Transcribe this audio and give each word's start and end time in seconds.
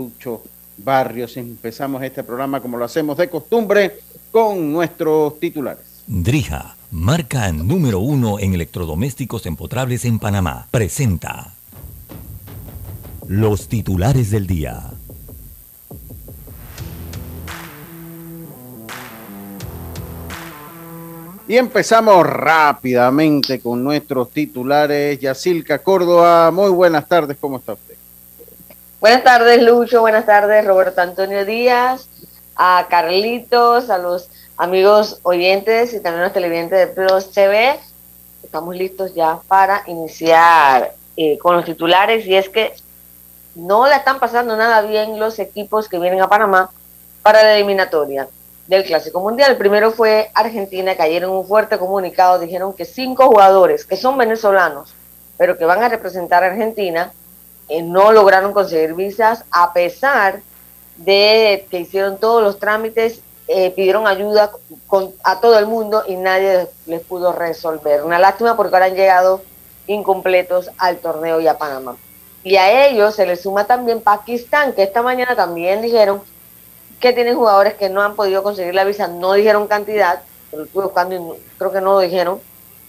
Lucho 0.00 0.42
Barrios. 0.78 1.36
Empezamos 1.36 2.02
este 2.02 2.24
programa 2.24 2.62
como 2.62 2.78
lo 2.78 2.86
hacemos 2.86 3.18
de 3.18 3.28
costumbre 3.28 3.98
con 4.30 4.72
nuestros 4.72 5.38
titulares. 5.38 6.02
Drija, 6.06 6.74
marca 6.90 7.52
número 7.52 7.98
uno 7.98 8.38
en 8.38 8.54
electrodomésticos 8.54 9.44
empotrables 9.44 10.06
en 10.06 10.18
Panamá, 10.18 10.66
presenta 10.70 11.52
los 13.28 13.68
titulares 13.68 14.30
del 14.30 14.46
día. 14.46 14.90
Y 21.46 21.56
empezamos 21.56 22.24
rápidamente 22.26 23.60
con 23.60 23.84
nuestros 23.84 24.30
titulares. 24.30 25.18
Yacilca 25.18 25.80
Córdoba, 25.82 26.50
muy 26.52 26.70
buenas 26.70 27.06
tardes, 27.06 27.36
¿cómo 27.40 27.58
está 27.58 27.72
usted? 27.74 27.89
Buenas 29.00 29.24
tardes, 29.24 29.62
Lucho, 29.62 30.02
buenas 30.02 30.26
tardes, 30.26 30.62
Roberto 30.66 31.00
Antonio 31.00 31.46
Díaz, 31.46 32.06
a 32.54 32.86
Carlitos, 32.90 33.88
a 33.88 33.96
los 33.96 34.28
amigos 34.58 35.20
oyentes 35.22 35.94
y 35.94 36.00
también 36.00 36.20
a 36.20 36.24
los 36.24 36.34
televidentes 36.34 36.78
de 36.78 36.86
Plus 36.88 37.30
TV. 37.32 37.80
Estamos 38.42 38.76
listos 38.76 39.14
ya 39.14 39.40
para 39.48 39.84
iniciar 39.86 40.92
eh, 41.16 41.38
con 41.38 41.56
los 41.56 41.64
titulares 41.64 42.26
y 42.26 42.34
es 42.34 42.50
que 42.50 42.74
no 43.54 43.88
le 43.88 43.94
están 43.94 44.20
pasando 44.20 44.54
nada 44.54 44.82
bien 44.82 45.18
los 45.18 45.38
equipos 45.38 45.88
que 45.88 45.98
vienen 45.98 46.20
a 46.20 46.28
Panamá 46.28 46.70
para 47.22 47.42
la 47.42 47.54
eliminatoria 47.54 48.28
del 48.66 48.84
Clásico 48.84 49.18
Mundial. 49.20 49.52
El 49.52 49.56
primero 49.56 49.92
fue 49.92 50.30
Argentina, 50.34 50.94
que 50.94 51.02
ayer 51.04 51.22
en 51.22 51.30
un 51.30 51.46
fuerte 51.46 51.78
comunicado 51.78 52.38
dijeron 52.38 52.74
que 52.74 52.84
cinco 52.84 53.28
jugadores 53.28 53.86
que 53.86 53.96
son 53.96 54.18
venezolanos, 54.18 54.92
pero 55.38 55.56
que 55.56 55.64
van 55.64 55.82
a 55.82 55.88
representar 55.88 56.44
a 56.44 56.48
Argentina, 56.48 57.14
eh, 57.70 57.82
no 57.82 58.10
lograron 58.10 58.52
conseguir 58.52 58.94
visas 58.94 59.44
a 59.52 59.72
pesar 59.72 60.40
de 60.96 61.66
que 61.70 61.78
hicieron 61.78 62.18
todos 62.18 62.42
los 62.42 62.58
trámites, 62.58 63.20
eh, 63.46 63.70
pidieron 63.70 64.08
ayuda 64.08 64.50
con, 64.88 65.12
a 65.22 65.40
todo 65.40 65.56
el 65.56 65.66
mundo 65.66 66.02
y 66.06 66.16
nadie 66.16 66.66
les 66.86 67.00
pudo 67.02 67.32
resolver. 67.32 68.02
Una 68.02 68.18
lástima 68.18 68.56
porque 68.56 68.74
ahora 68.74 68.86
han 68.86 68.96
llegado 68.96 69.42
incompletos 69.86 70.70
al 70.78 70.98
torneo 70.98 71.40
y 71.40 71.46
a 71.46 71.58
Panamá. 71.58 71.96
Y 72.42 72.56
a 72.56 72.88
ellos 72.88 73.14
se 73.14 73.24
les 73.24 73.42
suma 73.42 73.66
también 73.66 74.00
Pakistán, 74.00 74.72
que 74.72 74.82
esta 74.82 75.02
mañana 75.02 75.36
también 75.36 75.80
dijeron 75.80 76.22
que 76.98 77.12
tienen 77.12 77.36
jugadores 77.36 77.74
que 77.74 77.88
no 77.88 78.02
han 78.02 78.16
podido 78.16 78.42
conseguir 78.42 78.74
la 78.74 78.84
visa, 78.84 79.06
no 79.06 79.34
dijeron 79.34 79.68
cantidad, 79.68 80.22
pero 80.50 80.64
estuve 80.64 80.84
buscando 80.84 81.14
y 81.14 81.20
creo 81.56 81.70
que 81.70 81.80
no 81.80 81.92
lo 81.92 82.00
dijeron. 82.00 82.40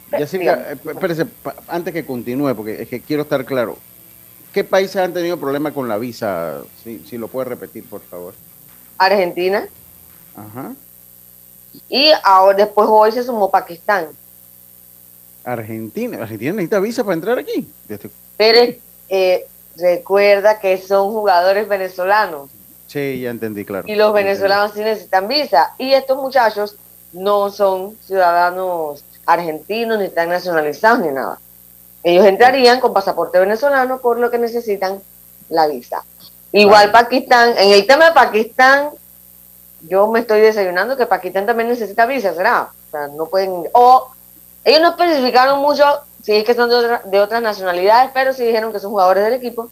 Jessica, 0.10 0.72
eh, 0.72 0.78
espérese, 0.92 1.28
antes 1.68 1.94
que 1.94 2.04
continúe, 2.04 2.56
porque 2.56 2.82
es 2.82 2.90
que 2.90 3.00
quiero 3.00 3.22
estar 3.22 3.45
claro. 3.45 3.78
¿Qué 4.54 4.64
países 4.64 4.98
han 4.98 5.14
tenido 5.14 5.38
problemas 5.38 5.74
con 5.74 5.88
la 5.88 5.98
visa? 5.98 6.62
Si, 6.84 7.00
si 7.00 7.18
lo 7.18 7.28
puede 7.28 7.50
repetir, 7.50 7.86
por 7.86 8.02
favor. 8.02 8.34
Argentina. 8.98 9.68
Ajá. 10.36 10.74
Y 11.88 12.12
ahora 12.24 12.58
después 12.58 12.88
hoy 12.90 13.12
se 13.12 13.24
sumó 13.24 13.50
Pakistán. 13.50 14.08
Argentina. 15.44 16.22
Argentina 16.22 16.54
necesita 16.54 16.80
visa 16.80 17.04
para 17.04 17.16
entrar 17.16 17.40
aquí. 17.40 17.68
Pero 18.38 18.76
eh, 19.10 19.48
recuerda 19.78 20.60
que 20.60 20.78
son 20.78 21.12
jugadores 21.12 21.68
venezolanos. 21.68 22.50
Sí, 22.88 23.22
ya 23.22 23.30
entendí, 23.30 23.64
claro. 23.64 23.88
Y 23.88 23.96
los 23.96 24.14
venezolanos 24.14 24.74
sí 24.74 24.82
necesitan 24.82 25.28
visa. 25.28 25.74
Y 25.78 25.94
estos 25.94 26.18
muchachos 26.18 26.76
no 27.14 27.50
son 27.50 27.96
ciudadanos 28.06 29.04
argentinos, 29.26 29.98
ni 29.98 30.06
están 30.06 30.30
nacionalizados, 30.30 31.00
ni 31.00 31.12
nada. 31.12 31.40
Ellos 32.04 32.26
entrarían 32.26 32.80
con 32.80 32.94
pasaporte 32.94 33.40
venezolano 33.40 34.00
por 34.00 34.18
lo 34.20 34.32
que 34.32 34.38
necesitan 34.38 35.02
la 35.50 35.68
visa. 35.68 36.04
Igual 36.52 36.92
Pakistán, 36.92 37.54
en 37.58 37.72
el 37.72 37.86
tema 37.86 38.06
de 38.06 38.12
Pakistán, 38.12 38.90
yo 39.88 40.08
me 40.08 40.22
estoy 40.22 40.42
desayunando 40.42 40.98
que 40.98 41.06
Pakistán 41.06 41.46
también 41.46 41.70
necesita 41.70 42.06
visa, 42.06 42.34
¿será? 42.34 42.70
O 42.88 42.92
sea, 42.92 43.08
no 43.08 43.28
pueden... 43.28 43.68
O 43.74 44.10
ellos 44.64 44.82
no 44.82 44.90
especificaron 44.90 45.60
mucho 45.60 45.84
si 46.23 46.34
es 46.34 46.44
que 46.44 46.54
son 46.54 46.70
de, 46.70 47.00
de 47.06 47.20
otras 47.20 47.42
nacionalidades, 47.42 48.11
pero 48.14 48.34
sí 48.34 48.45
dijeron 48.45 48.72
que 48.72 48.80
son 48.80 48.92
jugadores 48.92 49.23
del 49.23 49.34
equipo 49.34 49.70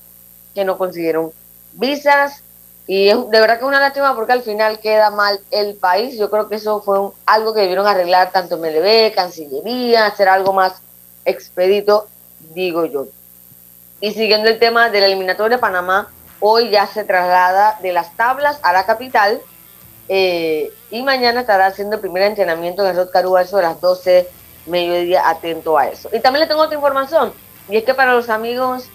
que 0.56 0.66
no 0.66 0.78
consiguieron 0.78 1.31
visas 1.73 2.44
y 2.89 3.07
es, 3.07 3.18
de 3.29 3.39
verdad 3.39 3.59
que 3.59 3.66
es 3.66 3.68
una 3.68 3.79
lástima 3.79 4.16
porque 4.16 4.31
al 4.31 4.41
final 4.41 4.79
queda 4.79 5.12
mal 5.12 5.39
el 5.51 5.75
país. 5.75 6.18
Yo 6.18 6.31
creo 6.31 6.50
que 6.50 6.56
eso 6.56 6.81
fue 6.81 6.97
algo 7.28 7.53
que 7.53 7.62
debieron 7.62 7.85
arreglar 7.85 8.31
tanto 8.31 8.57
MLB, 8.57 9.13
Cancillería, 9.13 10.07
hacer 10.07 10.28
algo 10.28 10.53
más 10.53 10.81
expedito, 11.23 12.07
digo 12.49 12.85
yo. 12.85 13.07
Y 14.01 14.11
siguiendo 14.11 14.49
el 14.49 14.59
tema 14.59 14.89
de 14.89 14.99
la 14.99 15.07
eliminatoria 15.07 15.59
Panamá, 15.59 16.09
hoy 16.39 16.69
ya 16.69 16.87
se 16.87 17.03
traslada 17.03 17.77
de 17.81 17.91
las 17.91 18.15
tablas 18.15 18.59
a 18.61 18.73
la 18.73 18.85
capital 18.85 19.41
eh, 20.07 20.71
y 20.89 21.03
mañana 21.03 21.41
estará 21.41 21.67
haciendo 21.67 21.95
el 21.95 22.01
primer 22.01 22.23
entrenamiento 22.23 22.83
en 22.83 22.89
el 22.89 22.97
Rod 22.97 23.11
Caruba, 23.11 23.41
eso 23.41 23.57
de 23.57 23.63
las 23.63 23.79
12 23.79 24.27
mediodía, 24.65 25.27
atento 25.29 25.77
a 25.77 25.88
eso. 25.88 26.09
Y 26.11 26.19
también 26.19 26.41
le 26.41 26.47
tengo 26.47 26.61
otra 26.61 26.75
información, 26.75 27.33
y 27.67 27.77
es 27.77 27.83
que 27.83 27.93
para 27.93 28.13
los 28.13 28.29
amigos, 28.29 28.85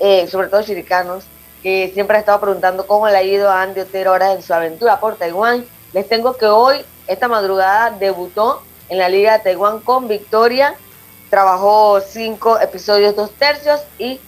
eh, 0.00 0.26
sobre 0.28 0.48
todo 0.48 0.62
chiricanos, 0.62 1.24
que 1.62 1.90
siempre 1.94 2.16
ha 2.16 2.20
estado 2.20 2.40
preguntando 2.40 2.86
cómo 2.86 3.08
le 3.08 3.16
ha 3.16 3.22
ido 3.22 3.50
a 3.50 3.62
Andy 3.62 3.80
Otero 3.80 4.10
ahora 4.10 4.32
en 4.32 4.42
su 4.42 4.52
aventura 4.52 5.00
por 5.00 5.16
Taiwán. 5.16 5.64
Les 5.94 6.06
tengo 6.06 6.36
que 6.36 6.44
hoy, 6.44 6.84
esta 7.06 7.26
madrugada, 7.26 7.90
debutó 7.90 8.62
en 8.90 8.98
la 8.98 9.08
Liga 9.08 9.38
de 9.38 9.44
Taiwán 9.44 9.80
con 9.80 10.06
victoria. 10.06 10.74
Trabajó 11.30 12.00
cinco 12.00 12.60
episodios, 12.60 13.16
dos 13.16 13.30
tercios 13.32 13.80
y 13.98 14.20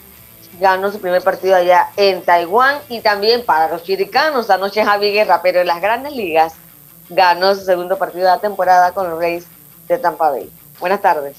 ganó 0.60 0.90
su 0.90 1.00
primer 1.00 1.22
partido 1.22 1.56
allá 1.56 1.90
en 1.96 2.22
Taiwán. 2.22 2.78
Y 2.88 3.00
también 3.00 3.44
para 3.44 3.70
los 3.70 3.82
chiricanos, 3.82 4.50
anoche 4.50 4.84
Javi 4.84 5.12
Guerra, 5.12 5.40
pero 5.42 5.60
en 5.60 5.66
las 5.66 5.80
grandes 5.80 6.14
ligas, 6.14 6.54
ganó 7.08 7.54
su 7.54 7.62
segundo 7.62 7.98
partido 7.98 8.24
de 8.24 8.30
la 8.30 8.40
temporada 8.40 8.92
con 8.92 9.08
los 9.08 9.18
Reyes 9.18 9.46
de 9.88 9.98
Tampa 9.98 10.30
Bay. 10.30 10.50
Buenas 10.80 11.00
tardes. 11.00 11.36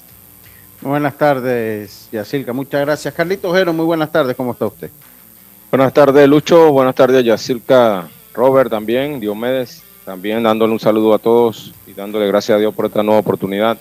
Buenas 0.80 1.18
tardes, 1.18 2.08
Yacilca. 2.12 2.52
Muchas 2.52 2.80
gracias. 2.80 3.12
Carlito 3.12 3.50
Ojero, 3.50 3.72
muy 3.72 3.84
buenas 3.84 4.10
tardes. 4.12 4.36
¿Cómo 4.36 4.52
está 4.52 4.66
usted? 4.66 4.90
Buenas 5.70 5.92
tardes, 5.92 6.28
Lucho. 6.28 6.72
Buenas 6.72 6.94
tardes, 6.94 7.24
Yacirca 7.24 8.08
Robert 8.32 8.70
también, 8.70 9.18
Diomedes, 9.18 9.82
también 10.04 10.44
dándole 10.44 10.72
un 10.72 10.78
saludo 10.78 11.12
a 11.12 11.18
todos 11.18 11.74
y 11.86 11.92
dándole 11.92 12.28
gracias 12.28 12.56
a 12.56 12.58
Dios 12.60 12.72
por 12.72 12.86
esta 12.86 13.02
nueva 13.02 13.20
oportunidad. 13.20 13.78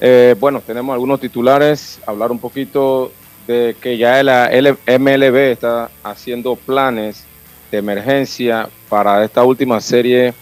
Eh, 0.00 0.36
bueno, 0.38 0.62
tenemos 0.64 0.92
algunos 0.92 1.20
titulares, 1.20 2.00
hablar 2.06 2.30
un 2.30 2.38
poquito 2.38 3.12
de 3.46 3.76
que 3.80 3.96
ya 3.96 4.22
la 4.22 4.50
MLB 4.50 5.36
está 5.52 5.90
haciendo 6.02 6.54
planes 6.56 7.24
de 7.70 7.78
emergencia 7.78 8.68
para 8.88 9.24
esta 9.24 9.42
última 9.44 9.80
serie 9.80 10.34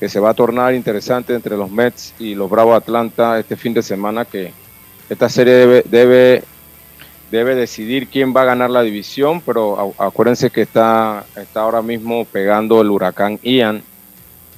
que 0.00 0.08
se 0.08 0.20
va 0.20 0.30
a 0.30 0.34
tornar 0.34 0.74
interesante 0.74 1.34
entre 1.34 1.56
los 1.56 1.70
Mets 1.70 2.14
y 2.18 2.34
los 2.34 2.48
Bravos 2.50 2.76
Atlanta 2.76 3.38
este 3.38 3.56
fin 3.56 3.74
de 3.74 3.82
semana, 3.82 4.24
que 4.24 4.52
esta 5.08 5.28
serie 5.28 5.52
debe, 5.54 5.84
debe 5.86 6.44
debe 7.30 7.56
decidir 7.56 8.06
quién 8.06 8.34
va 8.34 8.42
a 8.42 8.44
ganar 8.44 8.70
la 8.70 8.82
división, 8.82 9.40
pero 9.40 9.92
acuérdense 9.98 10.50
que 10.50 10.62
está, 10.62 11.24
está 11.34 11.62
ahora 11.62 11.82
mismo 11.82 12.24
pegando 12.26 12.80
el 12.80 12.90
huracán 12.90 13.40
Ian 13.42 13.82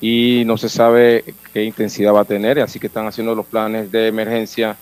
y 0.09 0.45
no 0.45 0.57
se 0.57 0.69
sabe 0.69 1.25
qué 1.53 1.65
intensidad 1.65 2.15
va 2.15 2.21
a 2.21 2.25
tener, 2.25 2.61
así 2.61 2.79
que 2.79 2.87
están 2.87 3.09
haciendo 3.09 3.35
los 3.35 3.45
planes 3.45 3.91
de 3.91 4.07
emergencia 4.07 4.77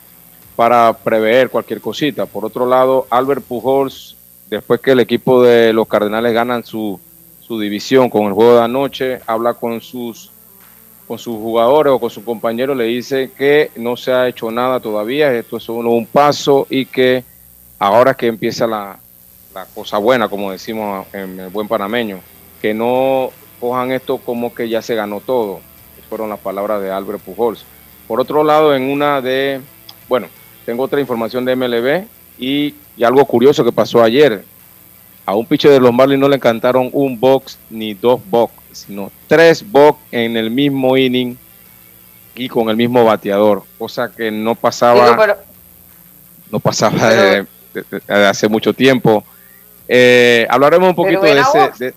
para 0.54 0.92
prever 0.92 1.48
cualquier 1.48 1.80
cosita. 1.80 2.26
Por 2.26 2.44
otro 2.44 2.66
lado, 2.66 3.06
Albert 3.08 3.42
Pujols, 3.42 4.16
después 4.50 4.82
que 4.82 4.90
el 4.90 5.00
equipo 5.00 5.42
de 5.42 5.72
los 5.72 5.88
Cardenales 5.88 6.34
ganan 6.34 6.62
su, 6.62 7.00
su 7.40 7.58
división 7.58 8.10
con 8.10 8.26
el 8.26 8.34
juego 8.34 8.56
de 8.56 8.64
anoche, 8.64 9.20
habla 9.26 9.54
con 9.54 9.80
sus 9.80 10.30
con 11.08 11.18
sus 11.18 11.36
jugadores 11.36 11.92
o 11.92 11.98
con 11.98 12.10
sus 12.10 12.24
compañeros, 12.24 12.76
le 12.76 12.84
dice 12.84 13.30
que 13.36 13.70
no 13.76 13.96
se 13.96 14.12
ha 14.12 14.28
hecho 14.28 14.50
nada 14.50 14.80
todavía, 14.80 15.32
esto 15.32 15.56
es 15.56 15.62
solo 15.62 15.90
un 15.90 16.06
paso 16.06 16.66
y 16.68 16.84
que 16.86 17.24
ahora 17.78 18.14
que 18.14 18.26
empieza 18.26 18.66
la, 18.66 18.98
cosa 19.74 19.98
buena, 19.98 20.28
como 20.28 20.50
decimos 20.50 21.06
en 21.12 21.40
el 21.40 21.48
buen 21.48 21.68
panameño, 21.68 22.20
que 22.60 22.74
no 22.74 23.30
cojan 23.64 23.92
esto 23.92 24.18
como 24.18 24.54
que 24.54 24.68
ya 24.68 24.82
se 24.82 24.94
ganó 24.94 25.20
todo. 25.20 25.60
fueron 26.10 26.28
las 26.28 26.38
palabras 26.38 26.82
de 26.82 26.90
Albert 26.90 27.20
Pujols. 27.20 27.64
Por 28.06 28.20
otro 28.20 28.44
lado, 28.44 28.76
en 28.76 28.82
una 28.90 29.22
de, 29.22 29.62
bueno, 30.06 30.28
tengo 30.66 30.82
otra 30.82 31.00
información 31.00 31.46
de 31.46 31.56
MLB 31.56 32.04
y, 32.38 32.74
algo 33.02 33.24
curioso 33.24 33.64
que 33.64 33.72
pasó 33.72 34.02
ayer. 34.02 34.44
A 35.24 35.34
un 35.34 35.46
pitcher 35.46 35.70
de 35.70 35.80
los 35.80 35.94
Marlins 35.94 36.20
no 36.20 36.28
le 36.28 36.36
encantaron 36.36 36.90
un 36.92 37.18
box 37.18 37.58
ni 37.70 37.94
dos 37.94 38.20
box, 38.28 38.52
sino 38.72 39.10
tres 39.26 39.64
box 39.68 39.98
en 40.12 40.36
el 40.36 40.50
mismo 40.50 40.94
inning 40.98 41.38
y 42.34 42.48
con 42.48 42.68
el 42.68 42.76
mismo 42.76 43.02
bateador, 43.02 43.62
cosa 43.78 44.12
que 44.14 44.30
no 44.30 44.54
pasaba, 44.54 45.38
no 46.50 46.60
pasaba 46.60 47.08
de, 47.08 47.46
hace 48.06 48.46
mucho 48.46 48.74
tiempo. 48.74 49.24
Eh, 49.88 50.46
hablaremos 50.50 50.90
un 50.90 50.94
poquito 50.94 51.22
de 51.22 51.40
ese. 51.40 51.94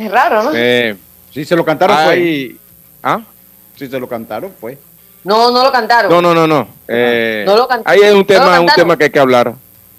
Es 0.00 0.10
raro, 0.10 0.42
¿no? 0.44 0.50
Eh, 0.54 0.96
sí, 1.32 1.44
se 1.44 1.56
lo 1.56 1.64
cantaron, 1.64 1.96
fue. 2.04 2.56
¿Ah? 3.02 3.20
Sí, 3.76 3.86
se 3.88 3.98
lo 3.98 4.08
cantaron, 4.08 4.52
pues. 4.60 4.78
No, 5.24 5.50
no 5.50 5.62
lo 5.64 5.70
cantaron. 5.72 6.10
No, 6.10 6.20
no, 6.22 6.34
no, 6.34 6.46
no. 6.46 6.68
Eh, 6.88 7.44
no 7.46 7.56
lo 7.56 7.68
cantaron. 7.68 7.84
Ahí 8.02 8.06
hay 8.08 8.14
un 8.14 8.26
tema, 8.26 8.58
un 8.60 8.68
tema 8.68 8.96
que 8.96 9.04
hay 9.04 9.10
que 9.10 9.18
hablar. 9.20 9.54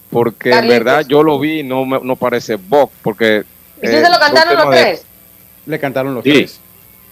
Porque 0.09 0.51
en 0.51 0.67
verdad 0.67 1.05
yo 1.07 1.23
lo 1.23 1.39
vi, 1.39 1.63
no, 1.63 1.85
no 1.85 2.15
parece 2.17 2.55
Bob, 2.57 2.89
porque 3.01 3.43
¿Y 3.81 3.87
si 3.87 3.93
se 3.93 4.09
lo 4.09 4.19
cantaron 4.19 4.55
los 4.57 4.69
de- 4.71 4.81
tres? 4.81 5.05
Le 5.65 5.79
cantaron 5.79 6.13
los 6.15 6.23
Sí. 6.23 6.33
tres. 6.33 6.59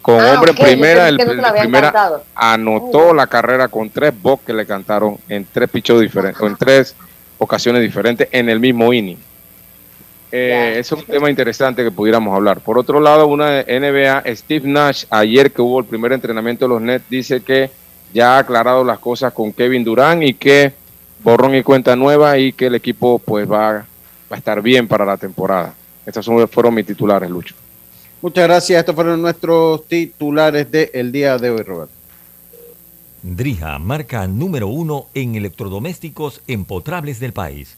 Con 0.01 0.19
Ah, 0.19 0.33
hombre 0.33 0.53
primera, 0.53 1.07
el, 1.07 1.17
no 1.17 1.23
primera 1.25 1.91
cantado. 1.91 2.23
anotó 2.35 3.13
la 3.13 3.27
carrera 3.27 3.67
con 3.69 3.89
tres 3.89 4.13
box 4.21 4.43
que 4.45 4.53
le 4.53 4.65
cantaron 4.65 5.17
en 5.29 5.45
tres 5.51 5.69
pichos 5.69 6.01
diferentes, 6.01 6.41
o 6.41 6.47
en 6.47 6.55
tres 6.57 6.95
ocasiones 7.37 7.81
diferentes 7.81 8.27
en 8.31 8.49
el 8.49 8.59
mismo 8.59 8.91
inning. 8.91 9.17
Eh, 10.31 10.75
es 10.77 10.91
un 10.91 11.03
tema 11.03 11.29
interesante 11.29 11.83
que 11.83 11.91
pudiera 11.91 12.17
hablar. 12.17 12.59
Por 12.61 12.77
otro 12.77 12.99
lado, 12.99 13.27
una 13.27 13.49
de 13.49 13.79
NBA, 13.79 14.23
Steve 14.35 14.67
Nash, 14.67 15.05
ayer 15.09 15.51
que 15.51 15.61
hubo 15.61 15.79
el 15.79 15.85
primer 15.85 16.11
entrenamiento 16.11 16.65
de 16.65 16.69
los 16.69 16.81
Nets, 16.81 17.09
dice 17.09 17.41
que 17.41 17.71
ya 18.13 18.35
ha 18.35 18.39
aclarado 18.39 18.83
las 18.83 18.99
cosas 18.99 19.33
con 19.33 19.51
Kevin 19.53 19.83
Durant 19.83 20.23
y 20.23 20.33
que 20.33 20.73
borrón 21.23 21.55
y 21.55 21.63
cuenta 21.63 21.95
nueva 21.95 22.37
y 22.37 22.53
que 22.53 22.67
el 22.67 22.75
equipo 22.75 23.19
pues 23.19 23.49
va, 23.49 23.71
va 23.71 23.85
a 24.29 24.35
estar 24.35 24.61
bien 24.61 24.87
para 24.87 25.05
la 25.05 25.17
temporada. 25.17 25.73
Estos 26.05 26.25
son, 26.25 26.47
fueron 26.47 26.73
mis 26.73 26.85
titulares, 26.85 27.29
Lucho. 27.29 27.55
Muchas 28.21 28.45
gracias. 28.45 28.79
Estos 28.79 28.95
fueron 28.95 29.21
nuestros 29.21 29.85
titulares 29.87 30.69
del 30.69 31.11
día 31.11 31.37
de 31.37 31.49
hoy, 31.49 31.61
Roberto. 31.61 31.93
Drija, 33.21 33.77
marca 33.79 34.27
número 34.27 34.67
uno 34.67 35.07
en 35.13 35.35
electrodomésticos 35.35 36.41
empotrables 36.47 37.19
del 37.19 37.33
país. 37.33 37.77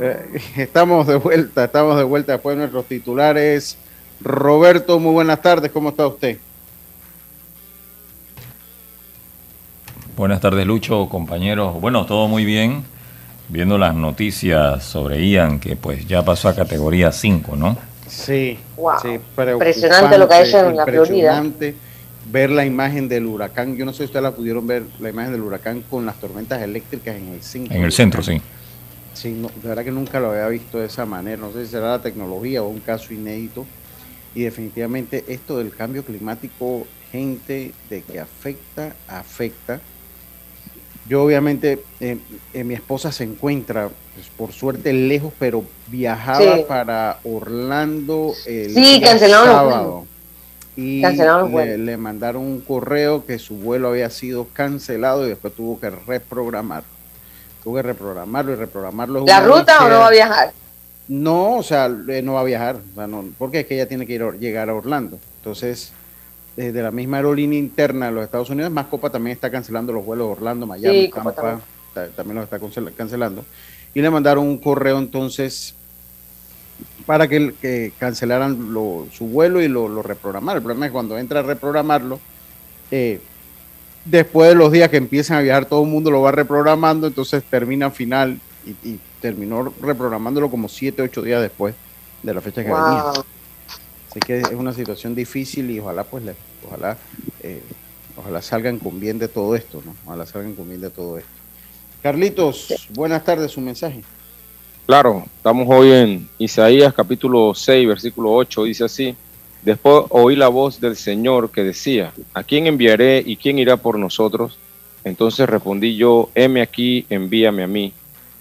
Estamos 0.56 1.06
de 1.06 1.16
vuelta, 1.16 1.64
estamos 1.64 1.96
de 1.96 2.04
vuelta 2.04 2.32
después 2.32 2.56
de 2.56 2.60
nuestros 2.60 2.86
titulares. 2.86 3.76
Roberto, 4.20 4.98
muy 4.98 5.12
buenas 5.12 5.40
tardes, 5.42 5.70
¿cómo 5.70 5.90
está 5.90 6.06
usted? 6.06 6.38
Buenas 10.16 10.40
tardes, 10.40 10.66
Lucho, 10.66 11.08
compañeros. 11.08 11.80
Bueno, 11.80 12.04
todo 12.06 12.28
muy 12.28 12.44
bien. 12.44 12.84
Viendo 13.48 13.78
las 13.78 13.94
noticias 13.94 14.84
sobre 14.84 15.26
Ian, 15.28 15.58
que 15.58 15.74
pues 15.76 16.06
ya 16.06 16.22
pasó 16.24 16.48
a 16.48 16.54
categoría 16.54 17.10
5, 17.10 17.56
¿no? 17.56 17.76
Sí, 18.06 18.58
Wow. 18.76 18.92
sí, 19.02 19.18
Impresionante 19.52 20.18
lo 20.18 20.28
que 20.28 20.34
ha 20.34 20.42
hecho 20.42 20.68
en 20.68 20.76
la 20.76 20.84
Florida. 20.84 21.02
impresionante 21.06 21.74
ver 22.30 22.50
la 22.50 22.64
imagen 22.64 23.08
del 23.08 23.26
huracán. 23.26 23.76
Yo 23.76 23.84
no 23.84 23.92
sé 23.92 23.98
si 23.98 24.04
ustedes 24.04 24.22
la 24.22 24.30
pudieron 24.32 24.66
ver, 24.66 24.84
la 25.00 25.08
imagen 25.10 25.32
del 25.32 25.42
huracán 25.42 25.82
con 25.90 26.06
las 26.06 26.16
tormentas 26.20 26.60
eléctricas 26.62 27.16
en 27.16 27.28
el 27.28 27.42
centro. 27.42 27.74
En 27.76 27.82
el 27.82 27.92
centro, 27.92 28.22
sí. 28.22 28.40
Sí, 29.14 29.32
no, 29.32 29.48
de 29.48 29.68
verdad 29.68 29.84
que 29.84 29.90
nunca 29.90 30.20
lo 30.20 30.30
había 30.30 30.48
visto 30.48 30.78
de 30.78 30.86
esa 30.86 31.04
manera. 31.06 31.36
No 31.36 31.52
sé 31.52 31.64
si 31.64 31.72
será 31.72 31.90
la 31.90 32.02
tecnología 32.02 32.62
o 32.62 32.68
un 32.68 32.80
caso 32.80 33.12
inédito. 33.12 33.66
Y 34.34 34.42
definitivamente 34.42 35.24
esto 35.28 35.58
del 35.58 35.74
cambio 35.74 36.04
climático, 36.04 36.86
gente, 37.10 37.72
de 37.88 38.02
que 38.02 38.20
afecta, 38.20 38.94
afecta. 39.08 39.80
Yo 41.08 41.24
obviamente, 41.24 41.82
eh, 41.98 42.18
eh, 42.54 42.62
mi 42.62 42.74
esposa 42.74 43.10
se 43.10 43.24
encuentra, 43.24 43.90
pues, 44.14 44.28
por 44.36 44.52
suerte, 44.52 44.92
lejos, 44.92 45.32
pero 45.38 45.64
viajaba 45.88 46.56
Sí. 46.56 46.64
para 46.68 47.18
Orlando 47.24 48.32
el 48.46 48.74
Sí, 48.74 49.00
día 49.00 49.18
sábado. 49.18 50.06
Y 50.76 51.02
le, 51.02 51.96
mandaron 51.96 52.42
un 52.42 52.60
correo 52.60 53.26
que 53.26 53.38
su 53.38 53.56
vuelo 53.56 53.88
había 53.88 54.08
sido 54.08 54.46
cancelado 54.52 55.26
y 55.26 55.30
después 55.30 55.52
tuvo 55.54 55.80
que 55.80 55.90
reprogramar. 55.90 56.84
Tuvo 57.62 57.76
que 57.76 57.82
reprogramarlo 57.82 58.52
y 58.52 58.56
reprogramarlo. 58.56 59.24
¿La 59.26 59.40
ruta 59.40 59.84
o 59.84 59.88
no 59.88 59.98
va 60.00 60.06
a 60.06 60.10
viajar? 60.10 60.52
No, 61.08 61.56
o 61.56 61.62
sea, 61.62 61.86
eh, 62.08 62.22
no 62.22 62.34
va 62.34 62.40
a 62.40 62.44
viajar, 62.44 62.76
o 62.76 62.94
sea, 62.94 63.06
no, 63.06 63.24
porque 63.38 63.60
es 63.60 63.66
que 63.66 63.74
ella 63.74 63.88
tiene 63.88 64.06
que 64.06 64.14
ir 64.14 64.22
a- 64.22 64.32
llegar 64.32 64.70
a 64.70 64.74
Orlando. 64.74 65.18
Entonces, 65.38 65.92
desde 66.56 66.82
la 66.82 66.90
misma 66.90 67.16
aerolínea 67.18 67.58
interna 67.58 68.06
de 68.06 68.12
los 68.12 68.24
Estados 68.24 68.48
Unidos, 68.50 68.70
más 68.70 68.86
Copa 68.86 69.10
también 69.10 69.34
está 69.34 69.50
cancelando 69.50 69.92
los 69.92 70.04
vuelos 70.04 70.28
de 70.28 70.32
Orlando, 70.32 70.66
Miami, 70.66 71.04
Sí, 71.06 71.10
Copa 71.10 71.32
Tampa, 71.32 71.42
también. 71.42 71.60
ta- 71.94 72.08
también 72.16 72.36
los 72.36 72.44
está 72.44 72.58
cancel- 72.60 72.94
cancelando. 72.94 73.44
Y 73.92 74.00
le 74.00 74.08
mandaron 74.10 74.46
un 74.46 74.58
correo 74.58 74.98
entonces 74.98 75.74
para 77.06 77.26
que, 77.28 77.54
que 77.60 77.92
cancelaran 77.98 78.72
lo- 78.72 79.06
su 79.12 79.26
vuelo 79.26 79.60
y 79.60 79.68
lo, 79.68 79.88
lo 79.88 80.02
reprogramaran. 80.02 80.58
El 80.58 80.62
problema 80.62 80.86
es 80.86 80.90
que 80.90 80.94
cuando 80.94 81.18
entra 81.18 81.40
a 81.40 81.42
reprogramarlo, 81.42 82.20
eh, 82.90 83.20
después 84.04 84.48
de 84.50 84.54
los 84.54 84.72
días 84.72 84.88
que 84.88 84.96
empiezan 84.96 85.38
a 85.38 85.40
viajar, 85.42 85.66
todo 85.66 85.82
el 85.82 85.88
mundo 85.90 86.10
lo 86.10 86.22
va 86.22 86.32
reprogramando, 86.32 87.06
entonces 87.06 87.42
termina 87.44 87.86
al 87.86 87.92
final 87.92 88.38
y, 88.66 88.70
y 88.88 89.00
terminó 89.20 89.72
reprogramándolo 89.80 90.50
como 90.50 90.68
7, 90.68 91.02
8 91.02 91.22
días 91.22 91.42
después 91.42 91.74
de 92.22 92.34
la 92.34 92.40
fecha 92.40 92.62
que 92.64 92.68
venía. 92.72 93.02
Wow. 93.02 93.24
Así 94.10 94.20
que 94.20 94.38
es 94.40 94.52
una 94.52 94.72
situación 94.72 95.14
difícil 95.14 95.70
y 95.70 95.78
ojalá 95.78 96.04
pues 96.04 96.24
le- 96.24 96.34
ojalá 96.66 96.96
eh, 97.42 97.62
ojalá 98.16 98.42
salgan 98.42 98.78
con 98.78 98.98
bien 98.98 99.18
de 99.18 99.28
todo 99.28 99.54
esto, 99.54 99.82
¿no? 99.84 99.94
Ojalá 100.06 100.26
salgan 100.26 100.54
con 100.54 100.68
bien 100.68 100.80
de 100.80 100.90
todo 100.90 101.18
esto. 101.18 101.30
Carlitos, 102.02 102.88
buenas 102.94 103.24
tardes, 103.24 103.52
su 103.52 103.60
mensaje. 103.60 104.02
Claro, 104.86 105.24
estamos 105.36 105.66
hoy 105.70 105.92
en 105.92 106.28
Isaías 106.38 106.92
capítulo 106.92 107.54
6, 107.54 107.86
versículo 107.86 108.32
8, 108.32 108.64
dice 108.64 108.84
así, 108.84 109.14
después 109.62 110.04
oí 110.10 110.36
la 110.36 110.48
voz 110.48 110.80
del 110.80 110.96
Señor 110.96 111.50
que 111.50 111.62
decía, 111.62 112.12
¿a 112.34 112.42
quién 112.42 112.66
enviaré 112.66 113.22
y 113.24 113.36
quién 113.36 113.58
irá 113.58 113.76
por 113.76 113.98
nosotros? 113.98 114.58
Entonces 115.04 115.48
respondí 115.48 115.96
yo, 115.96 116.28
heme 116.34 116.60
aquí, 116.62 117.06
envíame 117.08 117.62
a 117.62 117.66
mí. 117.66 117.92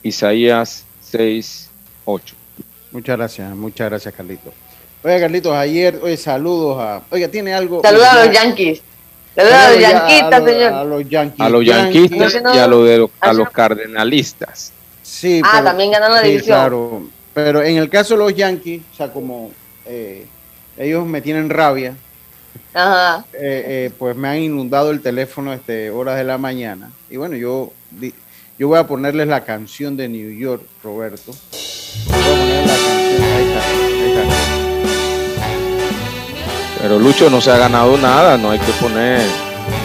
Isaías 0.04 0.86
6, 1.01 1.69
8. 2.06 2.36
Muchas 2.92 3.18
gracias, 3.18 3.56
muchas 3.56 3.89
gracias, 3.89 4.13
Carlitos. 4.13 4.54
Oiga, 5.04 5.19
Carlitos, 5.21 5.54
ayer, 5.54 6.00
oye, 6.01 6.18
saludos 6.18 6.77
a. 6.80 7.01
Oiga, 7.12 7.27
tiene 7.30 7.54
algo. 7.54 7.81
Saluda 7.81 8.12
a 8.12 8.25
los 8.25 8.33
ya- 8.33 8.44
Yankees. 8.44 8.81
Saluda 9.36 9.66
a 9.68 9.69
los 9.71 9.80
ya- 9.80 9.92
Yanquitas, 9.92 10.33
a 10.33 10.39
los- 10.39 10.50
señor. 10.50 10.74
A 10.74 10.83
los. 11.50 11.62
A 11.62 11.63
yanquistas 11.63 12.33
y 12.56 12.57
a, 12.57 12.68
lo 12.68 12.83
de 12.83 12.98
los- 12.98 13.10
a 13.21 13.31
los 13.33 13.50
cardenalistas. 13.51 14.74
Sí, 15.01 15.42
Ah, 15.44 15.62
también 15.63 15.92
ganaron 15.92 16.16
la 16.18 16.21
sí, 16.24 16.27
división. 16.30 16.57
Claro, 16.57 17.04
pero 17.33 17.63
en 17.63 17.77
el 17.77 17.89
caso 17.89 18.16
de 18.16 18.19
los 18.24 18.36
Yankees, 18.36 18.81
o 18.92 18.95
sea, 18.95 19.12
como 19.13 19.51
eh, 19.86 20.25
ellos 20.80 21.06
me 21.06 21.22
tienen 21.22 21.50
rabia, 21.50 21.94
Ajá. 22.74 23.26
eh, 23.34 23.64
eh, 23.68 23.92
pues 24.00 24.16
me 24.16 24.30
han 24.30 24.38
inundado 24.40 24.92
el 24.92 25.02
teléfono 25.02 25.52
este 25.54 25.92
horas 25.92 26.18
de 26.18 26.24
la 26.24 26.38
mañana. 26.38 26.90
Y 27.09 27.18
bueno, 27.18 27.36
yo, 27.36 27.74
yo 28.57 28.68
voy 28.69 28.80
a 28.80 28.88
ponerles 28.88 29.28
la 29.28 29.44
canción 29.44 29.98
de 29.98 30.07
New 30.07 30.31
York, 30.31 30.64
Roberto. 30.81 31.33
Voy 32.07 32.16
a 32.21 32.40
poner 32.40 32.66
la 32.66 32.74
canción, 32.74 33.24
ahí 33.24 33.48
está, 33.48 33.59
ahí 35.45 35.59
Pero 36.81 36.98
Lucho 36.98 37.30
no 37.30 37.42
se 37.42 37.52
ha 37.52 37.57
ganado 37.57 37.98
nada, 37.98 38.38
no 38.38 38.52
hay 38.52 38.59
que 38.59 38.71
poner... 38.81 39.21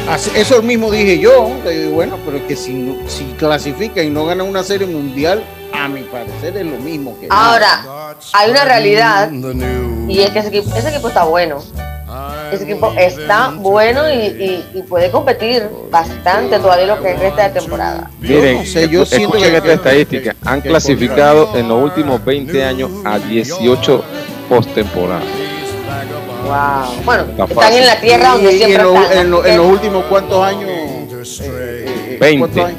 Así- 0.08 0.30
eso 0.36 0.62
mismo 0.62 0.90
dije 0.92 1.18
yo. 1.18 1.50
Bueno, 1.92 2.18
pero 2.24 2.36
es 2.36 2.44
que 2.44 2.54
si, 2.56 2.96
si 3.08 3.24
clasifican 3.36 4.06
y 4.06 4.10
no 4.10 4.26
ganan 4.26 4.46
una 4.46 4.62
serie 4.62 4.86
mundial, 4.86 5.42
a 5.84 5.88
mi 5.88 6.02
parecer 6.02 6.56
es 6.56 6.64
lo 6.66 6.78
mismo 6.78 7.18
que 7.20 7.26
nada. 7.28 7.50
Ahora, 7.52 8.16
hay 8.32 8.50
una 8.50 8.64
realidad 8.64 9.30
y 10.08 10.20
es 10.20 10.30
que 10.30 10.38
ese 10.38 10.48
equipo, 10.48 10.74
ese 10.76 10.88
equipo 10.88 11.08
está 11.08 11.24
bueno. 11.24 11.58
Ese 12.52 12.64
equipo 12.64 12.92
está 12.96 13.48
bueno 13.56 14.08
y, 14.08 14.14
y- 14.16 14.64
y 14.74 14.82
puede 14.82 15.10
competir 15.10 15.68
bastante 15.90 16.58
todavía 16.58 16.86
lo 16.86 17.02
que 17.02 17.14
resta 17.16 17.48
de 17.48 17.60
temporada. 17.60 18.08
Yo 18.20 18.28
Miren, 18.36 18.56
no 18.58 18.64
sé, 18.64 18.88
yo 18.88 19.02
escuchen 19.02 19.50
que- 19.50 19.56
esta 19.56 19.72
estadística. 19.72 20.36
Han 20.44 20.62
que 20.62 20.68
clasificado 20.68 21.50
en 21.56 21.68
los 21.68 21.82
últimos 21.82 22.24
20 22.24 22.62
años 22.64 22.90
a 23.04 23.18
18 23.18 24.04
postemporadas. 24.48 25.24
Wow. 26.44 27.02
Bueno, 27.04 27.22
Está 27.30 27.44
están 27.44 27.72
en 27.72 27.86
la 27.86 28.00
tierra 28.00 28.28
donde 28.30 28.52
y 28.52 28.56
siempre 28.58 28.76
en, 28.76 28.82
lo- 28.84 29.02
están. 29.02 29.18
en 29.18 29.30
lo- 29.30 29.40
así 29.40 29.48
en 29.48 29.52
que- 29.52 29.58
los 29.62 29.66
últimos 29.72 30.04
cuántos 30.04 30.44
años 30.44 30.68
eh, 30.68 31.42
eh, 31.42 31.84
eh, 32.12 32.16
20. 32.20 32.38
¿cuántos 32.38 32.64
años? 32.64 32.78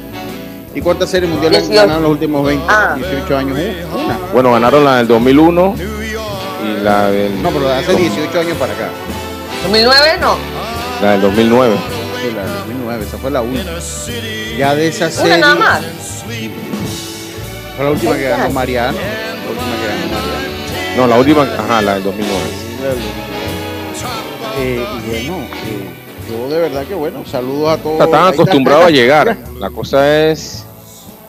¿Y 0.75 0.81
cuántas 0.81 1.09
series 1.09 1.31
mundiales 1.31 1.63
han 1.63 1.69
18. 1.69 1.81
ganado 1.81 1.97
en 1.99 2.03
los 2.03 2.11
últimos 2.11 2.45
20 2.45 2.65
Ah. 2.67 2.93
18 2.97 3.37
años 3.37 3.57
una 3.93 4.17
Bueno, 4.33 4.51
ganaron 4.51 4.83
la 4.83 4.97
del 4.97 5.07
2001 5.07 5.75
y 5.77 6.83
la 6.83 7.09
del, 7.11 7.41
no 7.41 7.49
pero 7.49 7.67
de 7.67 7.73
hace 7.75 7.95
18 7.95 8.39
años 8.39 8.57
para 8.57 8.73
acá 8.73 8.89
2009 9.63 10.17
no. 10.21 10.35
la 11.01 11.11
del 11.13 11.21
2009. 11.21 11.75
sí, 12.21 12.35
la 12.35 12.41
de 12.43 12.49
2009 12.59 13.05
esa 13.07 13.17
fue 13.17 13.31
la 13.31 13.41
última 13.41 13.71
ya 14.57 14.75
de 14.75 14.87
esa 14.87 15.05
Una 15.05 15.11
serie 15.13 15.37
nada 15.37 15.55
más. 15.55 15.81
fue 17.75 17.85
la 17.85 17.91
última 17.91 18.15
que 18.15 18.29
ganó. 18.29 18.49
Mariano 18.51 18.97
la 18.97 19.51
última 19.51 19.75
que 19.75 19.87
ganó 19.87 20.13
Mariano 20.13 20.97
No, 20.97 21.07
la 21.07 21.17
última, 21.17 21.41
ajá, 21.43 21.81
la 21.81 21.93
del 21.95 22.03
2009. 22.03 22.41
Eh, 24.57 24.85
y 25.05 25.09
bueno 25.27 25.43
eh, 25.43 25.89
yo 26.29 26.49
de 26.49 26.59
verdad 26.61 26.85
que 26.85 26.95
bueno 26.95 27.25
saludos 27.25 27.77
a 27.77 27.83
todos 27.83 27.99
Están 28.01 28.33
acostumbrados 28.33 28.85
a 28.85 28.89
llegar. 28.91 29.37
La 29.59 29.69
cosa 29.69 30.29
es, 30.29 30.64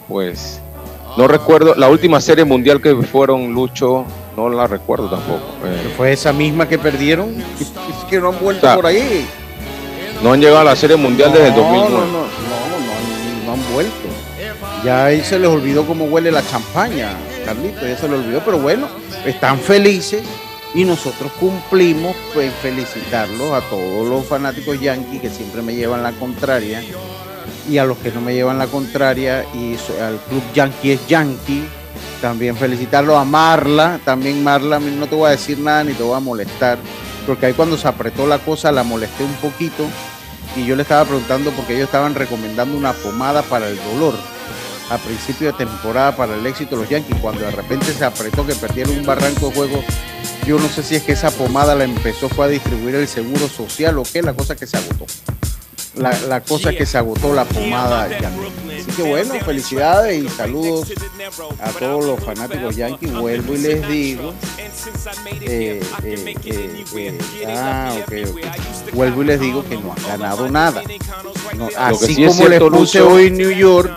pues, 0.08 0.60
no 1.16 1.26
recuerdo, 1.28 1.74
la 1.74 1.88
última 1.88 2.20
serie 2.20 2.44
mundial 2.44 2.80
que 2.80 2.94
fueron 2.96 3.52
Lucho, 3.52 4.04
no 4.36 4.48
la 4.48 4.66
recuerdo 4.66 5.08
tampoco. 5.08 5.42
Eh, 5.64 5.94
fue 5.96 6.12
esa 6.12 6.32
misma 6.32 6.68
que 6.68 6.78
perdieron 6.78 7.34
es 7.60 7.72
que 8.10 8.20
no 8.20 8.28
han 8.28 8.38
vuelto 8.38 8.66
O 8.66 8.68
sea, 8.68 8.76
por 8.76 8.86
ahí 8.86 9.26
No 10.22 10.32
han 10.32 10.40
llegado 10.40 10.60
a 10.60 10.64
la 10.64 10.76
Serie 10.76 10.96
Mundial 10.96 11.32
desde 11.32 11.48
el 11.48 11.54
No, 11.54 11.62
2009. 11.62 11.90
No, 11.90 11.98
no, 11.98 12.06
no, 12.06 12.18
no, 12.18 13.46
no 13.46 13.52
han 13.52 13.72
vuelto. 13.72 14.08
Ya 14.84 15.06
ahí 15.06 15.22
se 15.22 15.38
les 15.38 15.48
olvidó 15.48 15.86
cómo 15.86 16.04
huele 16.04 16.30
la 16.30 16.46
champaña, 16.46 17.14
Carlito, 17.44 17.86
ya 17.86 17.96
se 17.96 18.08
les 18.08 18.18
olvidó, 18.18 18.40
pero 18.44 18.58
bueno, 18.58 18.88
están 19.24 19.58
felices 19.58 20.22
y 20.74 20.84
nosotros 20.84 21.32
cumplimos 21.40 22.14
pues 22.34 22.52
felicitarlos 22.60 23.52
a 23.52 23.62
todos 23.62 24.06
los 24.06 24.24
fanáticos 24.26 24.78
yankees 24.78 25.22
que 25.22 25.30
siempre 25.30 25.62
me 25.62 25.74
llevan 25.74 26.02
la 26.02 26.12
contraria 26.12 26.82
y 27.68 27.78
a 27.78 27.84
los 27.84 27.98
que 27.98 28.12
no 28.12 28.20
me 28.20 28.34
llevan 28.34 28.58
la 28.58 28.66
contraria 28.66 29.44
y 29.54 29.76
al 30.00 30.18
club 30.28 30.42
yankee 30.54 30.92
es 30.92 31.06
yankee. 31.06 31.64
También 32.20 32.56
felicitarlo 32.56 33.16
a 33.18 33.24
Marla 33.24 34.00
también 34.04 34.42
Marla 34.42 34.78
no 34.78 35.06
te 35.06 35.14
voy 35.14 35.28
a 35.28 35.30
decir 35.30 35.58
nada 35.58 35.84
ni 35.84 35.92
te 35.92 36.02
voy 36.02 36.16
a 36.16 36.20
molestar 36.20 36.78
porque 37.26 37.46
ahí 37.46 37.52
cuando 37.52 37.76
se 37.76 37.88
apretó 37.88 38.26
la 38.26 38.38
cosa 38.38 38.72
la 38.72 38.82
molesté 38.84 39.24
un 39.24 39.34
poquito 39.34 39.86
y 40.56 40.64
yo 40.64 40.76
le 40.76 40.82
estaba 40.82 41.04
preguntando 41.04 41.50
porque 41.50 41.74
ellos 41.74 41.86
estaban 41.86 42.14
recomendando 42.14 42.76
una 42.76 42.92
pomada 42.92 43.42
para 43.42 43.68
el 43.68 43.76
dolor 43.76 44.14
a 44.90 44.98
principio 44.98 45.48
de 45.48 45.58
temporada 45.58 46.16
para 46.16 46.36
el 46.36 46.46
éxito 46.46 46.76
de 46.76 46.82
los 46.82 46.90
Yankees 46.90 47.18
cuando 47.20 47.42
de 47.42 47.50
repente 47.50 47.92
se 47.92 48.04
apretó 48.04 48.46
que 48.46 48.54
perdieron 48.54 48.96
un 48.98 49.04
barranco 49.04 49.48
de 49.48 49.54
juego 49.54 49.84
yo 50.46 50.58
no 50.58 50.68
sé 50.68 50.82
si 50.82 50.94
es 50.94 51.02
que 51.02 51.12
esa 51.12 51.30
pomada 51.30 51.74
la 51.74 51.84
empezó 51.84 52.28
fue 52.28 52.46
a 52.46 52.48
distribuir 52.48 52.94
el 52.94 53.08
seguro 53.08 53.48
social 53.48 53.98
o 53.98 54.04
qué 54.04 54.22
la 54.22 54.32
cosa 54.32 54.54
que 54.54 54.66
se 54.66 54.76
agotó 54.76 55.06
la, 55.96 56.18
la 56.28 56.40
cosa 56.42 56.70
es 56.70 56.76
que 56.76 56.86
se 56.86 56.98
agotó 56.98 57.34
la 57.34 57.44
pomada 57.44 58.08
Yankee. 58.08 58.80
Así 58.80 58.92
que 58.92 59.02
bueno, 59.02 59.34
felicidades 59.44 60.22
y 60.24 60.28
saludos 60.28 60.92
a 61.60 61.70
todos 61.70 62.04
los 62.04 62.20
fanáticos 62.22 62.76
Yankees. 62.76 63.12
Vuelvo 63.12 63.54
y 63.54 63.58
les 63.58 63.88
digo. 63.88 64.34
eh, 65.40 65.80
eh, 66.04 66.34
eh, 66.44 66.84
eh, 66.96 67.18
ah, 67.48 67.94
ok, 67.98 68.12
ok. 68.30 68.92
Vuelvo 68.94 69.22
y 69.22 69.26
les 69.26 69.40
digo 69.40 69.64
que 69.64 69.76
no 69.76 69.92
han 69.92 70.02
ganado 70.06 70.48
nada. 70.48 70.82
No, 71.56 71.68
así 71.76 72.26
como 72.26 72.48
les 72.48 72.60
puse 72.60 73.00
hoy 73.00 73.26
en 73.28 73.36
New 73.38 73.50
York, 73.50 73.90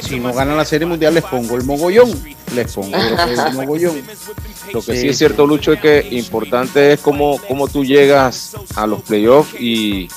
si 0.00 0.20
no 0.20 0.32
ganan 0.32 0.56
la 0.56 0.64
Serie 0.64 0.86
Mundial 0.86 1.14
les 1.14 1.24
pongo 1.24 1.56
el 1.56 1.64
mogollón. 1.64 2.10
Les 2.54 2.72
pongo 2.72 2.96
el 2.96 3.54
mogollón. 3.54 4.02
Lo 4.72 4.80
que 4.82 4.96
sí, 4.96 5.08
es 5.08 5.18
cierto, 5.18 5.46
Lucho, 5.46 5.72
es 5.72 5.80
que 5.80 6.06
importante 6.12 6.92
es 6.94 7.00
cómo, 7.00 7.38
cómo 7.48 7.68
tú 7.68 7.84
llegas 7.84 8.54
a 8.76 8.86
los 8.86 9.02
playoffs 9.02 9.54
y 9.60 10.08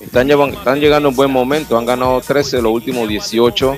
están, 0.00 0.26
llegando 0.26 1.08
en 1.08 1.16
buen 1.16 1.30
momento. 1.30 1.76
Han 1.76 1.86
ganado 1.86 2.20
13 2.20 2.56
de 2.56 2.62
los 2.62 2.72
últimos 2.72 3.08
18 3.08 3.76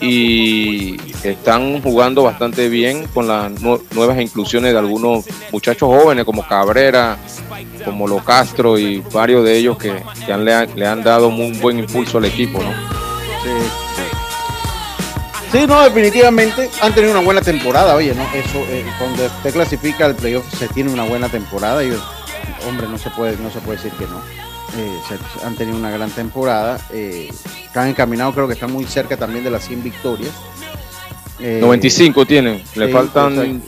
y 0.00 0.96
están 1.22 1.80
jugando 1.82 2.22
bastante 2.22 2.68
bien 2.68 3.06
con 3.14 3.26
las 3.28 3.50
nu- 3.60 3.82
nuevas 3.92 4.20
inclusiones 4.20 4.72
de 4.72 4.78
algunos 4.78 5.24
muchachos 5.52 5.88
jóvenes 5.88 6.24
como 6.24 6.46
Cabrera, 6.46 7.16
como 7.84 8.06
Lo 8.06 8.18
Castro 8.22 8.78
y 8.78 8.98
varios 9.12 9.44
de 9.44 9.56
ellos 9.56 9.78
que, 9.78 9.92
le, 10.26 10.52
han, 10.54 10.68
le 10.76 10.86
han 10.86 11.02
dado 11.02 11.28
un 11.28 11.58
buen 11.60 11.78
impulso 11.78 12.18
al 12.18 12.26
equipo, 12.26 12.62
¿no? 12.62 12.95
Sí, 15.52 15.64
no, 15.66 15.82
definitivamente 15.82 16.68
han 16.82 16.92
tenido 16.94 17.12
una 17.12 17.22
buena 17.22 17.40
temporada. 17.40 17.94
Oye, 17.94 18.14
no, 18.14 18.22
eso 18.34 18.58
eh, 18.68 18.84
cuando 18.98 19.24
usted 19.24 19.52
clasifica 19.52 20.04
al 20.06 20.16
playoff 20.16 20.44
se 20.58 20.68
tiene 20.68 20.90
una 20.92 21.04
buena 21.04 21.28
temporada 21.28 21.82
y 21.84 21.92
hombre 22.68 22.88
no 22.88 22.98
se 22.98 23.10
puede 23.10 23.36
no 23.38 23.50
se 23.50 23.60
puede 23.60 23.76
decir 23.78 23.92
que 23.92 24.06
no. 24.06 24.18
Eh, 24.76 25.00
se- 25.08 25.46
han 25.46 25.54
tenido 25.54 25.76
una 25.78 25.90
gran 25.90 26.10
temporada. 26.10 26.78
eh, 26.90 27.30
están 27.64 27.88
encaminados, 27.88 28.34
creo 28.34 28.46
que 28.48 28.54
están 28.54 28.72
muy 28.72 28.84
cerca 28.86 29.16
también 29.16 29.44
de 29.44 29.50
las 29.50 29.64
100 29.66 29.82
victorias. 29.82 30.32
Eh, 31.38 31.58
95 31.60 32.24
tienen, 32.26 32.62
le 32.74 32.86
sí, 32.86 32.92
faltan 32.92 33.62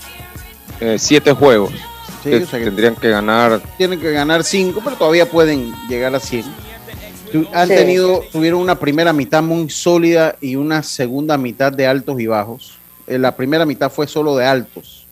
7 0.97 1.33
juegos. 1.33 1.73
sí, 2.25 2.31
que 2.31 2.37
o 2.39 2.47
sea 2.47 2.59
que 2.59 2.65
tendrían 2.67 2.97
que 2.97 3.09
ganar 3.11 3.61
tienen 3.77 4.01
que 4.01 4.11
ganar 4.11 4.43
5, 4.43 4.81
pero 4.83 4.97
todavía 4.97 5.27
pueden 5.31 5.73
llegar 5.89 6.15
a 6.15 6.21
100. 6.21 6.45
Han 7.53 7.69
Sí. 7.69 7.75
tenido, 7.75 8.23
tuvieron 8.33 8.61
una 8.61 8.79
primera 8.79 9.13
mitad 9.13 9.43
muy 9.43 9.69
sólida 9.71 10.37
y 10.41 10.57
una 10.57 10.83
segunda 10.83 11.37
mitad 11.37 11.73
de 11.73 11.87
altos 11.87 12.19
y 12.21 12.27
bajos. 12.27 12.79
Eh, 13.07 13.19
La 13.19 13.35
primera 13.37 13.65
mitad 13.67 13.91
fue 13.91 14.07
solo 14.07 14.37
de 14.37 14.47
altos. 14.47 15.07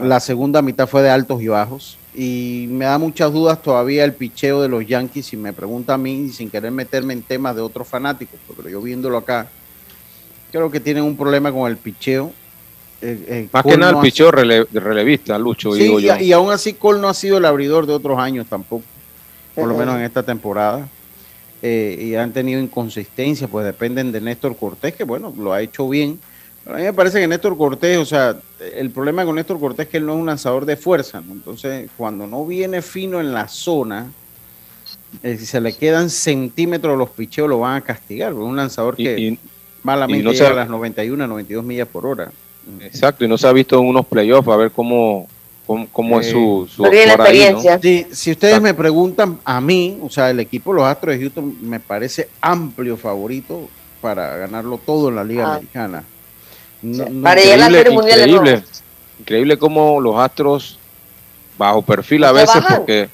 La 0.00 0.20
segunda 0.20 0.60
mitad 0.62 0.86
fue 0.86 1.02
de 1.02 1.10
altos 1.10 1.40
y 1.42 1.48
bajos. 1.48 1.96
Y 2.14 2.66
me 2.70 2.84
da 2.84 2.98
muchas 2.98 3.32
dudas 3.32 3.62
todavía 3.62 4.04
el 4.04 4.12
picheo 4.12 4.60
de 4.60 4.68
los 4.68 4.86
Yankees. 4.86 5.26
Si 5.26 5.36
me 5.36 5.52
pregunta 5.52 5.94
a 5.94 5.98
mí, 5.98 6.28
sin 6.30 6.50
querer 6.50 6.70
meterme 6.72 7.12
en 7.14 7.22
temas 7.22 7.54
de 7.56 7.62
otros 7.62 7.86
fanáticos, 7.88 8.38
pero 8.56 8.68
yo 8.68 8.82
viéndolo 8.82 9.16
acá, 9.16 9.46
creo 10.52 10.70
que 10.70 10.80
tienen 10.80 11.04
un 11.04 11.16
problema 11.16 11.50
con 11.52 11.70
el 11.70 11.76
picheo. 11.76 12.32
Eh, 13.00 13.24
eh, 13.28 13.48
Más 13.52 13.62
Cole 13.62 13.74
que 13.76 13.78
nada 13.78 13.90
el 13.90 13.94
no 13.94 14.00
ha- 14.00 14.02
picheo 14.02 14.32
rele- 14.32 14.66
relevista, 14.72 15.38
Lucho, 15.38 15.72
Sí, 15.72 15.82
digo 15.84 16.00
y, 16.00 16.04
yo. 16.04 16.16
y 16.18 16.32
aún 16.32 16.50
así 16.50 16.72
Cole 16.72 17.00
no 17.00 17.08
ha 17.08 17.14
sido 17.14 17.38
el 17.38 17.44
abridor 17.44 17.86
de 17.86 17.92
otros 17.92 18.18
años 18.18 18.46
tampoco, 18.48 18.82
por 19.54 19.68
lo 19.68 19.76
menos 19.76 19.94
en 19.96 20.02
esta 20.02 20.22
temporada. 20.24 20.88
Eh, 21.60 21.98
y 22.00 22.14
han 22.14 22.32
tenido 22.32 22.60
inconsistencia, 22.60 23.48
pues 23.48 23.64
dependen 23.66 24.12
de 24.12 24.20
Néstor 24.20 24.56
Cortés, 24.56 24.94
que 24.94 25.04
bueno, 25.04 25.34
lo 25.36 25.52
ha 25.52 25.60
hecho 25.60 25.88
bien. 25.88 26.20
Pero 26.62 26.76
a 26.76 26.78
mí 26.78 26.84
me 26.84 26.92
parece 26.92 27.18
que 27.20 27.26
Néstor 27.26 27.56
Cortés, 27.56 27.98
o 27.98 28.04
sea, 28.04 28.36
el 28.76 28.90
problema 28.90 29.24
con 29.24 29.34
Néstor 29.34 29.58
Cortés 29.58 29.86
es 29.86 29.90
que 29.90 29.96
él 29.96 30.06
no 30.06 30.14
es 30.14 30.20
un 30.20 30.26
lanzador 30.26 30.66
de 30.66 30.76
fuerza, 30.76 31.20
¿no? 31.20 31.32
Entonces, 31.32 31.90
cuando 31.96 32.26
no 32.26 32.44
viene 32.46 32.80
fino 32.82 33.20
en 33.20 33.32
la 33.32 33.48
zona, 33.48 34.06
eh, 35.22 35.36
si 35.38 35.46
se 35.46 35.60
le 35.60 35.72
quedan 35.74 36.10
centímetros 36.10 36.96
los 36.96 37.10
picheos, 37.10 37.48
lo 37.48 37.58
van 37.60 37.76
a 37.76 37.80
castigar. 37.80 38.32
porque 38.32 38.44
Es 38.44 38.50
un 38.50 38.56
lanzador 38.56 38.94
Y- 38.98 39.04
que 39.04 39.18
y- 39.18 39.38
malamente 39.82 40.20
y 40.20 40.24
no 40.24 40.32
llega 40.32 40.46
se- 40.46 40.52
a 40.52 40.56
las 40.56 40.68
91, 40.68 41.26
92 41.26 41.64
millas 41.64 41.88
por 41.88 42.06
hora. 42.06 42.30
exacto, 42.82 43.24
y 43.24 43.28
no 43.28 43.38
se 43.38 43.48
ha 43.48 43.52
visto 43.52 43.78
en 43.80 43.86
unos 43.86 44.06
playoffs 44.06 44.48
a 44.48 44.56
ver 44.56 44.70
cómo, 44.70 45.26
cómo, 45.68 45.86
cómo 45.92 46.18
es 46.18 46.30
su, 46.30 46.68
su 46.74 46.82
No 46.82 46.90
tiene 46.90 47.12
actuar 47.12 47.28
ahí, 47.28 47.38
¿no? 47.38 47.44
experiencia. 47.60 47.78
Sí, 47.80 48.06
si 48.10 48.32
ustedes 48.32 48.54
Exacto. 48.54 48.64
me 48.64 48.74
preguntan 48.74 49.38
a 49.44 49.60
mí, 49.60 49.98
o 50.02 50.10
sea, 50.10 50.30
el 50.30 50.40
equipo 50.40 50.72
de 50.72 50.80
los 50.80 50.88
Astros 50.88 51.14
de 51.14 51.20
Houston 51.20 51.56
me 51.60 51.78
parece 51.78 52.28
amplio 52.40 52.96
favorito 52.96 53.68
para 54.00 54.36
ganarlo 54.38 54.78
todo 54.84 55.10
en 55.10 55.14
la 55.16 55.22
Liga 55.24 55.46
Ah. 55.46 55.52
Americana. 55.54 56.04
No- 56.82 57.04
no- 57.08 57.22
Para 57.22 57.40
llegar 57.40 57.60
a 57.60 57.70
la 57.70 57.78
Increíble, 57.78 57.78
Serie 57.78 57.92
Mundial 57.94 58.18
de 58.18 58.26
increíble, 58.28 58.62
increíble 59.20 59.58
cómo 59.58 60.00
los 60.00 60.16
Astros 60.16 60.78
bajo 61.58 61.82
perfil 61.82 62.24
a 62.24 62.32
veces 62.32 62.54
bajan. 62.56 62.76
porque 62.78 63.08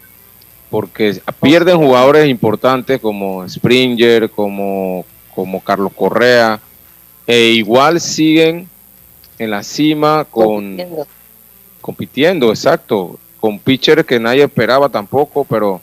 porque 0.70 1.20
pierden 1.40 1.76
jugadores 1.78 2.28
importantes 2.28 3.00
como 3.00 3.48
Springer, 3.48 4.28
como, 4.30 5.04
como 5.32 5.60
Carlos 5.60 5.92
Correa, 5.94 6.58
e 7.28 7.50
igual 7.50 8.00
siguen 8.00 8.68
en 9.38 9.50
la 9.50 9.62
cima 9.62 10.26
con, 10.28 10.76
compitiendo. 11.84 12.48
exacto, 12.48 13.18
con 13.38 13.58
pitchers 13.58 14.06
que 14.06 14.18
nadie 14.18 14.42
esperaba 14.42 14.88
tampoco, 14.88 15.44
pero 15.44 15.82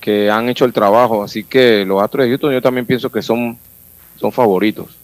que 0.00 0.30
han 0.30 0.48
hecho 0.48 0.64
el 0.64 0.72
trabajo. 0.72 1.22
Así 1.22 1.44
que 1.44 1.84
los 1.84 2.02
Astros 2.02 2.24
de 2.24 2.30
Houston 2.30 2.54
yo 2.54 2.62
también 2.62 2.86
pienso 2.86 3.12
que 3.12 3.20
son, 3.20 3.58
son 4.16 4.32
favoritos. 4.32 4.96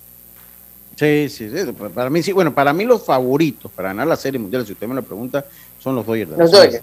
Sí, 0.97 1.29
sí, 1.29 1.51
sí. 1.51 1.73
Para 1.95 2.09
mí, 2.09 2.23
sí. 2.23 2.33
Bueno, 2.33 2.55
para 2.55 2.73
mí 2.73 2.87
los 2.87 3.05
favoritos 3.05 3.71
para 3.71 3.89
ganar 3.91 4.07
la 4.07 4.17
Serie 4.17 4.41
Mundial, 4.41 4.65
si 4.65 4.73
usted 4.73 4.89
me 4.89 4.95
lo 4.95 5.03
pregunta, 5.03 5.45
son 5.79 5.95
los 5.95 6.07
Dodgers. 6.07 6.31
Los. 6.31 6.51
Dodgers. 6.51 6.83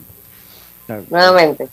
Nuevamente. 1.09 1.67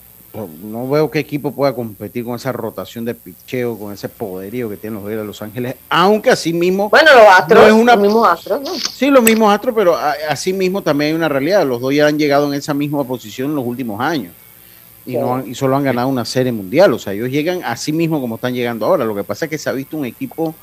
No 0.63 0.87
veo 0.87 1.09
qué 1.09 1.19
equipo 1.19 1.51
pueda 1.51 1.73
competir 1.73 2.23
con 2.23 2.35
esa 2.35 2.51
rotación 2.51 3.03
de 3.03 3.15
picheo, 3.15 3.77
con 3.79 3.91
ese 3.93 4.07
poderío 4.09 4.69
que 4.69 4.77
tienen 4.77 4.95
los 4.95 5.03
Dodgers 5.03 5.21
de 5.21 5.27
Los 5.27 5.41
Ángeles, 5.41 5.75
aunque 5.89 6.29
así 6.29 6.53
mismo 6.53 6.87
Bueno, 6.89 7.09
los 7.15 7.27
astros, 7.27 7.61
No 7.61 7.67
es 7.67 7.73
una- 7.73 7.93
los 7.95 8.01
mismos 8.03 8.27
astros, 8.27 8.61
¿no? 8.61 8.69
Sí, 8.75 9.07
los 9.09 9.23
mismos 9.23 9.51
astros, 9.53 9.73
pero 9.75 9.95
a- 9.95 10.13
así 10.29 10.53
mismo 10.53 10.83
también 10.83 11.09
hay 11.11 11.15
una 11.15 11.29
realidad. 11.29 11.65
Los 11.65 11.81
dos 11.81 11.93
ya 11.93 12.05
han 12.05 12.19
llegado 12.19 12.47
en 12.47 12.53
esa 12.59 12.73
misma 12.75 13.03
posición 13.05 13.49
en 13.49 13.55
los 13.55 13.65
últimos 13.65 13.99
años. 13.99 14.31
Y, 15.05 15.17
no 15.17 15.35
han- 15.35 15.47
y 15.49 15.55
solo 15.55 15.75
han 15.75 15.83
ganado 15.83 16.07
una 16.07 16.25
serie 16.25 16.51
mundial. 16.51 16.93
O 16.93 16.99
sea, 16.99 17.13
ellos 17.13 17.29
llegan 17.29 17.63
así 17.63 17.91
mismo 17.91 18.21
como 18.21 18.35
están 18.35 18.53
llegando 18.53 18.85
ahora. 18.85 19.05
Lo 19.05 19.15
que 19.15 19.23
pasa 19.23 19.45
es 19.45 19.49
que 19.49 19.57
se 19.57 19.67
ha 19.69 19.73
visto 19.73 19.97
un 19.97 20.05
equipo 20.05 20.53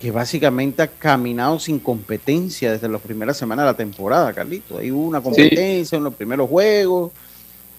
que 0.00 0.12
básicamente 0.12 0.82
ha 0.82 0.86
caminado 0.86 1.58
sin 1.58 1.80
competencia 1.80 2.70
desde 2.70 2.88
las 2.88 3.00
primeras 3.00 3.36
semanas 3.36 3.64
de 3.64 3.72
la 3.72 3.76
temporada, 3.76 4.32
Carlito. 4.32 4.78
Ahí 4.78 4.92
hubo 4.92 5.08
una 5.08 5.20
competencia 5.20 5.96
en 5.98 6.04
los 6.04 6.14
primeros 6.14 6.48
juegos. 6.48 7.10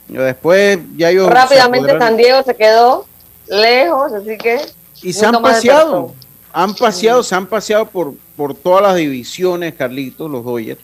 Y 0.10 0.14
después 0.14 0.80
ya 0.96 1.10
ellos... 1.10 1.28
se 1.28 1.34
Rápidamente 1.34 1.98
San 1.98 2.18
Diego 2.18 2.44
se 2.44 2.56
quedó 2.56 3.06
lejos, 3.48 4.14
así 4.14 4.38
que 4.38 4.60
y 5.02 5.14
se 5.14 5.26
han 5.26 5.42
paseado, 5.42 6.14
han 6.54 6.74
paseado, 6.76 7.22
se 7.24 7.36
han 7.36 7.48
paseado 7.48 7.86
por, 7.88 8.14
por 8.36 8.54
todas 8.56 8.82
las 8.84 8.96
divisiones, 8.96 9.74
Carlitos, 9.74 10.30
los 10.30 10.44
Dodgers. 10.44 10.80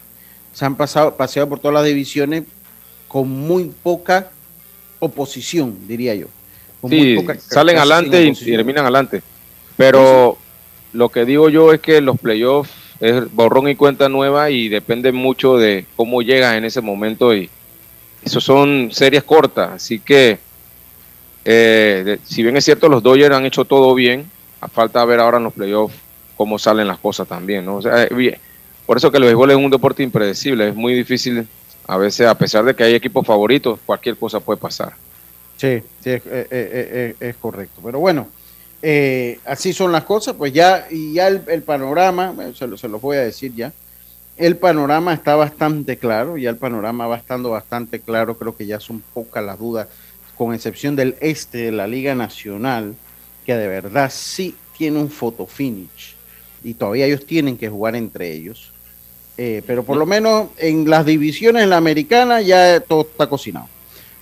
Se 0.54 0.66
han 0.66 0.76
pasado, 0.76 1.16
paseado 1.16 1.48
por 1.48 1.60
todas 1.60 1.76
las 1.76 1.86
divisiones 1.86 2.44
con 3.08 3.30
muy 3.30 3.72
poca 3.84 4.30
oposición, 5.00 5.88
diría 5.88 6.14
yo. 6.16 6.28
Con 6.82 6.92
Sí, 6.92 6.98
muy 6.98 7.16
poca- 7.16 7.40
salen 7.40 7.78
adelante 7.78 8.24
y 8.24 8.34
terminan 8.34 8.84
adelante. 8.84 9.22
Pero 9.78 10.38
lo 10.94 11.10
que 11.10 11.26
digo 11.26 11.50
yo 11.50 11.72
es 11.74 11.80
que 11.80 12.02
los 12.02 12.20
playoffs 12.20 12.70
es 13.00 13.34
borrón 13.34 13.70
y 13.70 13.76
cuenta 13.76 14.10
nueva 14.10 14.50
y 14.50 14.68
depende 14.70 15.12
mucho 15.12 15.58
de 15.58 15.86
cómo 15.96 16.22
llegas 16.22 16.56
en 16.56 16.66
ese 16.66 16.82
momento 16.82 17.34
y 17.34 17.50
eso 18.24 18.40
son 18.40 18.90
series 18.92 19.24
cortas, 19.24 19.72
así 19.72 20.00
que 20.00 20.40
eh, 21.44 22.20
si 22.24 22.44
bien 22.44 22.56
es 22.58 22.66
cierto 22.66 22.88
los 22.88 23.02
Dodgers 23.02 23.36
han 23.36 23.46
hecho 23.46 23.66
todo 23.66 23.94
bien, 23.96 24.30
a 24.60 24.68
falta 24.68 25.04
ver 25.06 25.20
ahora 25.20 25.38
en 25.38 25.46
los 25.46 25.54
playoffs 25.54 25.96
cómo 26.38 26.60
salen 26.60 26.88
las 26.88 27.00
cosas 27.00 27.28
también, 27.28 27.66
¿no? 27.66 27.78
O 27.78 27.82
sea, 27.82 28.04
eh, 28.04 28.40
por 28.86 28.98
eso 28.98 29.12
que 29.12 29.18
el 29.18 29.24
béisbol 29.24 29.52
es 29.52 29.58
un 29.58 29.72
deporte 29.72 30.04
impredecible, 30.04 30.70
es 30.70 30.76
muy 30.76 30.94
difícil 30.94 31.48
a 31.88 31.98
veces, 31.98 32.28
a 32.28 32.36
pesar 32.36 32.64
de 32.64 32.76
que 32.76 32.84
hay 32.84 32.94
equipos 32.94 33.26
favoritos, 33.26 33.80
cualquier 33.86 34.16
cosa 34.18 34.40
puede 34.40 34.60
pasar. 34.60 34.94
Sí, 35.58 35.82
sí, 36.04 36.10
es, 36.10 37.36
correcto. 37.40 37.82
Pero 37.84 38.00
bueno, 38.00 38.28
así 39.46 39.74
son 39.74 39.92
las 39.92 40.04
cosas, 40.04 40.36
pues 40.36 40.54
ya, 40.54 40.88
y 40.90 41.14
ya 41.14 41.28
el, 41.28 41.64
panorama, 41.64 42.34
se, 42.56 42.68
lo, 42.68 42.78
se 42.78 42.88
los 42.88 43.02
voy 43.02 43.18
a 43.18 43.22
decir 43.22 43.54
ya, 43.54 43.72
el 44.38 44.58
panorama 44.58 45.14
está 45.14 45.36
bastante 45.36 45.98
claro, 45.98 46.38
ya 46.38 46.50
el 46.50 46.58
panorama 46.58 47.08
va 47.08 47.18
estando 47.18 47.52
bastante 47.52 48.00
claro, 48.00 48.38
creo 48.38 48.56
que 48.56 48.66
ya 48.66 48.80
son 48.80 49.02
pocas 49.14 49.44
las 49.44 49.60
dudas, 49.60 49.88
con 50.38 50.54
excepción 50.54 50.96
del 50.96 51.16
este 51.20 51.60
de 51.60 51.72
la 51.72 51.88
Liga 51.88 52.16
Nacional, 52.16 52.96
que 53.46 53.56
de 53.56 53.68
verdad 53.68 54.12
sí 54.14 54.56
tiene 54.78 55.00
un 55.00 55.10
photo 55.10 55.46
finish 55.46 56.16
y 56.64 56.74
todavía 56.74 57.06
ellos 57.06 57.26
tienen 57.26 57.58
que 57.58 57.70
jugar 57.70 57.96
entre 57.96 58.34
ellos. 58.34 58.72
Eh, 59.38 59.64
pero 59.66 59.84
por 59.84 59.98
lo 59.98 60.06
menos 60.06 60.50
en 60.58 60.90
las 60.90 61.06
divisiones 61.06 61.64
en 61.64 61.70
la 61.70 61.78
americana 61.78 62.42
ya 62.42 62.80
todo 62.80 63.02
está 63.02 63.28
cocinado. 63.28 63.68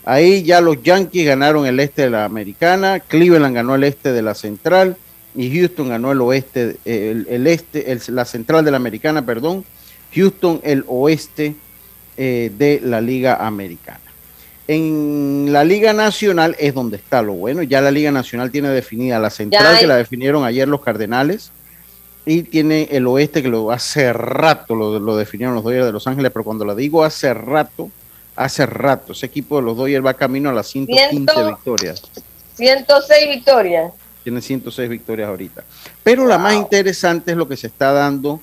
Ahí 0.06 0.44
ya 0.44 0.62
los 0.62 0.82
Yankees 0.82 1.26
ganaron 1.26 1.66
el 1.66 1.80
este 1.80 2.04
de 2.04 2.10
la 2.10 2.26
americana, 2.26 3.00
Cleveland 3.00 3.56
ganó 3.56 3.76
el 3.76 3.84
este 3.84 4.12
de 4.12 4.22
la 4.22 4.34
central 4.34 4.98
y 5.36 5.54
Houston 5.56 5.90
ganó 5.90 6.12
el 6.12 6.22
oeste, 6.22 6.78
el, 6.86 7.48
este, 7.48 7.98
la 8.08 8.26
central 8.26 8.66
de 8.66 8.72
la 8.72 8.78
americana, 8.78 9.26
perdón, 9.26 9.64
Houston 10.14 10.62
el 10.64 10.84
oeste 10.88 11.56
eh, 12.18 12.52
de 12.58 12.82
la 12.84 13.02
liga 13.02 13.46
americana. 13.46 14.02
En 14.68 15.52
la 15.52 15.64
Liga 15.64 15.94
Nacional 15.94 16.56
es 16.60 16.76
donde 16.76 16.98
está 16.98 17.24
lo 17.24 17.34
bueno. 17.34 17.64
Ya 17.64 17.82
la 17.82 17.90
Liga 17.90 18.12
Nacional 18.12 18.52
tiene 18.52 18.70
definida 18.70 19.18
la 19.18 19.32
central, 19.32 19.80
que 19.80 19.88
la 19.88 19.96
definieron 19.96 20.44
ayer 20.44 20.68
los 20.68 20.82
Cardenales, 20.82 21.52
y 22.24 22.44
tiene 22.44 22.88
el 22.92 23.08
oeste, 23.08 23.42
que 23.42 23.48
lo 23.48 23.72
hace 23.72 24.14
rato 24.14 24.76
lo, 24.76 25.18
definieron 25.18 25.56
los 25.56 25.64
Dodgers 25.64 25.88
de 25.88 25.92
Los 25.92 26.06
Ángeles, 26.06 26.32
pero 26.32 26.46
cuando 26.46 26.66
lo 26.66 26.76
digo 26.76 27.04
hace 27.04 27.34
rato, 27.34 27.90
hace 28.36 28.68
rato, 28.68 29.14
ese 29.14 29.26
equipo 29.26 29.56
de 29.56 29.64
los 29.64 29.76
Dodgers 29.76 30.06
va 30.06 30.14
camino 30.14 30.52
a 30.52 30.54
las 30.54 30.68
115 30.68 31.44
victorias. 31.46 32.04
106 32.54 33.30
victorias. 33.30 33.92
Tiene 34.24 34.40
106 34.40 34.88
victorias 34.88 35.30
ahorita. 35.30 35.64
Pero 36.04 36.28
la 36.28 36.38
más 36.38 36.54
interesante 36.54 37.32
es 37.32 37.38
lo 37.38 37.48
que 37.48 37.58
se 37.58 37.66
está 37.66 37.92
dando 37.92 38.40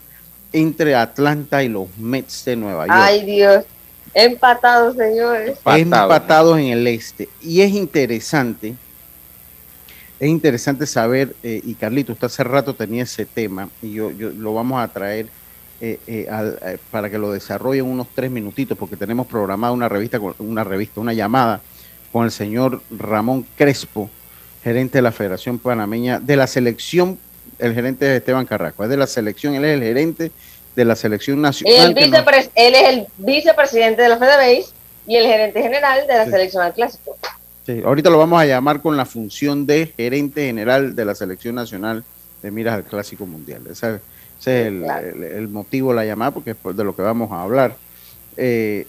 entre 0.57 0.95
Atlanta 0.95 1.63
y 1.63 1.69
los 1.69 1.87
Mets 1.99 2.47
de 2.47 2.57
Nueva 2.57 2.87
York. 2.87 2.99
Ay, 2.99 3.25
Dios. 3.27 3.65
Empatados, 4.15 4.97
señores. 4.97 5.59
Empatados 5.67 6.59
en 6.59 6.67
el 6.69 6.87
este. 6.87 7.29
Y 7.43 7.61
es 7.61 7.73
interesante, 7.73 8.75
es 10.19 10.29
interesante 10.29 10.87
saber, 10.87 11.37
eh, 11.43 11.61
y 11.63 11.75
Carlito, 11.75 12.15
usted 12.15 12.27
hace 12.29 12.43
rato 12.43 12.75
tenía 12.75 13.03
ese 13.03 13.27
tema, 13.27 13.69
y 13.83 13.93
yo, 13.93 14.11
yo 14.11 14.31
lo 14.31 14.55
vamos 14.55 14.83
a 14.83 14.89
traer 14.89 15.27
eh, 15.83 16.01
eh, 16.07 16.79
para 16.91 17.11
que 17.11 17.19
lo 17.19 17.31
desarrolle 17.31 17.81
en 17.81 17.87
unos 17.87 18.07
tres 18.15 18.31
minutitos, 18.31 18.79
porque 18.79 18.97
tenemos 18.97 19.27
programada 19.27 19.75
una 19.75 19.91
revista, 19.91 20.19
una 20.39 20.65
revista, 20.65 21.03
una 21.03 21.13
llamada 21.13 21.61
con 22.11 22.25
el 22.25 22.31
señor 22.31 22.81
Ramón 22.91 23.47
Crespo, 23.59 24.09
gerente 24.65 24.99
de 24.99 25.03
la 25.03 25.13
Federación 25.13 25.59
Panameña, 25.59 26.19
de 26.19 26.37
la 26.37 26.47
selección, 26.47 27.19
el 27.59 27.75
gerente 27.75 28.05
de 28.05 28.17
Esteban 28.17 28.47
Carrasco, 28.47 28.85
es 28.85 28.91
de 28.91 28.97
la 28.97 29.07
selección, 29.07 29.55
él 29.55 29.65
es 29.65 29.75
el 29.75 29.83
gerente 29.83 30.31
de 30.75 30.85
la 30.85 30.95
selección 30.95 31.41
nacional. 31.41 31.97
él 31.97 32.75
es 32.75 32.89
el 32.89 33.07
vicepresidente 33.17 34.03
de 34.03 34.09
la 34.09 34.19
FedeBase 34.19 34.67
y 35.07 35.17
el 35.17 35.27
gerente 35.27 35.63
general 35.63 36.07
de 36.07 36.15
la 36.15 36.25
selección 36.27 36.63
al 36.63 36.75
clásico. 36.75 37.17
Sí, 37.65 37.83
ahorita 37.85 38.11
lo 38.11 38.19
vamos 38.19 38.41
a 38.41 38.47
llamar 38.47 38.81
con 38.81 38.97
la 38.97 39.05
función 39.05 39.67
de 39.67 39.93
gerente 39.97 40.47
general 40.47 40.95
de 40.95 41.05
la 41.05 41.15
selección 41.15 41.55
nacional 41.55 42.05
de 42.43 42.51
miras 42.51 42.75
al 42.75 42.85
clásico 42.85 43.27
mundial. 43.27 43.63
Ese, 43.71 43.97
es 43.97 44.47
el, 44.47 45.49
motivo 45.49 45.91
de 45.91 45.97
la 45.97 46.05
llamada 46.05 46.31
porque 46.31 46.51
es 46.51 46.77
de 46.77 46.85
lo 46.85 46.95
que 46.95 47.03
vamos 47.03 47.33
a 47.33 47.43
hablar. 47.43 47.75
Eh, 48.37 48.87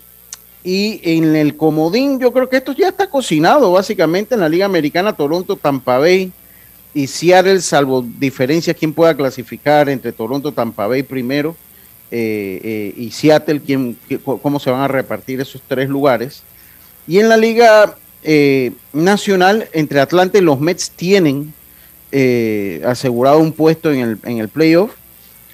y 0.64 1.00
en 1.04 1.36
el 1.36 1.56
comodín, 1.56 2.20
yo 2.20 2.34
creo 2.34 2.50
que 2.50 2.58
esto 2.58 2.74
ya 2.74 2.90
está 2.90 3.10
cocinado 3.10 3.72
básicamente 3.72 4.36
en 4.36 4.42
la 4.42 4.50
Liga 4.50 4.66
Americana, 4.66 5.16
Toronto, 5.16 5.56
Tampa 5.56 5.98
Bay 5.98 6.32
y 6.98 7.06
Seattle, 7.06 7.62
salvo 7.62 8.02
diferencias, 8.02 8.76
quién 8.76 8.92
pueda 8.92 9.16
clasificar 9.16 9.88
entre 9.88 10.12
Toronto, 10.12 10.52
Tampa 10.52 10.88
Bay 10.88 11.04
primero 11.04 11.56
eh, 12.10 12.60
eh, 12.64 12.94
y 12.98 13.12
Seattle, 13.12 13.62
quién, 13.64 13.96
cómo 14.26 14.60
se 14.60 14.72
van 14.72 14.82
a 14.82 14.88
repartir 14.88 15.40
esos 15.40 15.62
tres 15.68 15.90
lugares. 15.90 16.42
Y 17.08 17.20
en 17.20 17.30
la 17.30 17.38
Liga 17.38 17.96
eh, 18.24 18.72
Nacional, 18.94 19.70
entre 19.74 20.00
Atlanta 20.00 20.40
y 20.40 20.42
los 20.42 20.60
Mets 20.60 20.90
tienen 20.90 21.54
asegurado 22.84 23.38
un 23.38 23.52
puesto 23.52 23.92
en 23.92 24.00
el, 24.00 24.18
en 24.24 24.40
el 24.40 24.50
playoff. 24.50 24.90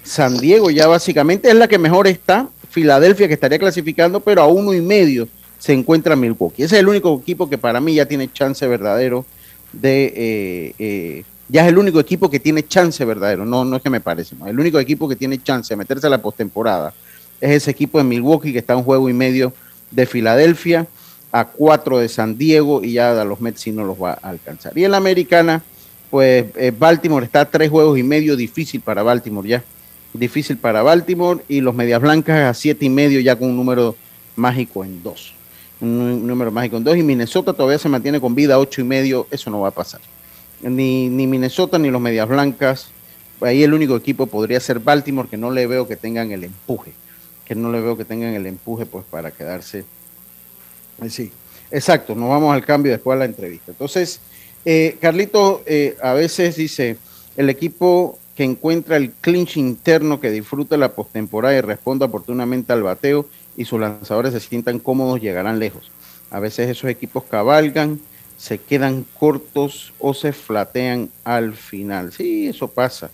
San 0.02 0.38
Diego 0.38 0.70
ya 0.70 0.86
básicamente 0.86 1.50
es 1.50 1.56
la 1.56 1.68
que 1.68 1.76
mejor 1.76 2.06
está. 2.06 2.48
Filadelfia 2.70 3.28
que 3.28 3.34
estaría 3.34 3.58
clasificando, 3.58 4.20
pero 4.20 4.40
a 4.40 4.46
uno 4.46 4.72
y 4.72 4.80
medio 4.80 5.28
se 5.58 5.74
encuentra 5.74 6.16
Milwaukee. 6.16 6.62
Ese 6.62 6.76
es 6.76 6.80
el 6.80 6.88
único 6.88 7.20
equipo 7.20 7.50
que 7.50 7.58
para 7.58 7.82
mí 7.82 7.96
ya 7.96 8.06
tiene 8.06 8.32
chance 8.32 8.66
verdadero 8.66 9.26
de 9.72 11.24
ya 11.48 11.62
es 11.62 11.68
el 11.68 11.78
único 11.78 12.00
equipo 12.00 12.30
que 12.30 12.40
tiene 12.40 12.66
chance 12.66 13.04
verdadero, 13.04 13.44
no, 13.44 13.64
no 13.64 13.76
es 13.76 13.82
que 13.82 13.90
me 13.90 14.00
parece, 14.00 14.34
el 14.46 14.58
único 14.58 14.78
equipo 14.78 15.08
que 15.08 15.16
tiene 15.16 15.42
chance 15.42 15.72
de 15.72 15.76
meterse 15.76 16.06
a 16.06 16.10
la 16.10 16.22
postemporada 16.22 16.94
es 17.40 17.50
ese 17.50 17.70
equipo 17.70 17.98
de 17.98 18.04
Milwaukee 18.04 18.52
que 18.52 18.58
está 18.58 18.72
a 18.72 18.76
un 18.76 18.84
juego 18.84 19.08
y 19.08 19.12
medio 19.12 19.52
de 19.90 20.06
Filadelfia, 20.06 20.86
a 21.30 21.44
cuatro 21.46 21.98
de 21.98 22.08
San 22.08 22.38
Diego 22.38 22.82
y 22.82 22.92
ya 22.92 23.20
a 23.20 23.24
los 23.24 23.40
Mets 23.40 23.60
sí 23.60 23.72
no 23.72 23.84
los 23.84 24.00
va 24.00 24.12
a 24.22 24.30
alcanzar. 24.30 24.76
Y 24.78 24.84
en 24.84 24.92
la 24.92 24.98
americana, 24.98 25.62
pues 26.10 26.46
eh, 26.56 26.72
Baltimore 26.76 27.24
está 27.24 27.40
a 27.40 27.50
tres 27.50 27.70
juegos 27.70 27.98
y 27.98 28.02
medio, 28.02 28.36
difícil 28.36 28.80
para 28.80 29.02
Baltimore 29.02 29.48
ya, 29.48 29.64
difícil 30.12 30.56
para 30.56 30.82
Baltimore 30.82 31.40
y 31.48 31.60
los 31.60 31.74
Medias 31.74 32.00
Blancas 32.00 32.38
a 32.38 32.54
siete 32.54 32.84
y 32.84 32.88
medio 32.88 33.20
ya 33.20 33.36
con 33.36 33.48
un 33.48 33.56
número 33.56 33.96
mágico 34.36 34.84
en 34.84 35.02
dos, 35.02 35.34
un 35.80 36.26
número 36.26 36.50
mágico 36.52 36.76
en 36.76 36.84
dos. 36.84 36.96
Y 36.96 37.02
Minnesota 37.02 37.52
todavía 37.52 37.78
se 37.78 37.88
mantiene 37.88 38.20
con 38.20 38.34
vida 38.34 38.58
ocho 38.58 38.80
y 38.80 38.84
medio, 38.84 39.26
eso 39.30 39.50
no 39.50 39.60
va 39.60 39.68
a 39.68 39.72
pasar 39.72 40.00
ni, 40.70 41.08
ni 41.08 41.26
Minnesota 41.26 41.78
ni 41.78 41.90
los 41.90 42.00
Medias 42.00 42.28
Blancas. 42.28 42.88
Ahí 43.40 43.62
el 43.62 43.74
único 43.74 43.96
equipo 43.96 44.26
podría 44.26 44.58
ser 44.60 44.78
Baltimore, 44.78 45.28
que 45.28 45.36
no 45.36 45.50
le 45.50 45.66
veo 45.66 45.86
que 45.86 45.96
tengan 45.96 46.32
el 46.32 46.44
empuje, 46.44 46.92
que 47.44 47.54
no 47.54 47.70
le 47.70 47.80
veo 47.80 47.96
que 47.96 48.04
tengan 48.04 48.32
el 48.34 48.46
empuje 48.46 48.86
pues 48.86 49.04
para 49.04 49.30
quedarse. 49.30 49.84
Eh, 51.02 51.10
sí, 51.10 51.30
exacto, 51.70 52.14
nos 52.14 52.30
vamos 52.30 52.54
al 52.54 52.64
cambio 52.64 52.92
después 52.92 53.16
de 53.16 53.18
la 53.20 53.24
entrevista. 53.26 53.72
Entonces, 53.72 54.20
eh, 54.64 54.96
Carlito 55.00 55.62
eh, 55.66 55.96
a 56.02 56.14
veces 56.14 56.56
dice, 56.56 56.96
el 57.36 57.50
equipo 57.50 58.18
que 58.34 58.44
encuentra 58.44 58.96
el 58.96 59.12
clinch 59.12 59.56
interno, 59.56 60.20
que 60.20 60.30
disfruta 60.30 60.76
la 60.76 60.92
postemporada 60.92 61.56
y 61.56 61.60
responda 61.60 62.06
oportunamente 62.06 62.72
al 62.72 62.82
bateo 62.82 63.26
y 63.56 63.64
sus 63.64 63.78
lanzadores 63.78 64.32
se 64.32 64.40
sientan 64.40 64.78
cómodos, 64.78 65.20
llegarán 65.20 65.58
lejos. 65.58 65.90
A 66.30 66.40
veces 66.40 66.68
esos 66.68 66.90
equipos 66.90 67.24
cabalgan 67.24 68.00
se 68.36 68.58
quedan 68.58 69.04
cortos 69.18 69.92
o 69.98 70.14
se 70.14 70.32
flatean 70.32 71.08
al 71.24 71.54
final. 71.54 72.12
Sí, 72.12 72.48
eso 72.48 72.68
pasa. 72.68 73.10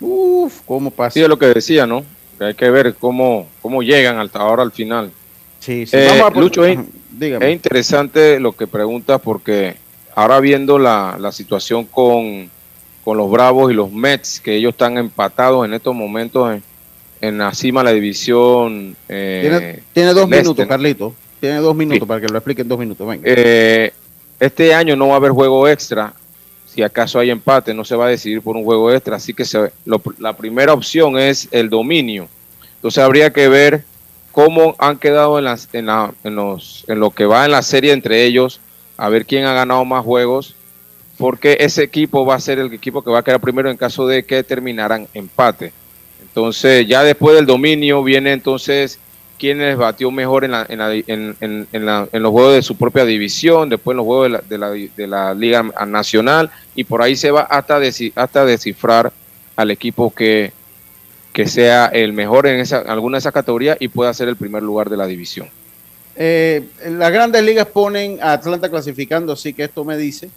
Uf, 0.00 0.60
¿cómo 0.66 0.90
pasa? 0.90 1.14
Sí, 1.14 1.22
es 1.22 1.28
lo 1.28 1.38
que 1.38 1.46
decía, 1.46 1.86
¿no? 1.86 2.04
Que 2.38 2.44
hay 2.44 2.54
que 2.54 2.70
ver 2.70 2.94
cómo, 2.94 3.48
cómo 3.62 3.82
llegan 3.82 4.18
hasta 4.18 4.40
ahora 4.40 4.62
al 4.62 4.72
final. 4.72 5.10
Sí, 5.60 5.86
sí. 5.86 5.96
Eh, 5.96 6.22
Lucho, 6.34 6.64
es, 6.64 6.78
interesante 7.50 8.38
lo 8.38 8.52
que 8.52 8.66
preguntas 8.66 9.20
porque 9.20 9.76
ahora 10.14 10.38
viendo 10.38 10.78
la, 10.78 11.16
la 11.18 11.32
situación 11.32 11.84
con, 11.84 12.48
con, 13.04 13.16
los 13.16 13.30
Bravos 13.30 13.72
y 13.72 13.74
los 13.74 13.90
Mets, 13.90 14.40
que 14.40 14.54
ellos 14.54 14.70
están 14.70 14.98
empatados 14.98 15.64
en 15.64 15.74
estos 15.74 15.94
momentos 15.94 16.54
en, 16.54 16.62
en 17.20 17.38
la 17.38 17.54
cima 17.54 17.80
de 17.80 17.84
la 17.84 17.92
división. 17.92 18.96
Eh, 19.08 19.82
tiene, 19.92 20.12
dos 20.12 20.28
minutos, 20.28 20.66
Carlito. 20.66 21.14
Tiene 21.40 21.56
dos 21.56 21.74
minutos 21.74 22.06
para 22.06 22.20
que 22.20 22.28
lo 22.28 22.38
explique 22.38 22.62
en 22.62 22.68
dos 22.68 22.78
minutos. 22.78 23.06
Venga. 23.06 23.22
Eh, 23.24 23.92
este 24.40 24.74
año 24.74 24.96
no 24.96 25.08
va 25.08 25.14
a 25.14 25.16
haber 25.16 25.32
juego 25.32 25.68
extra. 25.68 26.14
Si 26.66 26.82
acaso 26.82 27.18
hay 27.18 27.30
empate, 27.30 27.74
no 27.74 27.84
se 27.84 27.96
va 27.96 28.06
a 28.06 28.10
decidir 28.10 28.40
por 28.42 28.56
un 28.56 28.64
juego 28.64 28.92
extra. 28.92 29.16
Así 29.16 29.34
que 29.34 29.44
la 30.18 30.36
primera 30.36 30.72
opción 30.72 31.18
es 31.18 31.48
el 31.50 31.70
dominio. 31.70 32.28
Entonces 32.76 33.02
habría 33.02 33.32
que 33.32 33.48
ver 33.48 33.84
cómo 34.30 34.76
han 34.78 34.98
quedado 34.98 35.38
en, 35.38 35.44
las, 35.44 35.68
en, 35.72 35.86
los, 36.36 36.84
en 36.86 37.00
lo 37.00 37.10
que 37.10 37.26
va 37.26 37.44
en 37.44 37.50
la 37.50 37.62
serie 37.62 37.92
entre 37.92 38.24
ellos, 38.24 38.60
a 38.96 39.08
ver 39.08 39.26
quién 39.26 39.44
ha 39.44 39.52
ganado 39.52 39.84
más 39.84 40.04
juegos, 40.04 40.54
porque 41.16 41.56
ese 41.58 41.82
equipo 41.82 42.24
va 42.24 42.36
a 42.36 42.40
ser 42.40 42.60
el 42.60 42.72
equipo 42.72 43.02
que 43.02 43.10
va 43.10 43.18
a 43.18 43.24
quedar 43.24 43.40
primero 43.40 43.68
en 43.68 43.76
caso 43.76 44.06
de 44.06 44.22
que 44.22 44.44
terminaran 44.44 45.08
empate. 45.12 45.72
Entonces 46.22 46.86
ya 46.86 47.02
después 47.02 47.34
del 47.34 47.46
dominio 47.46 48.04
viene 48.04 48.32
entonces 48.32 49.00
quién 49.38 49.58
les 49.58 49.76
batió 49.76 50.10
mejor 50.10 50.44
en, 50.44 50.50
los 52.12 52.32
juegos 52.32 52.54
de 52.54 52.62
su 52.62 52.76
propia 52.76 53.04
división, 53.04 53.68
después 53.68 53.94
en 53.94 53.96
los 53.98 54.06
juegos 54.06 54.42
de 54.48 55.06
la, 55.06 55.34
Liga 55.34 55.62
Nacional, 55.86 56.50
y 56.74 56.84
por 56.84 57.02
ahí 57.02 57.16
se 57.16 57.30
va 57.30 57.42
hasta, 57.42 57.80
hasta 58.16 58.44
descifrar 58.44 59.12
al 59.56 59.70
equipo 59.70 60.12
que, 60.12 60.52
que 61.32 61.46
sea 61.46 61.86
el 61.86 62.12
mejor 62.12 62.46
en 62.46 62.60
esa, 62.60 62.78
alguna 62.78 63.16
de 63.16 63.20
esas 63.20 63.32
categorías 63.32 63.76
y 63.80 63.88
pueda 63.88 64.12
ser 64.12 64.28
el 64.28 64.36
primer 64.36 64.62
lugar 64.62 64.90
de 64.90 64.96
la 64.96 65.06
división. 65.06 65.48
Eh, 66.16 66.64
las 66.84 67.12
grandes 67.12 67.42
ligas 67.44 67.66
ponen 67.66 68.18
a 68.20 68.32
Atlanta 68.32 68.68
clasificando, 68.68 69.32
así 69.32 69.52
que 69.52 69.64
esto 69.64 69.84
me 69.84 69.96
dice 69.96 70.30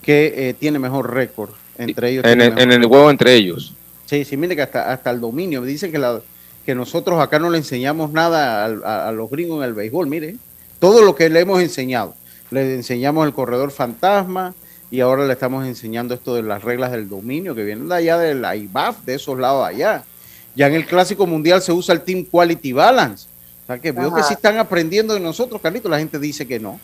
que 0.00 0.32
eh, 0.36 0.54
tiene 0.54 0.78
mejor 0.78 1.12
récord 1.12 1.50
entre 1.76 2.10
ellos. 2.10 2.24
En 2.24 2.40
el, 2.40 2.84
juego 2.86 3.10
entre 3.10 3.34
ellos. 3.34 3.74
Sí, 4.06 4.24
sí, 4.24 4.36
mire 4.36 4.54
que 4.54 4.62
hasta, 4.62 4.92
hasta 4.92 5.10
el 5.10 5.20
dominio, 5.20 5.60
me 5.60 5.66
dice 5.66 5.90
que 5.90 5.98
la, 5.98 6.20
que 6.64 6.74
nosotros 6.74 7.20
acá 7.20 7.38
no 7.38 7.50
le 7.50 7.58
enseñamos 7.58 8.10
nada 8.12 8.64
a, 8.64 9.12
los 9.12 9.30
gringos 9.30 9.58
en 9.58 9.68
el 9.68 9.74
béisbol, 9.74 10.06
mire, 10.06 10.36
todo 10.78 11.02
lo 11.02 11.14
que 11.14 11.28
le 11.28 11.40
hemos 11.40 11.60
enseñado. 11.60 12.14
le 12.50 12.74
enseñamos 12.74 13.26
el 13.26 13.32
corredor 13.32 13.70
fantasma 13.70 14.54
y 14.90 15.00
ahora 15.00 15.26
le 15.26 15.32
estamos 15.32 15.66
enseñando 15.66 16.14
esto 16.14 16.34
de 16.34 16.42
las 16.42 16.62
reglas 16.62 16.92
del 16.92 17.08
dominio 17.08 17.54
que 17.54 17.64
vienen 17.64 17.88
de 17.88 17.96
allá 17.96 18.18
del 18.18 18.44
IBAF, 18.44 19.04
de 19.04 19.14
esos 19.14 19.38
lados 19.38 19.66
allá. 19.66 20.04
Ya 20.54 20.68
en 20.68 20.74
el 20.74 20.86
Clásico 20.86 21.26
Mundial 21.26 21.60
se 21.62 21.72
usa 21.72 21.94
el 21.94 22.02
Team 22.02 22.24
Quality 22.24 22.72
Balance. 22.72 23.26
O 23.64 23.66
sea 23.66 23.78
que 23.78 23.92
veo 23.92 24.14
que 24.14 24.22
sí 24.22 24.34
están 24.34 24.58
aprendiendo 24.58 25.14
de 25.14 25.20
nosotros, 25.20 25.60
Carlitos. 25.60 25.90
La 25.90 25.98
gente 25.98 26.18
dice 26.18 26.46
que 26.46 26.60
no. 26.60 26.78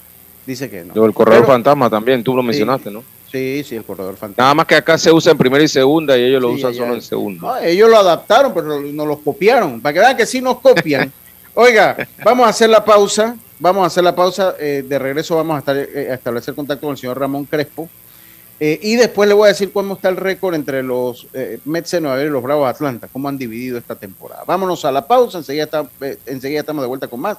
Dice 0.47 0.69
que 0.69 0.85
no. 0.85 1.05
el 1.05 1.13
corredor 1.13 1.47
fantasma 1.47 1.89
también, 1.89 2.25
tú 2.25 2.35
lo 2.35 2.43
mencionaste, 2.43 2.91
¿no? 2.91 3.05
Sí, 3.31 3.63
sí, 3.65 3.77
el 3.77 3.85
corredor 3.85 4.17
fantasma. 4.17 4.43
Nada 4.43 4.55
más 4.55 4.67
que 4.67 4.75
acá 4.75 4.99
se 4.99 5.13
usa 5.13 5.33
en 5.33 5.39
primera 5.39 5.63
y 5.63 5.69
segunda 5.69 6.19
y 6.19 6.25
ellos 6.25 6.43
lo 6.43 6.51
usan 6.51 6.75
solo 6.75 6.95
en 6.95 7.03
segunda. 7.03 7.65
ellos 7.65 7.89
lo 7.89 7.97
adaptaron, 7.97 8.53
pero 8.53 8.81
nos 8.81 9.07
los 9.07 9.19
copiaron. 9.21 9.81
Para 9.81 9.93
que 9.93 10.01
vean 10.01 10.17
que 10.17 10.27
sí 10.27 10.41
nos 10.41 10.59
copian. 10.59 11.13
Oiga, 11.55 12.09
vamos 12.25 12.47
a 12.47 12.51
hacer 12.51 12.71
la 12.71 12.85
pausa. 12.85 13.37
Vamos 13.61 13.85
a 13.85 13.87
hacer 13.87 14.03
la 14.03 14.15
pausa. 14.17 14.57
Eh, 14.59 14.85
de 14.87 14.99
regreso 14.99 15.37
vamos 15.37 15.57
a, 15.57 15.59
estar, 15.61 15.77
eh, 15.77 16.09
a 16.11 16.15
establecer 16.15 16.55
contacto 16.55 16.87
con 16.87 16.93
el 16.93 16.99
señor 16.99 17.21
Ramón 17.21 17.45
Crespo. 17.45 17.89
Eh, 18.59 18.79
y 18.83 18.97
después 18.97 19.29
le 19.29 19.35
voy 19.35 19.47
a 19.47 19.49
decir 19.49 19.73
cómo 19.73 19.95
está 19.95 20.09
el 20.09 20.17
récord 20.17 20.55
entre 20.55 20.83
los 20.83 21.27
Mets 21.65 21.93
de 21.93 22.01
Nueva 22.03 22.19
York 22.19 22.29
y 22.29 22.33
los 22.33 22.43
Bravos 22.43 22.67
de 22.67 22.71
Atlanta, 22.71 23.09
cómo 23.11 23.29
han 23.29 23.39
dividido 23.39 23.79
esta 23.79 23.95
temporada. 23.95 24.43
Vámonos 24.47 24.85
a 24.85 24.93
la 24.93 25.07
pausa, 25.07 25.39
enseguida, 25.39 25.89
enseguida 26.27 26.61
estamos 26.61 26.83
de 26.83 26.89
vuelta 26.89 27.09
con 27.09 27.21
más. 27.21 27.39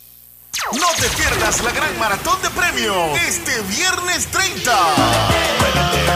No 0.73 0.87
te 0.99 1.07
pierdas 1.15 1.63
la 1.63 1.71
gran 1.71 1.97
maratón 1.97 2.41
de 2.41 2.49
premios 2.49 3.17
este 3.21 3.61
viernes 3.61 4.27
30. 4.27 4.71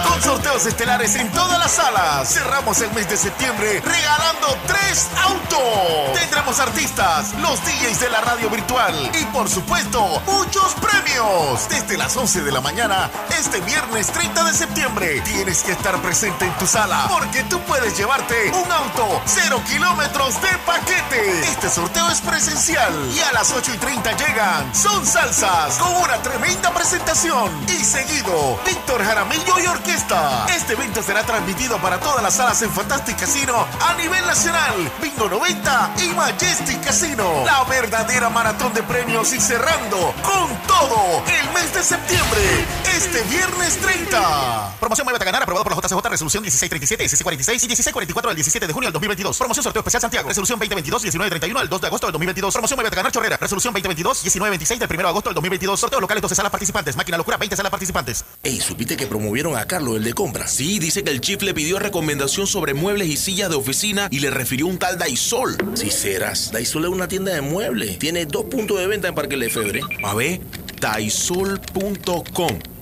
Con 0.08 0.22
sorteos 0.22 0.66
estelares 0.66 1.16
en 1.16 1.32
todas 1.32 1.58
las 1.58 1.72
salas. 1.72 2.34
Cerramos 2.34 2.80
el 2.82 2.92
mes 2.92 3.10
de 3.10 3.16
septiembre 3.16 3.82
regalando 3.84 4.58
tres 4.68 5.08
autos. 5.24 6.20
Tendremos 6.20 6.60
artistas, 6.60 7.34
los 7.42 7.64
DJs 7.64 8.00
de 8.02 8.10
la 8.10 8.22
radio 8.22 8.50
virtual 8.50 9.12
y 9.20 9.26
por 9.26 9.50
supuesto 9.50 10.22
muchos 10.26 10.74
premios. 10.76 11.70
Desde 11.70 11.98
las 11.98 12.16
11 12.16 12.44
de 12.44 12.52
la 12.52 12.60
mañana 12.60 13.10
este 13.40 13.62
viernes 13.62 14.08
30 14.08 14.44
de 14.44 14.54
septiembre 14.54 15.22
tienes 15.22 15.64
que 15.64 15.72
estar 15.72 16.02
presente 16.02 16.46
en 16.46 16.54
tu 16.58 16.68
sala 16.68 17.08
porque 17.10 17.44
tú 17.46 17.60
puedes 17.62 17.98
llevarte 17.98 18.52
un 18.52 18.72
auto 18.72 19.22
cero 19.26 19.62
kilómetros 19.68 20.42
de 20.42 20.58
paquete. 20.66 21.42
Este 21.42 21.70
sorteo 21.70 22.10
es 22.10 22.20
presencial 22.22 22.94
y 23.14 23.20
a 23.22 23.32
las 23.32 23.52
8 23.52 23.72
y 23.74 23.78
30 23.78 24.16
llega 24.28 24.66
son 24.74 25.06
Salsas 25.06 25.78
con 25.78 25.96
una 25.96 26.22
tremenda 26.22 26.74
presentación. 26.74 27.52
Y 27.68 27.84
seguido, 27.84 28.60
Víctor 28.66 29.04
Jaramillo 29.04 29.60
y 29.64 29.68
Orquesta. 29.68 30.46
Este 30.56 30.74
evento 30.74 31.02
será 31.02 31.24
transmitido 31.24 31.78
para 31.78 32.00
todas 32.00 32.24
las 32.24 32.36
salas 32.36 32.62
en 32.62 32.72
Fantastic 32.72 33.20
Casino 33.20 33.66
a 33.82 33.94
nivel 33.96 34.26
nacional. 34.26 34.74
Bingo 35.02 35.30
90 35.30 35.94
y 36.04 36.14
Majestic 36.14 36.84
Casino. 36.84 37.44
La 37.46 37.64
verdadera 37.66 38.30
maratón 38.30 38.74
de 38.74 38.84
premios 38.84 39.34
y 39.34 39.40
cerrando 39.40 40.14
con 40.24 40.56
todo 40.68 41.24
el 41.28 41.54
mes 41.54 41.74
de 41.74 41.84
septiembre. 41.84 42.66
Este 42.96 43.22
viernes 43.24 43.78
30. 43.78 44.76
Promoción 44.80 45.06
Muévete 45.06 45.24
a 45.24 45.26
ganar 45.26 45.44
aprobado 45.44 45.64
por 45.64 45.76
la 45.76 45.82
JCJ 45.82 46.10
Resolución 46.10 46.44
1637, 46.44 47.04
1646 47.04 47.64
y 47.64 47.68
1644 47.68 48.30
del 48.30 48.36
17 48.36 48.68
de 48.68 48.74
junio 48.74 48.88
del 48.88 48.94
2022. 48.94 49.38
Promoción 49.38 49.64
sorteo 49.64 49.82
especial 49.82 50.02
Santiago. 50.02 50.30
Resolución 50.30 50.60
2022, 50.60 51.02
1931 51.04 51.60
al 51.60 51.70
2 51.70 51.82
de 51.82 51.88
agosto 51.88 52.08
del 52.08 52.14
2022. 52.14 52.54
Promoción 52.54 52.78
Muévete 52.78 52.96
a 52.96 52.98
ganar 52.98 53.12
Chorrera. 53.12 53.38
Resolución 53.38 53.74
2022, 53.74 54.15
1926 54.24 54.80
del 54.80 54.90
1 54.90 54.98
de 54.98 55.08
agosto 55.08 55.30
del 55.30 55.36
2022. 55.36 55.80
Sorteo 55.80 56.00
locales 56.00 56.22
12 56.22 56.36
salas 56.36 56.52
participantes. 56.52 56.96
Máquina 56.96 57.18
locura 57.18 57.38
20 57.38 57.56
salas 57.56 57.70
participantes. 57.70 58.26
Ey, 58.44 58.60
¿supiste 58.60 58.98
que 58.98 59.08
promovieron 59.08 59.56
a 59.58 59.66
Carlos, 59.66 59.98
el 59.98 60.04
de 60.04 60.14
compras? 60.14 60.52
Sí, 60.52 60.80
dice 60.80 61.04
que 61.04 61.12
el 61.12 61.22
chief 61.22 61.42
le 61.42 61.54
pidió 61.54 61.80
recomendación 61.80 62.48
sobre 62.48 62.74
muebles 62.74 63.08
y 63.08 63.18
sillas 63.18 63.50
de 63.50 63.56
oficina 63.56 64.08
y 64.12 64.20
le 64.20 64.30
refirió 64.30 64.68
un 64.68 64.78
tal 64.78 64.98
Daisol. 64.98 65.58
Si 65.76 65.90
serás, 65.92 66.52
Daisol 66.52 66.86
es 66.86 66.92
una 66.92 67.08
tienda 67.08 67.34
de 67.34 67.42
muebles. 67.42 68.00
Tiene 68.00 68.26
dos 68.26 68.46
puntos 68.46 68.80
de 68.80 68.88
venta 68.88 69.08
en 69.08 69.16
Parque 69.16 69.38
Lefebvre. 69.38 69.82
A 70.04 70.14
ver, 70.14 70.42
daisol.com. 70.80 72.60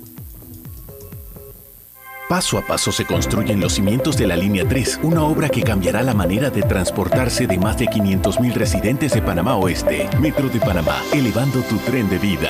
Paso 2.27 2.57
a 2.57 2.67
paso 2.67 2.91
se 2.91 3.05
construyen 3.05 3.61
los 3.61 3.71
cimientos 3.71 4.17
de 4.17 4.27
la 4.27 4.35
Línea 4.35 4.67
3, 4.67 4.99
una 5.03 5.23
obra 5.23 5.47
que 5.47 5.63
cambiará 5.63 6.03
la 6.03 6.13
manera 6.13 6.49
de 6.49 6.63
transportarse 6.63 7.47
de 7.47 7.57
más 7.57 7.77
de 7.77 7.85
500.000 7.85 8.53
residentes 8.53 9.13
de 9.13 9.21
Panamá 9.21 9.55
Oeste. 9.55 10.09
Metro 10.19 10.49
de 10.49 10.59
Panamá, 10.59 11.01
elevando 11.13 11.61
tu 11.61 11.77
tren 11.77 12.09
de 12.09 12.17
vida. 12.17 12.49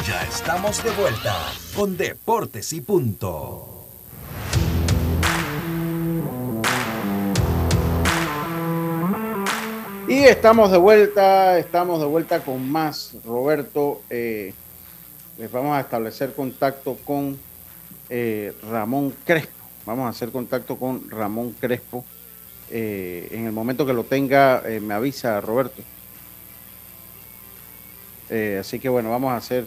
Ya 0.00 0.24
estamos 0.24 0.82
de 0.82 0.90
vuelta 0.90 1.36
con 1.76 1.96
Deportes 1.96 2.72
y 2.72 2.80
Punto. 2.80 3.72
Y 10.08 10.24
estamos 10.24 10.70
de 10.70 10.78
vuelta, 10.78 11.58
estamos 11.58 12.00
de 12.00 12.06
vuelta 12.06 12.40
con 12.40 12.70
más. 12.70 13.14
Roberto, 13.24 14.02
eh, 14.10 14.52
les 15.38 15.50
vamos 15.50 15.76
a 15.76 15.80
establecer 15.80 16.34
contacto 16.34 16.98
con 17.04 17.38
eh, 18.10 18.52
Ramón 18.68 19.14
Crespo. 19.24 19.64
Vamos 19.86 20.06
a 20.06 20.08
hacer 20.10 20.30
contacto 20.30 20.76
con 20.76 21.08
Ramón 21.08 21.52
Crespo. 21.52 22.04
Eh, 22.70 23.28
en 23.30 23.46
el 23.46 23.52
momento 23.52 23.86
que 23.86 23.92
lo 23.92 24.04
tenga, 24.04 24.62
me 24.82 24.92
avisa 24.92 25.40
Roberto. 25.40 25.82
así 28.60 28.78
que 28.78 28.88
bueno, 28.88 29.10
vamos 29.10 29.32
a 29.32 29.36
hacer, 29.36 29.66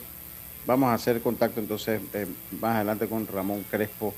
vamos 0.66 0.90
a 0.90 0.94
hacer 0.94 1.22
contacto 1.22 1.60
entonces 1.60 2.02
más 2.60 2.76
adelante 2.76 3.08
con 3.08 3.28
Ramón 3.28 3.64
Crespo. 3.70 4.14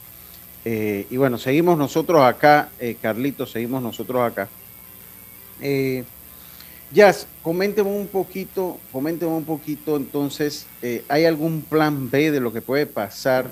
y 0.65 1.15
bueno, 1.17 1.37
seguimos 1.37 1.77
nosotros 1.77 2.21
acá, 2.21 2.69
Carlitos, 3.01 3.51
seguimos 3.51 3.81
nosotros 3.81 4.21
acá. 4.21 4.47
Eh, 5.61 6.03
Jazz, 6.91 7.27
coménteme 7.41 7.89
un 7.89 8.07
poquito, 8.07 8.77
coménteme 8.93 9.31
un 9.31 9.43
poquito 9.43 9.97
entonces, 9.97 10.67
eh, 10.81 11.03
¿hay 11.09 11.25
algún 11.25 11.61
plan 11.61 12.09
B 12.09 12.31
de 12.31 12.39
lo 12.39 12.53
que 12.53 12.61
puede 12.61 12.85
pasar 12.85 13.49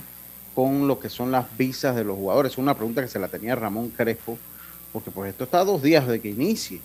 con 0.54 0.88
lo 0.88 1.00
que 1.00 1.10
son 1.10 1.32
las 1.32 1.58
visas 1.58 1.96
de 1.98 2.06
los 2.06 2.16
jugadores? 2.16 2.58
Una 2.58 2.76
pregunta 2.76 3.02
que 3.02 3.10
se 3.10 3.20
la 3.20 3.28
tenía 3.28 3.56
Ramón 3.56 3.90
Crespo, 3.90 4.38
porque 4.94 5.12
pues 5.12 5.32
esto 5.32 5.44
está 5.44 5.66
dos 5.66 5.82
días 5.82 6.08
de 6.08 6.22
que 6.22 6.30
inicie 6.30 6.80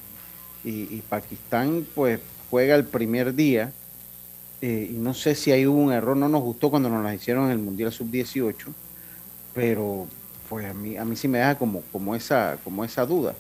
y, 0.65 1.03
Pakistán 1.09 1.87
pues 1.95 2.21
juega 2.51 2.75
el 2.75 2.85
primer 2.85 3.35
día 3.35 3.73
eh, 4.63 4.89
y 4.91 4.95
no 4.95 5.15
sé 5.15 5.35
si 5.35 5.53
hay 5.53 5.67
un 5.67 5.93
error, 5.93 6.17
no 6.17 6.29
nos 6.29 6.43
gustó 6.43 6.71
cuando 6.71 6.89
nos 6.89 7.03
la 7.03 7.15
hicieron 7.15 7.47
en 7.47 7.53
el 7.53 7.59
Mundial 7.59 7.93
Sub-18, 7.93 8.55
pero 9.55 10.07
pues 10.49 10.67
a 10.67 10.75
mí, 10.75 10.97
a 10.97 11.05
mí 11.05 11.17
sí 11.17 11.29
me 11.29 11.39
deja 11.39 11.57
como, 11.57 11.83
como, 11.93 12.15
esa, 12.15 12.59
como 12.65 12.85
esa 12.85 13.07
duda. 13.07 13.35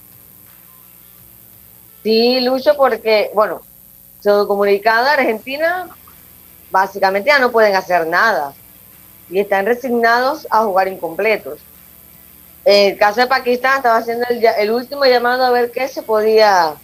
Sí, 2.03 2.41
Lucho, 2.41 2.77
porque, 2.77 3.31
bueno, 3.35 3.61
su 4.23 4.47
comunicado 4.47 5.07
Argentina 5.07 5.89
básicamente 6.71 7.29
ya 7.29 7.39
no 7.39 7.51
pueden 7.51 7.75
hacer 7.75 8.07
nada 8.07 8.55
y 9.29 9.41
están 9.41 9.67
resignados 9.67 10.47
a 10.51 10.65
jugar 10.65 10.89
incompletos. 10.89 11.61
En 12.65 12.93
el 12.93 12.99
caso 12.99 13.21
de 13.21 13.27
Pakistán 13.27 13.79
estaba 13.79 13.99
haciendo 13.99 14.27
el, 14.29 14.71
último 14.71 15.05
llamado 15.05 15.45
a 15.45 15.51
ver 15.51 15.71
qué 15.71 15.89
se 15.89 16.03
podía 16.03 16.75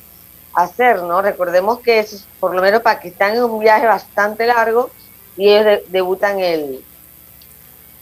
hacer, 0.57 1.03
¿no? 1.03 1.21
Recordemos 1.21 1.81
que 1.81 2.05
por 2.41 2.55
lo 2.55 2.63
menos 2.63 2.81
Pakistán 2.81 3.35
es 3.35 3.41
un 3.41 3.61
viaje 3.61 3.87
bastante 3.87 4.47
largo 4.47 4.91
y 5.37 5.51
ellos 5.51 5.83
debutan 5.89 6.41
el 6.41 6.83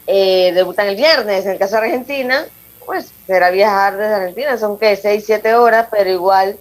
eh, 0.06 0.52
debutan 0.54 0.86
el 0.86 0.96
viernes. 0.96 1.44
En 1.44 1.52
el 1.52 1.58
caso 1.58 1.76
de 1.76 1.82
Argentina, 1.82 2.46
pues 2.86 3.12
será 3.26 3.50
viajar 3.50 3.96
desde 3.96 4.14
Argentina, 4.14 4.56
son 4.56 4.78
que 4.78 4.94
6, 4.94 5.24
7 5.26 5.54
horas, 5.54 5.88
pero 5.90 6.08
igual 6.10 6.56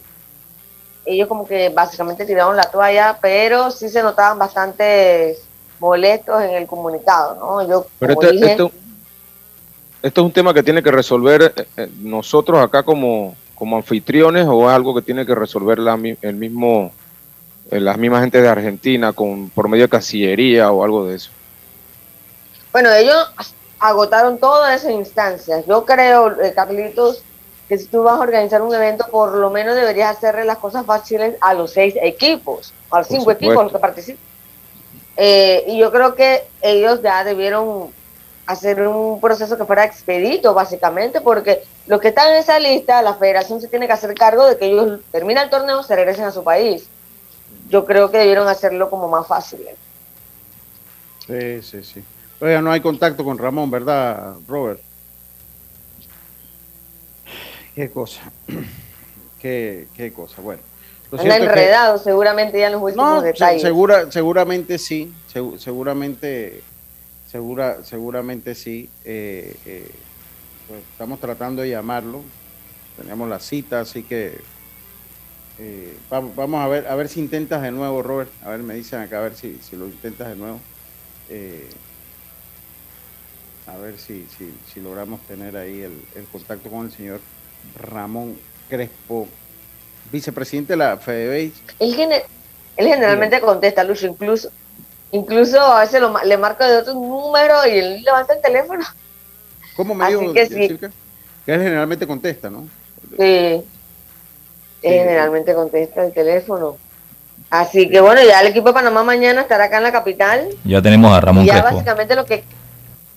ellos 1.05 1.27
como 1.27 1.45
que 1.47 1.69
básicamente 1.69 2.25
tiraron 2.25 2.55
la 2.55 2.71
toalla, 2.71 3.19
pero 3.21 3.69
sí 3.69 3.87
se 3.87 4.01
notaban 4.01 4.39
bastante 4.39 5.37
molestos 5.79 6.41
en 6.41 6.51
el 6.51 6.65
comunicado, 6.65 7.35
¿no? 7.35 7.67
Yo, 7.67 7.85
pero 7.99 8.13
este, 8.13 8.51
esto, 8.51 8.71
esto, 10.01 10.21
es 10.21 10.25
un 10.25 10.31
tema 10.31 10.53
que 10.55 10.63
tiene 10.63 10.81
que 10.81 10.91
resolver 10.91 11.53
eh, 11.55 11.67
eh, 11.77 11.89
nosotros 11.99 12.59
acá 12.59 12.81
como, 12.81 13.35
como 13.63 13.77
anfitriones 13.77 14.45
o 14.45 14.69
es 14.69 14.75
algo 14.75 14.93
que 14.93 15.01
tiene 15.01 15.25
que 15.25 15.33
resolver 15.33 15.79
la, 15.79 15.97
el 16.21 16.35
mismo 16.35 16.91
eh, 17.71 17.79
las 17.79 17.97
mismas 17.97 18.19
gente 18.19 18.41
de 18.41 18.49
Argentina 18.49 19.13
con 19.13 19.49
por 19.51 19.69
medio 19.69 19.85
de 19.85 19.89
casillería 19.89 20.69
o 20.69 20.83
algo 20.83 21.05
de 21.05 21.15
eso. 21.15 21.31
Bueno, 22.73 22.91
ellos 22.91 23.15
agotaron 23.79 24.37
todas 24.37 24.81
esas 24.81 24.91
instancias. 24.91 25.65
Yo 25.65 25.85
creo, 25.85 26.35
Carlitos, 26.53 27.23
que 27.69 27.77
si 27.77 27.85
tú 27.85 28.03
vas 28.03 28.15
a 28.15 28.19
organizar 28.19 28.61
un 28.61 28.75
evento, 28.75 29.05
por 29.09 29.33
lo 29.33 29.49
menos 29.49 29.75
deberías 29.75 30.17
hacerle 30.17 30.43
las 30.43 30.57
cosas 30.57 30.85
fáciles 30.85 31.37
a 31.39 31.53
los 31.53 31.71
seis 31.71 31.95
equipos, 32.01 32.73
a 32.91 32.97
los 32.97 33.07
cinco 33.07 33.31
equipos 33.31 33.63
los 33.63 33.71
que 33.71 33.79
participan. 33.79 34.21
Eh, 35.15 35.63
y 35.67 35.77
yo 35.77 35.89
creo 35.89 36.15
que 36.15 36.43
ellos 36.61 37.01
ya 37.01 37.23
debieron 37.23 37.93
hacer 38.45 38.87
un 38.87 39.21
proceso 39.21 39.57
que 39.57 39.65
fuera 39.65 39.85
expedito, 39.85 40.53
básicamente, 40.53 41.21
porque 41.21 41.63
los 41.87 42.01
que 42.01 42.09
están 42.09 42.31
en 42.31 42.37
esa 42.37 42.59
lista, 42.59 43.01
la 43.01 43.15
federación 43.15 43.61
se 43.61 43.67
tiene 43.67 43.87
que 43.87 43.93
hacer 43.93 44.13
cargo 44.15 44.45
de 44.45 44.57
que 44.57 44.65
ellos 44.65 44.99
terminan 45.11 45.45
el 45.45 45.49
torneo, 45.49 45.83
se 45.83 45.95
regresen 45.95 46.25
a 46.25 46.31
su 46.31 46.43
país. 46.43 46.87
Yo 47.69 47.85
creo 47.85 48.11
que 48.11 48.17
debieron 48.17 48.47
hacerlo 48.47 48.89
como 48.89 49.07
más 49.07 49.27
fácil. 49.27 49.61
Sí, 51.25 51.61
sí, 51.61 51.83
sí. 51.83 52.03
Oiga, 52.41 52.61
no 52.61 52.71
hay 52.71 52.81
contacto 52.81 53.23
con 53.23 53.37
Ramón, 53.37 53.71
¿verdad, 53.71 54.35
Robert? 54.47 54.81
Qué 57.73 57.89
cosa. 57.89 58.21
qué, 59.41 59.87
qué 59.95 60.11
cosa. 60.11 60.41
Bueno. 60.41 60.61
Anda 61.17 61.37
enredado 61.37 61.97
seguramente 61.97 62.59
ya 62.59 62.67
en 62.67 62.73
los 62.73 62.81
últimos 62.81 63.23
detalles. 63.23 63.61
Segura, 63.61 64.11
seguramente 64.11 64.77
sí, 64.77 65.13
seguramente, 65.57 66.63
segura, 67.33 67.83
seguramente 67.83 68.53
sí. 68.53 68.89
Eh, 69.03 69.55
eh, 69.65 69.89
pues 70.67 70.81
estamos 70.91 71.19
tratando 71.19 71.63
de 71.63 71.71
llamarlo. 71.71 72.21
Teníamos 72.95 73.27
la 73.27 73.39
cita, 73.39 73.81
así 73.81 74.03
que 74.03 74.39
eh, 75.59 75.97
vamos, 76.09 76.63
a 76.63 76.67
ver, 76.67 76.87
a 76.87 76.95
ver 76.95 77.09
si 77.09 77.19
intentas 77.19 77.63
de 77.63 77.71
nuevo, 77.71 78.03
Robert. 78.03 78.29
A 78.45 78.49
ver, 78.49 78.59
me 78.59 78.75
dicen 78.75 78.99
acá 78.99 79.17
a 79.17 79.23
ver 79.23 79.35
si, 79.35 79.59
si 79.67 79.75
lo 79.75 79.87
intentas 79.87 80.29
de 80.29 80.35
nuevo. 80.35 80.59
a 83.65 83.77
ver 83.77 83.97
si, 83.97 84.27
si, 84.37 84.53
si 84.71 84.79
logramos 84.79 85.19
tener 85.21 85.57
ahí 85.57 85.81
el, 85.81 85.99
el 86.15 86.25
contacto 86.31 86.69
con 86.69 86.85
el 86.85 86.91
señor 86.91 87.19
Ramón 87.79 88.37
Crespo, 88.69 89.27
vicepresidente 90.11 90.73
de 90.73 90.77
la 90.77 90.97
FedeBase. 90.97 91.53
Él, 91.79 91.95
él 92.77 92.87
generalmente 92.87 93.41
contesta, 93.41 93.83
Lucho, 93.83 94.05
incluso, 94.05 94.51
incluso 95.13 95.59
a 95.61 95.81
veces 95.81 96.01
le 96.25 96.37
marco 96.37 96.65
de 96.65 96.77
otro 96.77 96.93
número 96.93 97.65
y 97.67 97.77
él 97.77 98.03
levanta 98.03 98.33
el 98.33 98.41
teléfono. 98.41 98.83
¿Cómo 99.75 99.95
me 99.95 100.07
dijo 100.09 100.33
que, 100.33 100.45
sí. 100.47 100.77
que 100.77 101.53
él 101.53 101.61
generalmente 101.61 102.05
contesta, 102.05 102.49
¿no? 102.49 102.67
Sí. 103.17 103.63
generalmente 104.81 105.53
contesta 105.53 106.03
el 106.03 106.13
teléfono. 106.13 106.77
Así 107.49 107.87
que 107.87 108.01
bueno, 108.01 108.21
ya 108.23 108.41
el 108.41 108.47
equipo 108.47 108.69
de 108.69 108.73
Panamá 108.73 109.03
mañana 109.03 109.41
estará 109.41 109.65
acá 109.65 109.77
en 109.77 109.83
la 109.83 109.91
capital. 109.91 110.49
Ya 110.65 110.81
tenemos 110.81 111.15
a 111.15 111.21
Ramón 111.21 111.45
ya 111.45 111.61
básicamente 111.61 112.15
lo 112.15 112.25
que 112.25 112.43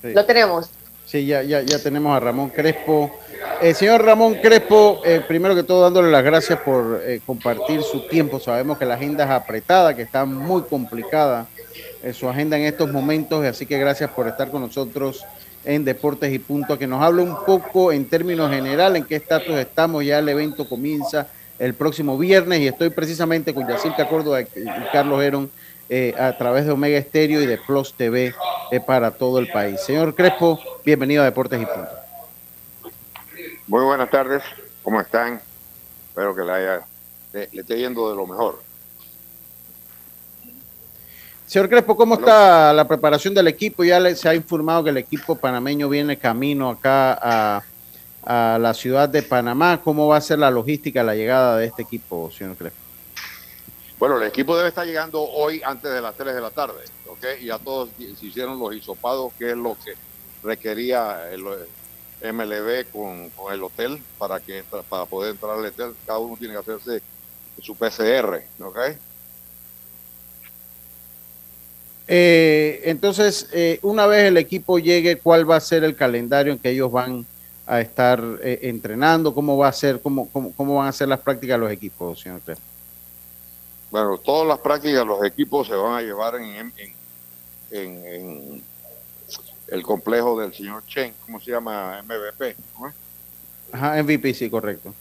lo 0.02 0.24
tenemos. 0.26 0.70
Sí, 1.06 1.24
ya, 1.24 1.40
ya, 1.44 1.62
ya 1.62 1.78
tenemos 1.78 2.16
a 2.16 2.18
Ramón 2.18 2.50
Crespo. 2.50 3.16
Eh, 3.62 3.74
señor 3.74 4.04
Ramón 4.04 4.34
Crespo, 4.42 5.00
eh, 5.04 5.22
primero 5.26 5.54
que 5.54 5.62
todo 5.62 5.82
dándole 5.82 6.10
las 6.10 6.24
gracias 6.24 6.58
por 6.58 7.00
eh, 7.04 7.20
compartir 7.24 7.80
su 7.84 8.08
tiempo. 8.08 8.40
Sabemos 8.40 8.76
que 8.76 8.84
la 8.84 8.94
agenda 8.94 9.22
es 9.22 9.30
apretada, 9.30 9.94
que 9.94 10.02
está 10.02 10.24
muy 10.24 10.62
complicada 10.62 11.46
su 12.12 12.28
agenda 12.28 12.56
en 12.56 12.64
estos 12.64 12.90
momentos, 12.92 13.44
así 13.44 13.66
que 13.66 13.78
gracias 13.78 14.10
por 14.10 14.28
estar 14.28 14.50
con 14.50 14.62
nosotros 14.62 15.24
en 15.64 15.84
Deportes 15.84 16.32
y 16.32 16.38
Punto, 16.38 16.78
que 16.78 16.86
nos 16.86 17.02
hable 17.02 17.22
un 17.22 17.36
poco 17.44 17.90
en 17.90 18.04
términos 18.04 18.50
generales 18.50 19.02
en 19.02 19.08
qué 19.08 19.16
estatus 19.16 19.56
estamos. 19.56 20.04
Ya 20.04 20.20
el 20.20 20.28
evento 20.28 20.68
comienza 20.68 21.26
el 21.58 21.74
próximo 21.74 22.16
viernes 22.16 22.60
y 22.60 22.68
estoy 22.68 22.90
precisamente 22.90 23.52
con 23.54 23.66
Yacirca 23.66 24.08
Córdoba 24.08 24.42
y 24.42 24.46
Carlos 24.92 25.22
Herón 25.22 25.50
a 26.18 26.36
través 26.36 26.64
de 26.64 26.72
Omega 26.72 26.98
Estéreo 26.98 27.42
y 27.42 27.46
de 27.46 27.58
Plus 27.58 27.94
TV 27.94 28.34
para 28.86 29.10
todo 29.10 29.38
el 29.38 29.48
país. 29.48 29.80
Señor 29.80 30.14
Crespo, 30.14 30.60
bienvenido 30.84 31.22
a 31.22 31.26
Deportes 31.26 31.60
y 31.60 31.66
Punto. 31.66 31.90
Muy 33.66 33.84
buenas 33.84 34.10
tardes, 34.10 34.42
¿cómo 34.82 35.00
están? 35.00 35.40
Espero 36.08 36.34
que 36.34 36.42
le, 36.42 36.52
haya, 36.52 36.86
le, 37.32 37.48
esté 37.52 37.78
yendo 37.78 38.10
de 38.10 38.16
lo 38.16 38.26
mejor. 38.26 38.62
Señor 41.46 41.68
Crespo, 41.68 41.96
¿cómo 41.96 42.14
está 42.14 42.72
la 42.72 42.86
preparación 42.88 43.34
del 43.34 43.48
equipo? 43.48 43.84
Ya 43.84 44.14
se 44.14 44.28
ha 44.28 44.34
informado 44.34 44.84
que 44.84 44.90
el 44.90 44.96
equipo 44.96 45.36
panameño 45.36 45.88
viene 45.88 46.18
camino 46.18 46.70
acá 46.70 47.18
a, 47.20 47.62
a, 48.24 48.58
la 48.58 48.74
ciudad 48.74 49.08
de 49.08 49.22
Panamá. 49.22 49.80
¿Cómo 49.82 50.08
va 50.08 50.16
a 50.16 50.20
ser 50.20 50.40
la 50.40 50.50
logística, 50.50 51.04
la 51.04 51.14
llegada 51.14 51.56
de 51.56 51.66
este 51.66 51.82
equipo, 51.82 52.30
señor 52.32 52.56
Crespo? 52.56 52.78
Bueno, 53.98 54.18
el 54.18 54.24
equipo 54.24 54.56
debe 54.56 54.68
estar 54.68 54.86
llegando 54.86 55.22
hoy 55.22 55.62
antes 55.64 55.90
de 55.90 56.00
las 56.00 56.14
3 56.16 56.34
de 56.34 56.40
la 56.40 56.50
tarde, 56.50 56.84
¿ok? 57.16 57.40
Y 57.40 57.46
ya 57.46 57.58
todos 57.58 57.90
se 57.98 58.26
hicieron 58.26 58.58
los 58.58 58.74
hisopados, 58.74 59.32
que 59.38 59.50
es 59.50 59.56
lo 59.56 59.76
que 59.84 59.94
requería 60.42 61.30
el 61.30 61.42
MLB 61.42 62.90
con, 62.92 63.30
con 63.30 63.52
el 63.52 63.62
hotel 63.62 64.02
para 64.18 64.40
que 64.40 64.62
para 64.88 65.04
poder 65.04 65.32
entrar 65.32 65.58
al 65.58 65.64
hotel. 65.64 65.94
Cada 66.06 66.18
uno 66.18 66.36
tiene 66.36 66.54
que 66.54 66.60
hacerse 66.60 67.02
su 67.60 67.74
PCR, 67.74 68.42
¿ok? 68.60 68.78
Eh, 72.08 72.82
entonces, 72.84 73.48
eh, 73.52 73.80
una 73.82 74.06
vez 74.06 74.24
el 74.24 74.36
equipo 74.36 74.78
llegue, 74.78 75.18
¿cuál 75.18 75.48
va 75.48 75.56
a 75.56 75.60
ser 75.60 75.82
el 75.82 75.96
calendario 75.96 76.52
en 76.52 76.58
que 76.58 76.70
ellos 76.70 76.90
van 76.90 77.26
a 77.66 77.80
estar 77.80 78.22
eh, 78.42 78.60
entrenando? 78.62 79.34
¿Cómo 79.34 79.56
va 79.56 79.68
a 79.68 79.72
ser, 79.72 80.00
cómo, 80.00 80.28
cómo, 80.30 80.52
cómo 80.56 80.76
van 80.76 80.88
a 80.88 80.92
ser 80.92 81.08
las 81.08 81.20
prácticas 81.20 81.58
los 81.58 81.70
equipos, 81.70 82.20
señor 82.20 82.40
Crespo? 82.42 82.62
Bueno, 83.90 84.18
todas 84.18 84.46
las 84.46 84.58
prácticas 84.58 85.04
los 85.06 85.24
equipos 85.24 85.66
se 85.66 85.74
van 85.74 85.94
a 85.94 86.02
llevar 86.02 86.36
en, 86.36 86.72
en, 86.76 86.95
en, 87.70 88.06
en 88.06 88.62
el 89.68 89.82
complejo 89.82 90.38
del 90.40 90.54
señor 90.54 90.84
Chen, 90.86 91.14
¿cómo 91.24 91.40
se 91.40 91.50
llama? 91.50 92.02
MVP. 92.02 92.56
¿no? 92.78 92.92
Ajá, 93.72 94.02
MVP, 94.02 94.34
sí, 94.34 94.48
correcto. 94.48 94.94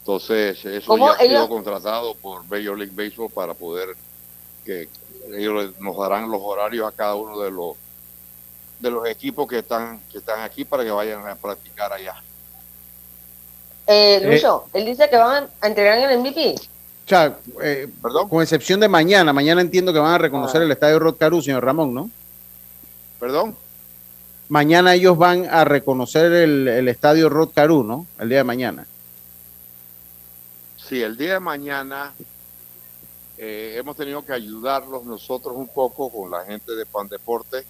Entonces, 0.00 0.64
eso 0.64 0.86
¿Cómo 0.88 1.08
ya 1.08 1.14
ha 1.14 1.18
sido 1.18 1.48
contratado 1.48 2.14
por 2.14 2.42
Major 2.44 2.76
League 2.76 2.92
Baseball 2.94 3.30
para 3.30 3.54
poder 3.54 3.90
que 4.64 4.88
ellos 5.32 5.78
nos 5.78 5.96
darán 5.96 6.30
los 6.30 6.40
horarios 6.42 6.86
a 6.88 6.92
cada 6.92 7.14
uno 7.14 7.38
de 7.40 7.50
los 7.50 7.76
de 8.80 8.90
los 8.90 9.06
equipos 9.06 9.46
que 9.46 9.58
están 9.58 10.00
que 10.10 10.18
están 10.18 10.40
aquí 10.40 10.64
para 10.64 10.82
que 10.84 10.90
vayan 10.90 11.26
a 11.26 11.34
practicar 11.34 11.92
allá. 11.92 12.14
Eh, 13.86 14.20
Lucho, 14.24 14.66
él 14.72 14.86
dice 14.86 15.08
que 15.10 15.16
van 15.16 15.48
a 15.60 15.66
entregar 15.66 15.98
en 15.98 16.10
el 16.10 16.18
MVP. 16.18 16.54
O 17.06 17.08
sea, 17.10 17.36
eh, 17.62 17.88
con 18.28 18.40
excepción 18.42 18.78
de 18.80 18.88
mañana, 18.88 19.32
mañana 19.32 19.60
entiendo 19.60 19.92
que 19.92 19.98
van 19.98 20.12
a 20.14 20.18
reconocer 20.18 20.62
el 20.62 20.70
estadio 20.70 20.98
Rod 21.00 21.16
Caru, 21.16 21.42
señor 21.42 21.64
Ramón, 21.64 21.92
¿no? 21.92 22.10
Perdón. 23.18 23.56
Mañana 24.48 24.94
ellos 24.94 25.16
van 25.18 25.46
a 25.50 25.64
reconocer 25.64 26.32
el, 26.32 26.68
el 26.68 26.88
estadio 26.88 27.28
Rod 27.28 27.50
Caru, 27.54 27.82
¿no? 27.82 28.06
El 28.18 28.28
día 28.28 28.38
de 28.38 28.44
mañana. 28.44 28.86
Sí, 30.76 31.02
el 31.02 31.16
día 31.16 31.34
de 31.34 31.40
mañana 31.40 32.12
eh, 33.38 33.74
hemos 33.76 33.96
tenido 33.96 34.24
que 34.24 34.32
ayudarlos 34.32 35.04
nosotros 35.04 35.54
un 35.56 35.68
poco 35.68 36.10
con 36.10 36.30
la 36.30 36.44
gente 36.44 36.72
de 36.76 36.86
Pan 36.86 37.08
Deporte, 37.08 37.64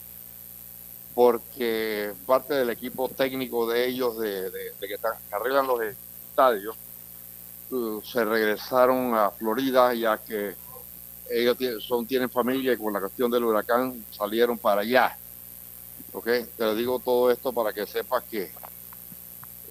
porque 1.15 2.13
parte 2.27 2.55
del 2.55 2.71
equipo 2.71 3.09
técnico 3.09 3.69
de 3.71 3.87
ellos, 3.89 4.19
de, 4.19 4.51
de- 4.51 4.73
de 4.81 4.89
que, 4.89 4.95
están- 4.95 5.19
que 5.29 5.35
arreglan 5.35 5.67
los 5.67 5.81
estadios, 5.83 6.77
uh, 7.71 8.03
se 8.03 8.25
regresaron 8.25 9.15
a 9.15 9.31
Florida, 9.31 9.95
ya 9.95 10.19
que 10.19 10.55
ellos 11.31 11.57
son, 11.87 12.07
tienen 12.07 12.29
familia 12.29 12.73
y 12.73 12.77
con 12.77 12.93
la 12.93 13.01
cuestión 13.01 13.31
del 13.31 13.45
huracán 13.45 14.05
salieron 14.11 14.59
para 14.59 14.83
allá. 14.83 15.17
¿Ok? 16.13 16.25
Te 16.25 16.65
lo 16.65 16.75
digo 16.75 16.99
todo 16.99 17.31
esto 17.31 17.53
para 17.53 17.73
que 17.73 17.87
sepas 17.87 18.25
que 18.25 18.51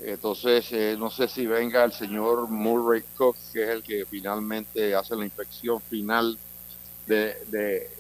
entonces, 0.04 0.72
eh, 0.72 0.96
no 0.98 1.12
sé 1.12 1.28
si 1.28 1.46
venga 1.46 1.84
el 1.84 1.92
señor 1.92 2.48
Murray 2.48 3.04
Cook, 3.18 3.36
que 3.52 3.64
es 3.64 3.70
el 3.70 3.84
que 3.84 4.06
finalmente 4.06 4.96
hace 4.96 5.16
la 5.16 5.26
inspección 5.26 5.82
final 5.82 6.38
de, 7.06 7.36
de, 7.48 7.92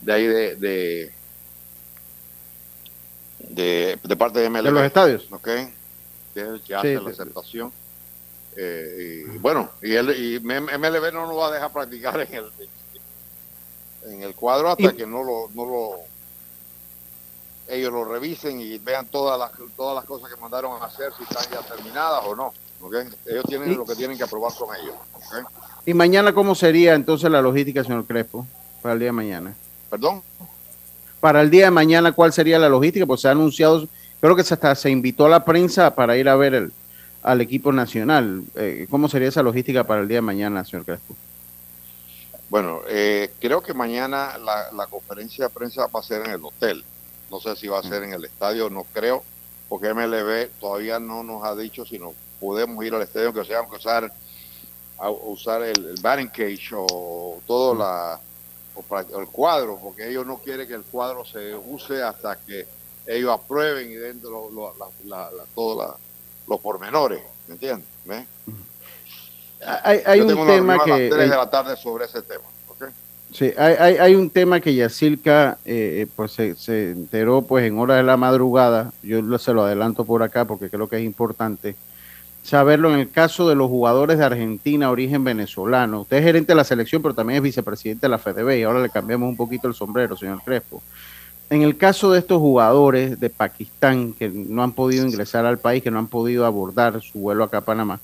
de 0.00 0.12
ahí 0.12 0.26
de, 0.26 0.56
de, 0.56 1.12
de, 3.38 3.98
de 4.02 4.16
parte 4.16 4.40
de 4.40 4.50
MLB. 4.50 4.64
De 4.64 4.70
los 4.72 4.82
estadios. 4.82 5.26
¿Ok? 5.30 5.48
Que 6.34 6.40
es 6.42 6.48
el 6.48 6.62
que 6.62 6.74
hace 6.74 6.96
sí, 6.98 7.04
la 7.04 7.10
aceptación. 7.10 7.72
Eh, 8.56 9.24
y 9.34 9.38
bueno, 9.38 9.70
y, 9.82 9.94
él, 9.94 10.10
y 10.10 10.40
MLB 10.40 11.12
no 11.12 11.26
nos 11.26 11.36
va 11.38 11.48
a 11.48 11.52
dejar 11.52 11.72
practicar 11.72 12.20
en 12.20 12.34
el, 12.34 12.52
en 14.06 14.22
el 14.22 14.34
cuadro 14.34 14.70
hasta 14.70 14.82
Y- 14.92 14.96
que 14.96 15.06
no 15.06 15.22
lo, 15.22 15.48
no 15.54 15.64
lo 15.64 15.90
ellos 17.68 17.92
lo 17.92 18.04
revisen 18.04 18.60
y 18.60 18.78
vean 18.78 19.06
todas 19.06 19.38
las 19.38 19.52
todas 19.76 19.94
las 19.94 20.04
cosas 20.04 20.28
que 20.28 20.40
mandaron 20.40 20.82
a 20.82 20.86
hacer 20.86 21.12
si 21.16 21.22
están 21.22 21.44
ya 21.52 21.60
terminadas 21.72 22.20
o 22.26 22.34
no 22.34 22.52
¿ok? 22.80 22.94
ellos 23.26 23.44
tienen 23.46 23.70
Y- 23.72 23.74
lo 23.76 23.86
que 23.86 23.94
tienen 23.94 24.16
que 24.16 24.24
aprobar 24.24 24.52
con 24.54 24.74
ellos. 24.74 24.94
¿Y 25.86 25.94
mañana 25.94 26.32
cómo 26.34 26.54
sería 26.56 26.94
entonces 26.94 27.30
la 27.30 27.40
logística, 27.40 27.84
señor 27.84 28.04
Crespo, 28.06 28.44
para 28.82 28.94
el 28.94 28.98
día 28.98 29.08
de 29.08 29.12
mañana? 29.12 29.54
perdón 29.88 30.22
Para 31.20 31.40
el 31.42 31.50
día 31.50 31.66
de 31.66 31.70
mañana, 31.70 32.10
¿cuál 32.12 32.32
sería 32.32 32.58
la 32.58 32.68
logística? 32.68 33.06
Pues 33.06 33.20
se 33.20 33.28
ha 33.28 33.32
anunciado, 33.32 33.86
creo 34.20 34.36
que 34.36 34.42
hasta 34.42 34.74
se 34.74 34.90
invitó 34.90 35.26
a 35.26 35.30
la 35.30 35.44
prensa 35.44 35.94
para 35.94 36.16
ir 36.16 36.28
a 36.28 36.36
ver 36.36 36.54
el, 36.54 36.72
al 37.22 37.40
equipo 37.40 37.72
nacional. 37.72 38.42
Eh, 38.54 38.86
¿Cómo 38.90 39.08
sería 39.08 39.28
esa 39.28 39.42
logística 39.42 39.84
para 39.84 40.00
el 40.02 40.08
día 40.08 40.18
de 40.18 40.22
mañana, 40.22 40.64
señor 40.64 40.84
Crespo? 40.84 41.14
bueno 42.48 42.80
eh, 42.88 43.30
creo 43.40 43.60
que 43.60 43.72
mañana 43.74 44.36
la, 44.38 44.72
la 44.72 44.86
conferencia 44.86 45.44
de 45.44 45.50
prensa 45.50 45.86
va 45.86 46.00
a 46.00 46.02
ser 46.02 46.22
en 46.26 46.32
el 46.32 46.44
hotel 46.44 46.82
no 47.30 47.38
sé 47.40 47.54
si 47.54 47.68
va 47.68 47.78
a 47.78 47.82
ser 47.84 48.02
en 48.02 48.12
el 48.12 48.24
estadio 48.24 48.68
no 48.68 48.82
creo 48.92 49.22
porque 49.68 49.94
MLB 49.94 50.48
todavía 50.58 50.98
no 50.98 51.22
nos 51.22 51.44
ha 51.44 51.54
dicho 51.54 51.84
si 51.86 51.98
no 52.00 52.12
podemos 52.40 52.84
ir 52.84 52.92
al 52.92 53.02
estadio 53.02 53.26
aunque 53.28 53.44
sea 53.44 53.58
aunque 53.60 53.76
usar 53.76 54.12
a- 54.98 55.10
usar 55.10 55.62
el, 55.62 55.78
el 55.86 56.00
batting 56.02 56.30
o 56.76 57.40
todo 57.46 57.74
la 57.76 58.18
el 59.16 59.26
cuadro 59.28 59.78
porque 59.80 60.08
ellos 60.08 60.26
no 60.26 60.38
quieren 60.38 60.66
que 60.66 60.74
el 60.74 60.82
cuadro 60.82 61.24
se 61.24 61.54
use 61.54 62.02
hasta 62.02 62.34
que 62.34 62.66
ellos 63.16 63.30
aprueben 63.32 63.90
y 63.90 63.94
den 63.94 64.20
lo- 64.22 64.50
lo- 64.50 64.74
la- 64.78 64.86
la- 65.04 65.30
la- 65.30 65.44
todos 65.54 65.94
los 66.46 66.60
pormenores 66.60 67.20
¿me 67.48 67.54
entiendes? 67.54 67.86
¿Ve? 68.04 68.24
Hay, 69.84 70.00
hay 70.06 70.18
Yo 70.18 70.24
un 70.24 70.28
tengo 70.30 70.46
tema 70.46 70.76
reunión 70.76 70.80
a 70.80 70.84
que... 70.84 70.90
las 71.08 71.10
3 71.18 71.26
eh, 71.26 71.30
de 71.30 71.36
la 71.36 71.50
tarde 71.50 71.76
sobre 71.76 72.04
ese 72.06 72.22
tema 72.22 72.44
¿ok? 72.68 72.84
Sí, 73.32 73.52
hay, 73.56 73.74
hay, 73.78 73.96
hay 73.98 74.14
un 74.14 74.30
tema 74.30 74.60
que 74.60 74.74
Yacirca 74.74 75.58
eh, 75.64 76.06
pues 76.16 76.32
se, 76.32 76.56
se 76.56 76.90
enteró 76.92 77.42
pues 77.42 77.64
en 77.66 77.78
horas 77.78 77.98
de 77.98 78.02
la 78.04 78.16
madrugada, 78.16 78.92
yo 79.02 79.38
se 79.38 79.52
lo 79.52 79.62
adelanto 79.64 80.04
por 80.04 80.22
acá 80.22 80.44
porque 80.46 80.70
creo 80.70 80.88
que 80.88 80.96
es 80.98 81.04
importante 81.04 81.76
saberlo 82.42 82.92
en 82.92 83.00
el 83.00 83.10
caso 83.10 83.46
de 83.48 83.54
los 83.54 83.68
jugadores 83.68 84.16
de 84.18 84.24
Argentina, 84.24 84.90
origen 84.90 85.22
venezolano. 85.22 86.00
Usted 86.00 86.16
es 86.16 86.24
gerente 86.24 86.52
de 86.52 86.56
la 86.56 86.64
selección, 86.64 87.02
pero 87.02 87.12
también 87.14 87.36
es 87.36 87.42
vicepresidente 87.42 88.06
de 88.06 88.08
la 88.08 88.18
FDB 88.18 88.56
y 88.58 88.62
ahora 88.62 88.80
le 88.80 88.88
cambiamos 88.88 89.28
un 89.28 89.36
poquito 89.36 89.68
el 89.68 89.74
sombrero, 89.74 90.16
señor 90.16 90.40
Crespo. 90.42 90.82
En 91.50 91.62
el 91.62 91.76
caso 91.76 92.12
de 92.12 92.20
estos 92.20 92.38
jugadores 92.38 93.18
de 93.18 93.28
Pakistán 93.28 94.12
que 94.12 94.28
no 94.28 94.62
han 94.62 94.72
podido 94.72 95.04
ingresar 95.04 95.44
al 95.46 95.58
país, 95.58 95.82
que 95.82 95.90
no 95.90 95.98
han 95.98 96.06
podido 96.06 96.46
abordar 96.46 97.02
su 97.02 97.18
vuelo 97.18 97.42
acá 97.42 97.58
a 97.58 97.62
Panamá, 97.62 97.98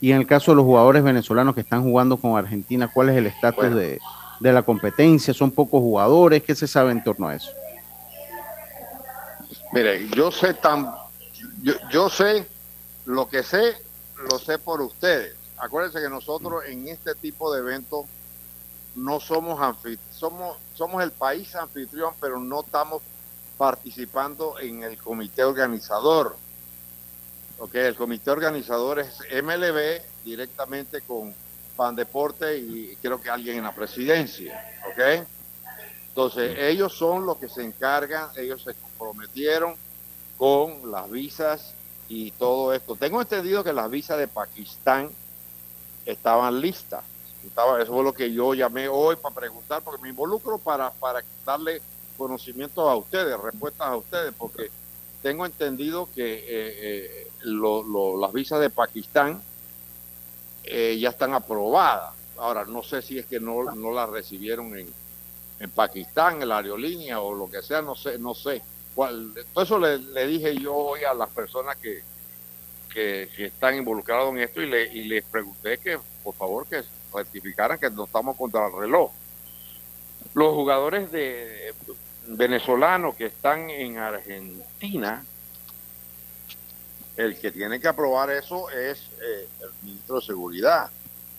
y 0.00 0.12
en 0.12 0.18
el 0.18 0.26
caso 0.26 0.52
de 0.52 0.56
los 0.56 0.64
jugadores 0.64 1.02
venezolanos 1.02 1.54
que 1.54 1.62
están 1.62 1.82
jugando 1.82 2.16
con 2.16 2.36
Argentina, 2.38 2.88
¿cuál 2.92 3.08
es 3.08 3.16
el 3.16 3.26
estatus 3.26 3.64
Bueno. 3.64 3.76
de, 3.76 3.98
de 4.40 4.52
la 4.52 4.62
competencia? 4.62 5.34
¿Son 5.34 5.50
pocos 5.50 5.80
jugadores? 5.80 6.42
¿Qué 6.44 6.54
se 6.54 6.68
sabe 6.68 6.92
en 6.92 7.02
torno 7.02 7.26
a 7.28 7.34
eso? 7.34 7.50
Mire, 9.72 10.08
yo 10.10 10.30
sé 10.30 10.54
tan, 10.54 10.94
yo, 11.62 11.74
yo 11.90 12.08
sé 12.08 12.46
lo 13.04 13.26
que 13.28 13.42
sé, 13.42 13.74
lo 14.30 14.38
sé 14.38 14.58
por 14.58 14.80
ustedes. 14.80 15.34
Acuérdense 15.58 16.00
que 16.00 16.08
nosotros 16.08 16.62
en 16.68 16.86
este 16.88 17.14
tipo 17.14 17.52
de 17.52 17.60
eventos 17.60 18.04
no 18.94 19.18
somos 19.18 19.60
anfitrión, 19.60 20.05
somos, 20.16 20.56
somos 20.74 21.02
el 21.02 21.12
país 21.12 21.54
anfitrión, 21.54 22.14
pero 22.20 22.40
no 22.40 22.60
estamos 22.60 23.02
participando 23.58 24.58
en 24.58 24.82
el 24.82 24.98
comité 24.98 25.44
organizador. 25.44 26.36
Ok, 27.58 27.74
el 27.76 27.96
comité 27.96 28.30
organizador 28.30 29.00
es 29.00 29.18
MLB 29.42 30.02
directamente 30.24 31.00
con 31.02 31.34
Pan 31.76 31.94
Deporte 31.94 32.58
y 32.58 32.96
creo 33.00 33.20
que 33.20 33.30
alguien 33.30 33.58
en 33.58 33.64
la 33.64 33.74
presidencia. 33.74 34.72
Ok. 34.90 35.26
Entonces, 36.08 36.56
ellos 36.58 36.96
son 36.96 37.26
los 37.26 37.36
que 37.36 37.48
se 37.48 37.62
encargan, 37.62 38.30
ellos 38.36 38.62
se 38.62 38.74
comprometieron 38.74 39.74
con 40.38 40.90
las 40.90 41.10
visas 41.10 41.74
y 42.08 42.30
todo 42.32 42.72
esto. 42.72 42.96
Tengo 42.96 43.20
entendido 43.20 43.62
que 43.62 43.72
las 43.72 43.90
visas 43.90 44.18
de 44.18 44.26
Pakistán 44.26 45.10
estaban 46.06 46.60
listas. 46.60 47.04
Eso 47.80 47.92
fue 47.94 48.04
lo 48.04 48.12
que 48.14 48.32
yo 48.32 48.54
llamé 48.54 48.88
hoy 48.88 49.16
para 49.16 49.34
preguntar, 49.34 49.82
porque 49.82 50.02
me 50.02 50.10
involucro 50.10 50.58
para, 50.62 50.94
para 50.98 51.24
darle 51.44 51.84
conocimiento 52.16 52.88
a 52.88 52.96
ustedes, 52.96 53.38
respuestas 53.38 53.88
a 53.88 53.96
ustedes, 53.96 54.34
porque 54.36 54.70
tengo 55.20 55.46
entendido 55.46 56.10
que 56.12 56.34
eh, 56.34 56.44
eh, 57.28 57.32
lo- 57.40 57.82
lo- 57.84 58.18
las 58.20 58.32
visas 58.32 58.60
de 58.60 58.70
Pakistán 58.70 59.44
eh, 60.62 60.98
ya 60.98 61.10
están 61.10 61.34
aprobadas. 61.34 62.14
Ahora, 62.36 62.64
no 62.66 62.82
sé 62.82 63.02
si 63.02 63.18
es 63.18 63.26
que 63.26 63.40
no, 63.40 63.64
no 63.74 63.92
las 63.92 64.08
recibieron 64.10 64.76
en, 64.76 64.94
en 65.58 65.72
Pakistán, 65.72 66.42
en 66.42 66.48
la 66.50 66.58
aerolínea 66.58 67.20
o 67.22 67.34
lo 67.34 67.48
que 67.50 67.62
sea, 67.62 67.82
no 67.82 67.94
sé, 67.96 68.18
no 68.18 68.34
sé. 68.34 68.66
Cuál, 68.92 69.34
todo 69.52 69.64
eso 69.64 69.78
le, 69.78 69.98
le 70.00 70.26
dije 70.26 70.56
yo 70.60 70.74
hoy 70.74 71.04
a 71.04 71.14
las 71.14 71.30
personas 71.32 71.76
que, 71.80 72.02
que, 72.88 73.28
que 73.34 73.46
están 73.46 73.76
involucrados 73.76 74.30
en 74.32 74.38
esto 74.40 74.62
y, 74.62 74.68
le, 74.70 74.84
y 74.92 75.04
les 75.08 75.24
pregunté 75.30 75.78
que 75.80 75.98
por 76.22 76.36
favor 76.36 76.68
que 76.68 76.82
certificaran 77.16 77.78
que 77.78 77.90
no 77.90 78.04
estamos 78.04 78.36
contra 78.36 78.66
el 78.66 78.72
reloj. 78.72 79.10
Los 80.34 80.54
jugadores 80.54 81.10
de 81.10 81.74
venezolanos 82.26 83.14
que 83.14 83.26
están 83.26 83.70
en 83.70 83.98
Argentina 83.98 85.24
el 87.16 87.38
que 87.38 87.50
tiene 87.50 87.80
que 87.80 87.88
aprobar 87.88 88.30
eso 88.30 88.70
es 88.70 88.98
eh, 89.22 89.48
el 89.60 89.70
ministro 89.82 90.16
de 90.16 90.26
Seguridad. 90.26 90.90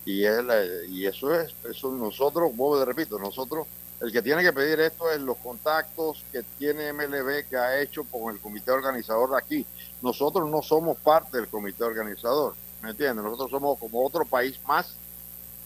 Y, 0.05 0.23
él, 0.23 0.47
eh, 0.51 0.87
y 0.89 1.05
eso 1.05 1.33
es, 1.33 1.53
eso 1.69 1.91
nosotros, 1.91 2.55
vuelvo 2.55 2.83
repito, 2.83 3.19
nosotros, 3.19 3.67
el 4.01 4.11
que 4.11 4.21
tiene 4.21 4.41
que 4.41 4.53
pedir 4.53 4.79
esto 4.79 5.11
es 5.11 5.19
los 5.19 5.37
contactos 5.37 6.23
que 6.31 6.43
tiene 6.57 6.93
MLB 6.93 7.47
que 7.49 7.57
ha 7.57 7.79
hecho 7.81 8.03
con 8.05 8.33
el 8.33 8.39
comité 8.39 8.71
organizador 8.71 9.31
de 9.31 9.37
aquí. 9.37 9.65
Nosotros 10.01 10.49
no 10.49 10.61
somos 10.61 10.97
parte 10.97 11.37
del 11.37 11.47
comité 11.47 11.83
organizador, 11.83 12.55
¿me 12.81 12.91
entiendes? 12.91 13.23
Nosotros 13.23 13.51
somos 13.51 13.77
como 13.79 14.05
otro 14.05 14.25
país 14.25 14.59
más 14.67 14.95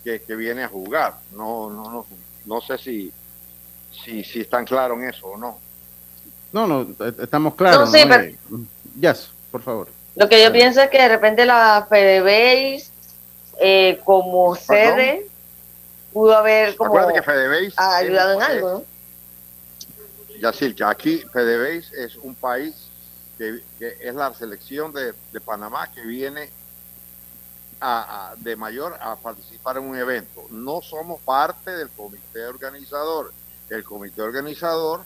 que, 0.04 0.22
que 0.22 0.36
viene 0.36 0.64
a 0.64 0.68
jugar. 0.68 1.16
No, 1.32 1.70
no, 1.70 1.90
no, 1.92 2.06
no 2.46 2.62
sé 2.62 2.78
si, 2.78 3.12
si, 4.04 4.24
si 4.24 4.42
están 4.42 4.66
claros 4.66 4.98
en 4.98 5.10
eso 5.10 5.28
o 5.28 5.38
no. 5.38 5.60
No, 6.52 6.68
no, 6.68 6.82
eh, 7.06 7.14
estamos 7.20 7.56
claros. 7.56 7.92
No, 7.92 7.98
sí, 7.98 8.04
¿no? 8.06 8.10
pero- 8.16 8.24
Eh, 8.24 8.36
Yes, 9.00 9.30
por 9.52 9.62
favor. 9.62 9.88
Lo 10.16 10.28
que 10.28 10.44
yo 10.44 10.52
pienso 10.52 10.82
es 10.82 10.90
que 10.90 11.02
de 11.02 11.08
repente 11.08 11.46
la 11.46 11.86
FedeBase, 11.88 12.90
eh, 13.62 14.02
como 14.04 14.54
sede, 14.56 15.28
pudo 16.12 16.36
haber 16.36 16.76
como 16.76 17.08
que 17.14 17.22
FedeBase 17.22 17.74
ayudado 17.78 18.34
en 18.34 18.42
es- 18.42 18.48
algo, 18.50 18.70
¿no? 18.70 18.84
Yacir, 20.42 20.76
que 20.76 20.84
aquí 20.84 21.24
PDVSA 21.32 21.96
es 22.04 22.16
un 22.18 22.34
país 22.36 22.74
que, 23.38 23.62
que 23.80 23.96
es 24.02 24.14
la 24.16 24.34
selección 24.34 24.92
de, 24.92 25.14
de 25.32 25.40
Panamá 25.40 25.90
que 25.94 26.02
viene 26.02 26.50
a, 27.82 28.34
de 28.38 28.56
mayor 28.56 28.96
a 29.02 29.16
participar 29.16 29.78
en 29.78 29.84
un 29.84 29.98
evento. 29.98 30.44
No 30.52 30.82
somos 30.82 31.20
parte 31.22 31.72
del 31.72 31.90
comité 31.90 32.46
organizador. 32.46 33.34
El 33.70 33.84
comité 33.84 34.22
organizador 34.22 35.02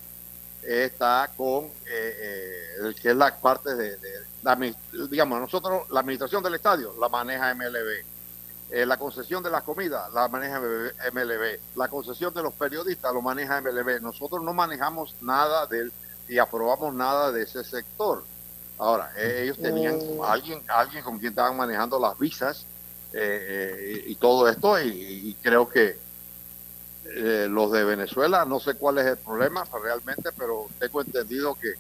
está 0.62 1.30
con, 1.38 1.66
eh, 1.66 1.70
eh, 1.88 2.68
el 2.82 2.96
que 2.96 3.12
es 3.12 3.16
la 3.16 3.36
parte 3.40 3.76
de, 3.76 3.98
de- 3.98 4.26
la 4.44 4.56
digamos, 5.10 5.40
nosotros, 5.40 5.90
la 5.90 6.02
administración 6.02 6.44
del 6.44 6.56
estadio 6.56 6.94
la 7.00 7.10
maneja 7.10 7.54
MLB. 7.56 8.04
Eh, 8.72 8.86
la 8.86 8.98
concesión 8.98 9.44
de 9.44 9.50
las 9.52 9.64
comidas 9.64 10.12
la 10.14 10.28
maneja 10.28 10.60
MLB. 10.60 11.60
La 11.76 11.88
concesión 11.88 12.34
de 12.34 12.42
los 12.44 12.54
periodistas 12.54 13.14
lo 13.14 13.22
maneja 13.22 13.62
MLB. 13.62 14.02
Nosotros 14.02 14.44
no 14.44 14.54
manejamos 14.54 15.16
nada 15.22 15.66
del 15.68 15.92
y 16.28 16.40
aprobamos 16.40 16.94
nada 16.94 17.32
de 17.32 17.44
ese 17.44 17.64
sector. 17.64 18.24
Ahora, 18.78 19.12
eh, 19.18 19.42
ellos 19.44 19.58
tenían 19.58 19.98
Mm. 19.98 20.24
alguien, 20.24 20.62
alguien 20.68 21.04
con 21.04 21.18
quien 21.18 21.30
estaban 21.32 21.56
manejando 21.56 22.00
las 22.00 22.18
visas 22.18 22.66
eh, 23.14 23.46
eh, 23.48 24.04
y 24.08 24.16
todo 24.16 24.50
esto 24.50 24.80
y, 24.82 24.90
y 24.90 25.34
creo 25.42 25.70
que 25.70 25.98
eh, 27.08 27.48
los 27.50 27.72
de 27.72 27.84
Venezuela, 27.84 28.46
no 28.46 28.60
sé 28.60 28.74
cuál 28.74 28.98
es 28.98 29.06
el 29.06 29.18
problema 29.18 29.64
realmente, 29.82 30.32
pero 30.38 30.68
tengo 30.80 31.02
entendido 31.02 31.56
que 31.56 31.76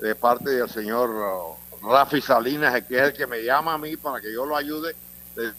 de 0.00 0.14
parte 0.14 0.50
del 0.50 0.70
señor 0.70 1.10
uh, 1.10 1.86
Rafi 1.86 2.20
Salinas, 2.20 2.82
que 2.84 2.96
es 2.96 3.02
el 3.02 3.12
que 3.12 3.26
me 3.26 3.42
llama 3.42 3.74
a 3.74 3.78
mí 3.78 3.96
para 3.96 4.20
que 4.20 4.32
yo 4.32 4.46
lo 4.46 4.56
ayude, 4.56 4.94
eh, 5.36 5.52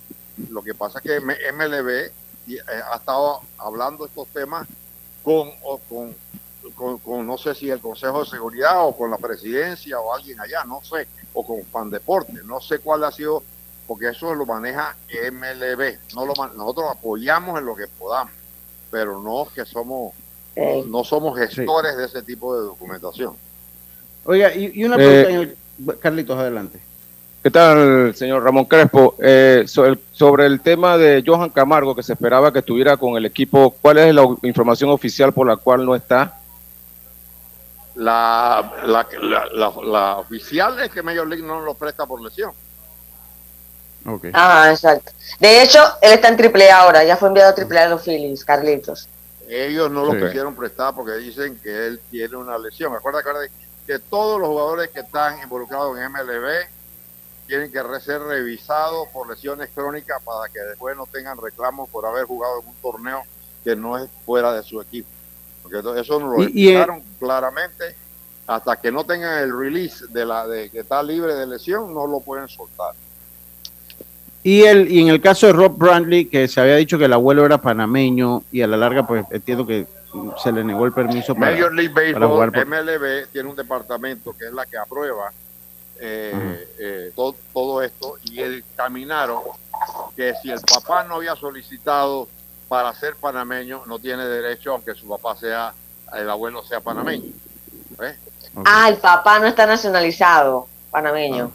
lo 0.49 0.63
que 0.63 0.73
pasa 0.73 0.99
es 0.99 1.03
que 1.03 1.19
MLB 1.19 2.11
y, 2.47 2.55
eh, 2.55 2.63
ha 2.91 2.95
estado 2.95 3.41
hablando 3.57 4.05
estos 4.05 4.27
temas 4.29 4.67
con, 5.21 5.51
o 5.63 5.79
con, 5.79 6.15
con, 6.77 6.99
con, 6.99 7.25
no 7.25 7.37
sé 7.37 7.55
si 7.55 7.69
el 7.69 7.79
Consejo 7.81 8.23
de 8.23 8.29
Seguridad 8.29 8.85
o 8.85 8.95
con 8.95 9.09
la 9.11 9.17
presidencia 9.17 9.99
o 9.99 10.13
alguien 10.13 10.39
allá, 10.39 10.63
no 10.65 10.79
sé, 10.83 11.07
o 11.33 11.45
con 11.45 11.61
Pandeporte, 11.71 12.33
no 12.45 12.61
sé 12.61 12.79
cuál 12.79 13.03
ha 13.03 13.11
sido, 13.11 13.43
porque 13.87 14.09
eso 14.09 14.33
lo 14.35 14.45
maneja 14.45 14.95
MLB, 15.31 15.97
no 16.15 16.25
lo, 16.25 16.33
man- 16.35 16.51
nosotros 16.55 16.85
apoyamos 16.91 17.59
en 17.59 17.65
lo 17.65 17.75
que 17.75 17.87
podamos, 17.87 18.31
pero 18.91 19.19
no 19.21 19.47
que 19.53 19.65
somos, 19.65 20.13
no 20.87 21.03
somos 21.03 21.37
gestores 21.37 21.97
de 21.97 22.05
ese 22.05 22.21
tipo 22.21 22.55
de 22.55 22.61
documentación. 22.65 23.33
Oiga, 24.25 24.53
y, 24.53 24.71
y 24.79 24.83
una 24.83 24.95
Eh, 24.95 24.99
pregunta, 25.23 25.27
señor- 25.81 25.99
Carlitos, 25.99 26.37
adelante. 26.39 26.79
¿Qué 27.43 27.51
tal, 27.51 28.13
señor 28.15 28.43
Ramón 28.43 28.65
Crespo? 28.65 29.15
Eh, 29.19 29.63
so- 29.67 29.85
el- 29.85 29.99
sobre 30.11 30.45
el 30.47 30.59
tema 30.59 30.97
de 30.97 31.23
Johan 31.25 31.49
Camargo, 31.49 31.95
que 31.95 32.03
se 32.03 32.13
esperaba 32.13 32.51
que 32.51 32.59
estuviera 32.59 32.97
con 32.97 33.15
el 33.15 33.25
equipo, 33.25 33.75
¿cuál 33.81 33.99
es 33.99 34.13
la 34.13 34.27
información 34.43 34.89
oficial 34.89 35.31
por 35.33 35.47
la 35.47 35.55
cual 35.55 35.85
no 35.85 35.95
está? 35.95 36.37
La, 37.97 38.73
la, 38.85 39.07
la, 39.53 39.73
la- 39.83 40.17
oficial 40.17 40.79
es 40.79 40.91
que 40.91 41.01
Major 41.01 41.27
League 41.27 41.43
no 41.43 41.61
lo 41.61 41.73
presta 41.73 42.05
por 42.05 42.21
lesión. 42.21 42.51
Ah, 44.33 44.67
exacto. 44.71 45.11
De 45.39 45.61
hecho, 45.61 45.79
él 46.01 46.13
está 46.13 46.29
en 46.29 46.37
triple 46.37 46.71
A 46.71 46.81
ahora, 46.83 47.03
ya 47.03 47.17
fue 47.17 47.27
enviado 47.27 47.49
a 47.51 47.55
triple 47.55 47.79
A 47.79 47.83
de 47.83 47.89
los 47.89 48.01
Phillies, 48.03 48.45
Carlitos. 48.45 49.09
Ellos 49.49 49.89
no 49.91 50.05
lo 50.05 50.13
Sí. 50.13 50.25
quisieron 50.25 50.55
prestar 50.55 50.93
porque 50.93 51.13
dicen 51.13 51.59
que 51.61 51.87
él 51.87 51.99
tiene 52.09 52.37
una 52.37 52.57
lesión. 52.57 52.93
Acuérdate 52.95 53.27
acuérdate 53.27 53.51
que 53.85 53.99
todos 53.99 54.39
los 54.39 54.47
jugadores 54.49 54.89
que 54.91 54.99
están 55.01 55.41
involucrados 55.41 55.97
en 55.97 56.03
MLB 56.11 56.67
tienen 57.47 57.71
que 57.71 57.81
ser 58.01 58.21
revisados 58.21 59.07
por 59.09 59.29
lesiones 59.29 59.69
crónicas 59.73 60.21
para 60.23 60.51
que 60.51 60.59
después 60.59 60.95
no 60.95 61.05
tengan 61.07 61.37
reclamos 61.37 61.89
por 61.89 62.05
haber 62.05 62.25
jugado 62.25 62.61
en 62.61 62.67
un 62.67 62.75
torneo 62.75 63.23
que 63.63 63.75
no 63.75 63.97
es 63.97 64.09
fuera 64.25 64.53
de 64.53 64.63
su 64.63 64.79
equipo. 64.81 65.09
Porque 65.69 66.01
eso- 66.01 66.19
nos 66.19 66.37
lo 66.37 66.43
Y- 66.43 66.51
y, 66.53 66.67
eh, 66.69 66.71
explicaron 66.71 67.03
claramente. 67.19 67.95
Hasta 68.47 68.77
que 68.77 68.91
no 68.91 69.03
tengan 69.03 69.39
el 69.43 69.57
release 69.57 70.05
de 70.07 70.25
la 70.25 70.47
de 70.47 70.69
que 70.69 70.79
está 70.79 71.03
libre 71.03 71.35
de 71.35 71.45
lesión, 71.45 71.93
no 71.93 72.07
lo 72.07 72.21
pueden 72.21 72.47
soltar. 72.47 72.93
Y, 74.43 74.61
el, 74.63 74.89
y 74.89 75.01
en 75.01 75.09
el 75.09 75.19
caso 75.19 75.47
de 75.47 75.53
Rob 75.53 75.77
Brandley, 75.77 76.25
que 76.25 76.47
se 76.47 76.61
había 76.61 76.77
dicho 76.77 76.97
que 76.97 77.05
el 77.05 77.13
abuelo 77.13 77.45
era 77.45 77.57
panameño 77.57 78.43
y 78.51 78.61
a 78.61 78.67
la 78.67 78.77
larga, 78.77 79.05
pues 79.05 79.25
entiendo 79.31 79.67
que 79.67 79.85
se 80.41 80.51
le 80.53 80.63
negó 80.63 80.85
el 80.85 80.93
permiso 80.93 81.35
para, 81.35 81.51
Major 81.51 81.73
League 81.73 81.93
para 81.93 82.05
Baseball, 82.07 82.29
jugar 82.31 82.51
por- 82.53 82.65
MLB, 82.65 83.27
tiene 83.33 83.49
un 83.49 83.55
departamento 83.57 84.33
que 84.37 84.45
es 84.45 84.53
la 84.53 84.65
que 84.65 84.77
aprueba 84.77 85.31
eh, 85.99 86.67
eh, 86.79 87.11
todo, 87.15 87.35
todo 87.53 87.81
esto 87.81 88.17
y 88.23 88.39
examinaron 88.39 89.41
que 90.15 90.33
si 90.41 90.49
el 90.51 90.61
papá 90.61 91.03
no 91.03 91.15
había 91.15 91.35
solicitado 91.35 92.29
para 92.67 92.93
ser 92.95 93.15
panameño, 93.15 93.83
no 93.85 93.99
tiene 93.99 94.25
derecho, 94.25 94.71
aunque 94.73 94.93
su 94.95 95.07
papá 95.07 95.35
sea, 95.37 95.73
el 96.15 96.29
abuelo 96.29 96.63
sea 96.65 96.79
panameño. 96.81 97.31
¿Ves? 97.97 98.15
Ah, 98.65 98.89
el 98.89 98.97
papá 98.97 99.39
no 99.39 99.47
está 99.47 99.65
nacionalizado, 99.65 100.67
panameño. 100.91 101.51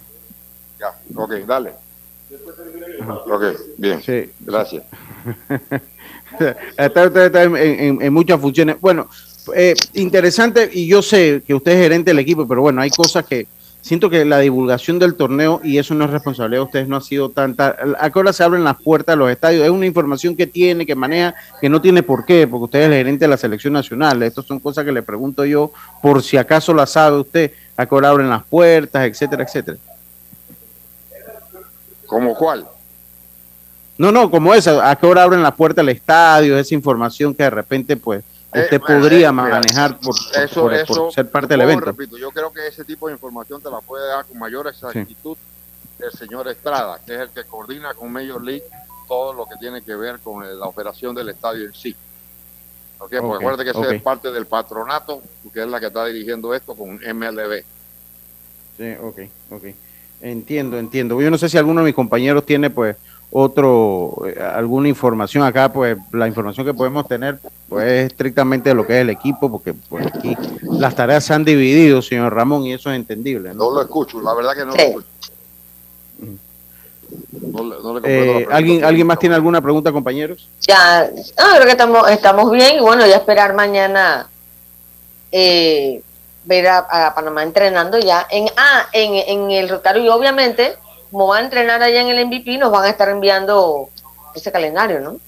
Ya, 0.79 0.95
ok, 1.15 1.33
dale. 1.47 1.73
Ok, 3.27 3.43
bien. 3.77 4.03
Sí. 4.03 4.33
Gracias. 4.41 4.85
está, 6.77 7.05
está- 7.05 7.27
está 7.27 7.43
en, 7.43 7.57
en- 7.57 8.03
en 8.03 8.13
muchas 8.13 8.41
funciones. 8.41 8.81
Bueno, 8.81 9.09
eh, 9.55 9.75
interesante, 9.95 10.71
y 10.73 10.87
yo 10.87 11.03
sé 11.03 11.43
que 11.47 11.55
usted 11.55 11.73
es 11.73 11.79
gerente 11.83 12.11
del 12.11 12.19
equipo, 12.21 12.47
pero 12.47 12.63
bueno, 12.63 12.81
hay 12.81 12.91
cosas 12.91 13.25
que 13.27 13.47
siento 13.83 14.09
que 14.09 14.24
la 14.24 14.39
divulgación 14.39 14.99
del 14.99 15.14
torneo, 15.14 15.61
y 15.62 15.76
eso 15.76 15.95
no 15.95 16.07
es 16.07 16.11
responsabilidad 16.11 16.61
de 16.61 16.64
ustedes, 16.64 16.89
no 16.89 16.97
ha 16.97 17.01
sido 17.03 17.28
tanta. 17.28 17.76
¿A 17.99 18.11
qué 18.11 18.18
hora 18.18 18.33
se 18.33 18.43
abren 18.43 18.64
las 18.64 18.80
puertas 18.80 19.14
de 19.14 19.18
los 19.18 19.30
estadios? 19.30 19.64
Es 19.64 19.70
una 19.70 19.85
información 19.85 20.35
que 20.35 20.47
tiene, 20.47 20.87
que 20.87 20.95
maneja, 20.95 21.35
que 21.61 21.68
no 21.68 21.83
tiene 21.83 22.03
por 22.03 22.24
qué, 22.24 22.47
porque 22.47 22.64
usted 22.64 22.80
es 22.80 22.87
el 22.87 22.93
gerente 22.93 23.24
de 23.26 23.28
la 23.28 23.37
selección 23.37 23.74
nacional. 23.74 24.22
Estas 24.22 24.47
son 24.47 24.61
cosas 24.61 24.85
que 24.85 24.93
le 24.93 25.03
pregunto 25.03 25.45
yo, 25.45 25.72
por 26.01 26.22
si 26.22 26.39
acaso 26.39 26.72
la 26.72 26.87
sabe 26.87 27.18
usted, 27.18 27.53
a 27.76 27.85
qué 27.85 27.95
hora 27.95 28.09
abren 28.09 28.30
las 28.30 28.45
puertas, 28.45 29.05
etcétera, 29.05 29.43
etcétera. 29.43 29.76
¿Cómo 32.07 32.35
cuál? 32.35 32.66
No, 33.99 34.12
no, 34.12 34.30
como 34.30 34.55
esa, 34.55 34.89
a 34.91 34.97
qué 34.97 35.07
hora 35.07 35.22
abren 35.22 35.43
las 35.43 35.55
puertas 35.55 35.85
del 35.85 35.95
estadio, 35.95 36.57
esa 36.57 36.74
información 36.74 37.35
que 37.35 37.43
de 37.43 37.51
repente, 37.51 37.97
pues, 37.97 38.22
usted 38.61 38.77
Eh, 38.77 38.81
podría 38.81 39.29
eh, 39.29 39.33
mira, 39.33 39.49
manejar 39.49 39.99
por, 39.99 40.15
por- 40.17 40.43
eso, 40.43 40.61
por- 40.63 40.75
eso, 40.75 40.95
por 40.95 41.13
ser 41.13 41.31
parte 41.31 41.49
del 41.55 41.63
evento. 41.63 41.87
repito, 41.87 42.19
yo 42.19 42.31
creo 42.31 42.53
que 42.53 42.67
ese 42.67 42.85
tipo 42.85 43.09
de 43.09 43.15
información 43.15 43.61
te 43.63 43.71
la 43.71 43.81
puede 43.81 44.07
dar 44.09 44.25
con 44.27 44.39
mayor 44.39 44.67
exactitud 44.69 45.37
el 45.99 46.13
señor 46.13 46.49
Estrada, 46.49 46.99
que 47.05 47.15
es 47.15 47.21
el 47.21 47.31
que 47.31 47.45
coordina 47.45 47.95
con 47.95 48.13
Major 48.13 48.43
League 48.43 48.65
todo 49.09 49.33
lo 49.33 49.47
que 49.47 49.57
tiene 49.61 49.83
que 49.83 49.95
ver 49.95 50.19
con 50.21 50.43
la 50.59 50.67
operación 50.67 51.15
del 51.15 51.29
estadio 51.29 51.65
en 51.67 51.75
sí. 51.75 51.95
¿Ok? 52.99 53.11
Porque 53.11 53.17
Ok, 53.19 53.35
acuérdate 53.37 53.65
que 53.65 53.71
ese 53.71 53.79
ok. 53.81 53.93
es 53.93 54.03
parte 54.03 54.31
del 54.33 54.47
patronato, 54.47 55.23
que 55.53 55.61
es 55.63 55.69
la 55.69 55.79
que 55.81 55.87
está 55.87 56.05
dirigiendo 56.07 56.55
esto 56.55 56.75
con 56.75 56.99
MLB. 57.03 57.63
Sí, 58.77 58.95
ok, 59.01 59.19
ok. 59.51 59.65
Entiendo, 60.21 60.79
entiendo. 60.79 61.21
Yo 61.21 61.31
no 61.31 61.39
sé 61.39 61.49
si 61.49 61.59
alguno 61.59 61.81
de 61.81 61.87
mis 61.87 61.95
compañeros 61.95 62.47
tiene, 62.47 62.71
pues, 62.71 62.97
otro, 63.35 64.24
eh, 64.26 64.39
alguna 64.43 64.89
información 64.89 65.43
acá, 65.43 65.72
pues, 65.72 65.97
la 66.12 66.26
información 66.28 66.66
que 66.66 66.74
podemos 66.74 67.09
tener, 67.09 67.39
pues, 67.68 67.87
es 67.87 68.07
estrictamente 68.12 68.68
de 68.68 68.74
lo 68.74 68.87
que 68.87 68.95
es 68.97 69.01
el 69.01 69.11
equipo, 69.11 69.51
porque, 69.51 69.72
pues, 69.72 70.07
aquí 70.07 70.37
las 70.62 70.95
tareas 70.95 71.24
se 71.24 71.33
han 71.33 71.45
dividido, 71.45 72.03
señor 72.03 72.35
Ramón, 72.35 72.66
y 72.66 72.74
eso 72.74 72.91
es 72.91 72.97
entendible, 72.97 73.51
¿no? 73.55 73.64
No 73.64 73.70
lo 73.70 73.83
escucho, 73.83 74.20
la 74.20 74.35
verdad 74.35 74.55
que 74.55 74.64
no 74.66 74.72
Sí. 74.72 74.78
lo 74.78 74.85
escucho. 74.85 75.09
No, 77.53 77.64
le- 77.64 77.83
no 77.83 78.01
Eh. 78.05 78.47
¿alguien, 78.51 78.85
¿Alguien 78.85 79.07
más 79.07 79.18
tiene 79.18 79.35
alguna 79.35 79.61
pregunta, 79.61 79.93
compañeros? 79.93 80.49
Ya, 80.62 81.11
no, 81.39 81.45
creo 81.55 81.64
que 81.64 81.72
estamos, 81.72 82.11
estamos 82.11 82.51
bien 82.51 82.76
y 82.76 82.80
bueno, 82.80 83.07
ya 83.07 83.16
esperar 83.16 83.55
mañana 83.55 84.28
eh, 85.30 86.03
ver 86.45 86.66
a, 86.68 86.78
a 87.09 87.14
Panamá 87.14 87.43
entrenando 87.43 87.99
ya 87.99 88.26
en, 88.30 88.47
ah, 88.57 88.87
en, 88.93 89.14
en 89.14 89.51
el 89.51 89.68
Rotario 89.68 90.03
y 90.05 90.09
obviamente, 90.09 90.74
como 91.13 91.27
van 91.29 91.43
a 91.43 91.45
entrenar 91.45 91.83
allá 91.83 92.01
en 92.01 92.09
el 92.09 92.27
MVP, 92.27 92.57
nos 92.59 92.73
van 92.73 92.85
a 92.87 92.89
estar 92.89 93.09
enviando 93.11 93.91
ese 94.35 94.51
calendario, 94.51 94.99
¿no? 95.01 95.19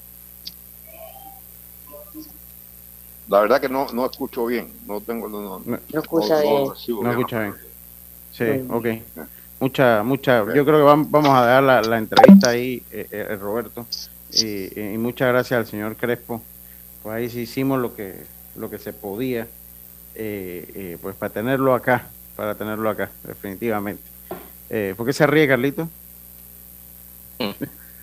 La 3.29 3.39
verdad 3.41 3.61
que 3.61 3.69
no, 3.69 3.87
no 3.93 4.05
escucho 4.05 4.45
bien, 4.47 4.71
no 4.87 4.99
tengo... 4.99 5.27
No, 5.29 5.41
no, 5.41 5.61
No 5.65 5.99
escucha 5.99 6.35
no 6.37 6.41
bien. 6.41 6.71
No 7.01 7.11
escucha 7.11 7.39
bien. 7.41 7.55
Sí, 8.31 8.43
Mm. 8.43 8.73
ok. 8.73 8.85
mucha, 9.59 10.03
mucha, 10.03 10.39
yo 10.53 10.65
creo 10.65 10.79
que 10.79 10.83
vam- 10.83 11.07
vamos 11.09 11.29
a 11.29 11.45
dar 11.45 11.63
la, 11.63 11.81
la 11.81 11.97
entrevista 11.97 12.49
ahí, 12.49 12.83
eh, 12.91 13.07
eh, 13.11 13.35
Roberto, 13.39 13.85
y, 14.33 14.77
y 14.79 14.97
muchas 14.97 15.29
gracias 15.29 15.57
al 15.59 15.65
señor 15.67 15.95
Crespo, 15.95 16.41
pues 17.03 17.15
ahí 17.15 17.29
sí 17.29 17.41
hicimos 17.41 17.79
lo 17.79 17.95
que, 17.95 18.25
lo 18.57 18.69
que 18.69 18.77
se 18.79 18.91
podía, 18.91 19.47
eh, 20.15 20.65
eh, 20.75 20.97
pues 21.01 21.15
para 21.15 21.31
tenerlo 21.31 21.73
acá, 21.73 22.07
para 22.35 22.55
tenerlo 22.55 22.89
acá, 22.89 23.09
definitivamente. 23.23 24.14
Eh, 24.69 24.93
¿Por 24.97 25.05
qué 25.05 25.13
se 25.13 25.25
ríe, 25.27 25.47
Carlito? 25.47 25.87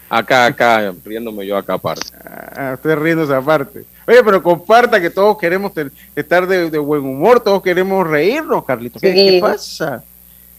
Acá, 0.08 0.44
acá, 0.46 0.92
riéndome 1.04 1.46
yo 1.46 1.56
acá 1.56 1.74
aparte. 1.74 2.06
Ah, 2.54 2.72
usted 2.74 2.96
riéndose 2.96 3.34
aparte. 3.34 3.84
Oye, 4.06 4.22
pero 4.22 4.42
comparta 4.42 5.00
que 5.00 5.08
todos 5.08 5.38
queremos 5.38 5.72
estar 6.14 6.46
de, 6.46 6.70
de 6.70 6.78
buen 6.78 7.02
humor, 7.02 7.40
todos 7.40 7.62
queremos 7.62 8.06
reírnos, 8.06 8.64
Carlitos. 8.64 9.00
¿Qué, 9.00 9.12
Sí. 9.12 9.30
qué 9.30 9.40
pasa? 9.40 10.04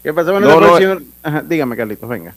¿Qué 0.02 0.12
pasa? 0.12 0.32
Bueno, 0.32 0.48
No, 0.48 0.60
no, 0.60 0.76
señor- 0.76 1.02
Ajá, 1.22 1.42
dígame, 1.46 1.76
Carlitos, 1.76 2.08
venga. 2.08 2.34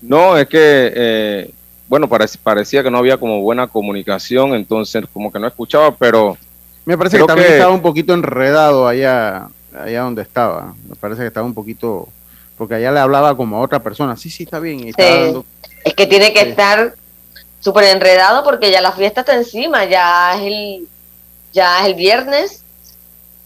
No, 0.00 0.36
es 0.38 0.46
que, 0.48 0.92
eh, 0.94 1.50
bueno, 1.88 2.08
parec- 2.08 2.38
parecía 2.42 2.82
que 2.84 2.90
no 2.90 2.98
había 2.98 3.16
como 3.18 3.40
buena 3.42 3.66
comunicación, 3.66 4.54
entonces 4.54 5.04
como 5.12 5.32
que 5.32 5.38
no 5.40 5.48
escuchaba, 5.48 5.94
pero 5.96 6.38
Me 6.86 6.96
parece 6.96 7.18
que 7.18 7.24
también 7.24 7.48
que- 7.48 7.54
estaba 7.54 7.74
un 7.74 7.82
poquito 7.82 8.14
enredado 8.14 8.86
allá, 8.86 9.48
allá 9.76 10.02
donde 10.02 10.22
estaba. 10.22 10.74
Me 10.88 10.94
parece 10.94 11.22
que 11.22 11.26
estaba 11.26 11.44
un 11.46 11.54
poquito, 11.54 12.08
porque 12.60 12.74
allá 12.74 12.92
le 12.92 13.00
hablaba 13.00 13.34
como 13.38 13.56
a 13.56 13.60
otra 13.62 13.78
persona. 13.82 14.18
Sí, 14.18 14.28
sí, 14.28 14.42
está 14.42 14.58
bien. 14.58 14.80
Y 14.80 14.90
estaba 14.90 15.08
Sí. 15.08 15.18
dando- 15.24 15.44
Es 15.82 15.94
que 15.94 16.06
tiene 16.06 16.30
que 16.34 16.42
Sí. 16.42 16.48
estar 16.50 16.94
súper 17.58 17.84
enredado 17.84 18.44
porque 18.44 18.70
ya 18.70 18.82
la 18.82 18.92
fiesta 18.92 19.20
está 19.20 19.34
encima, 19.34 19.86
ya 19.86 20.34
es 20.34 20.42
el, 20.42 20.88
ya 21.54 21.80
es 21.80 21.86
el 21.86 21.94
viernes 21.94 22.62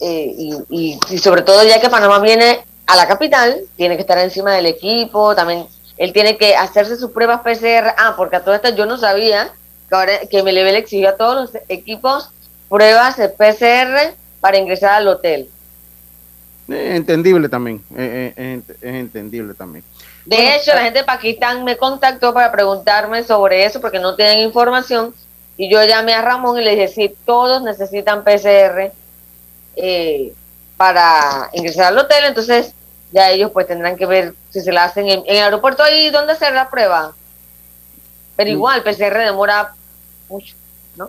eh, 0.00 0.34
y, 0.36 0.52
y- 0.68 0.98
y 1.10 1.18
sobre 1.18 1.42
todo 1.42 1.62
ya 1.62 1.80
que 1.80 1.88
Panamá 1.88 2.18
viene 2.18 2.64
a 2.88 2.96
la 2.96 3.06
capital, 3.06 3.60
tiene 3.76 3.94
que 3.94 4.00
estar 4.00 4.18
encima 4.18 4.52
del 4.52 4.66
equipo, 4.66 5.36
también 5.36 5.64
él 5.96 6.12
tiene 6.12 6.36
que 6.36 6.56
hacerse 6.56 6.96
sus 6.96 7.12
pruebas 7.12 7.40
PCR. 7.42 7.94
Ah, 7.96 8.14
porque 8.16 8.34
a 8.34 8.42
todo 8.42 8.56
esto 8.56 8.70
yo 8.70 8.84
no 8.84 8.98
sabía 8.98 9.52
que 9.88 9.94
ahora 9.94 10.18
que 10.28 10.42
Melebel 10.42 10.74
exigió 10.74 11.10
a 11.10 11.16
todos 11.16 11.36
los 11.52 11.62
equipos 11.68 12.30
pruebas 12.68 13.16
de 13.16 13.28
PCR 13.28 14.12
para 14.40 14.58
ingresar 14.58 14.90
al 14.94 15.06
hotel. 15.06 15.48
Eh, 16.68 16.96
entendible 16.96 17.48
también. 17.48 17.84
eh, 17.96 18.32
eh, 18.36 18.62
es, 18.68 18.76
es 18.80 18.94
entendible 18.94 19.54
también. 19.54 19.84
De 20.24 20.56
hecho, 20.56 20.74
la 20.74 20.82
gente 20.84 21.00
de 21.00 21.04
Pakistán 21.04 21.64
me 21.64 21.76
contactó 21.76 22.32
para 22.32 22.50
preguntarme 22.50 23.22
sobre 23.24 23.64
eso 23.64 23.80
porque 23.80 23.98
no 23.98 24.16
tienen 24.16 24.38
información 24.40 25.14
y 25.56 25.70
yo 25.70 25.84
llamé 25.84 26.14
a 26.14 26.22
Ramón 26.22 26.58
y 26.58 26.64
le 26.64 26.70
dije, 26.72 26.88
sí, 26.88 27.14
todos 27.26 27.62
necesitan 27.62 28.24
PCR 28.24 28.92
eh, 29.76 30.32
para 30.76 31.50
ingresar 31.52 31.86
al 31.86 31.98
hotel, 31.98 32.24
entonces 32.24 32.72
ya 33.12 33.30
ellos 33.30 33.50
pues 33.52 33.66
tendrán 33.66 33.96
que 33.96 34.06
ver 34.06 34.34
si 34.50 34.60
se 34.60 34.72
la 34.72 34.84
hacen 34.84 35.08
en, 35.08 35.20
en 35.26 35.36
el 35.36 35.42
aeropuerto 35.44 35.82
ahí 35.82 36.10
donde 36.10 36.32
hacer 36.32 36.52
la 36.54 36.70
prueba. 36.70 37.12
Pero 38.36 38.50
Mm. 38.50 38.54
igual, 38.54 38.82
PCR 38.82 39.18
demora 39.24 39.72
mucho, 40.28 40.54
¿no? 40.96 41.08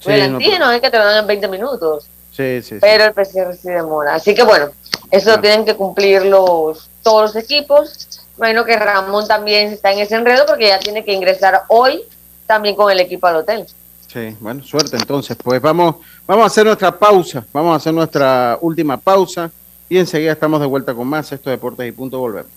Sí, 0.00 0.12
el 0.12 0.30
no, 0.30 0.36
antígeno 0.36 0.70
es 0.70 0.80
que 0.80 0.90
te 0.90 0.98
lo 0.98 1.04
dan 1.04 1.18
en 1.18 1.26
20 1.26 1.48
minutos 1.48 2.06
Sí, 2.36 2.62
sí, 2.62 2.74
sí. 2.74 2.76
pero 2.80 3.04
el 3.04 3.12
PCR 3.12 3.54
sí 3.56 3.68
demora. 3.68 4.14
Así 4.16 4.34
que 4.34 4.42
bueno, 4.42 4.70
eso 5.10 5.24
Claro. 5.26 5.40
tienen 5.42 5.64
que 5.64 5.76
cumplir 5.76 6.24
los 6.24 6.88
todos 7.02 7.34
los 7.34 7.36
equipos. 7.42 8.08
Bueno, 8.36 8.64
que 8.64 8.76
Ramón 8.76 9.28
también 9.28 9.68
está 9.72 9.92
en 9.92 10.00
ese 10.00 10.16
enredo 10.16 10.44
porque 10.46 10.66
ya 10.68 10.78
tiene 10.80 11.04
que 11.04 11.12
ingresar 11.12 11.62
hoy 11.68 12.02
también 12.46 12.74
con 12.74 12.90
el 12.90 12.98
equipo 12.98 13.26
al 13.28 13.36
hotel. 13.36 13.66
Sí, 14.12 14.36
bueno, 14.40 14.62
suerte 14.64 14.96
entonces. 14.96 15.36
Pues 15.42 15.60
vamos, 15.62 15.96
vamos 16.26 16.44
a 16.44 16.46
hacer 16.46 16.66
nuestra 16.66 16.96
pausa. 16.98 17.44
Vamos 17.52 17.72
a 17.72 17.76
hacer 17.76 17.92
nuestra 17.94 18.58
última 18.60 18.96
pausa 18.96 19.50
y 19.88 19.98
enseguida 19.98 20.32
estamos 20.32 20.60
de 20.60 20.66
vuelta 20.66 20.94
con 20.94 21.06
más. 21.06 21.30
Esto 21.32 21.50
es 21.50 21.56
Deportes 21.56 21.88
y 21.88 21.92
Punto. 21.92 22.18
Volvemos. 22.18 22.50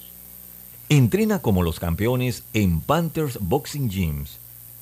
Entrena 0.90 1.40
como 1.40 1.64
los 1.64 1.80
campeones 1.80 2.44
en 2.54 2.80
Panthers 2.82 3.38
Boxing 3.42 3.90
Gyms. 3.90 4.38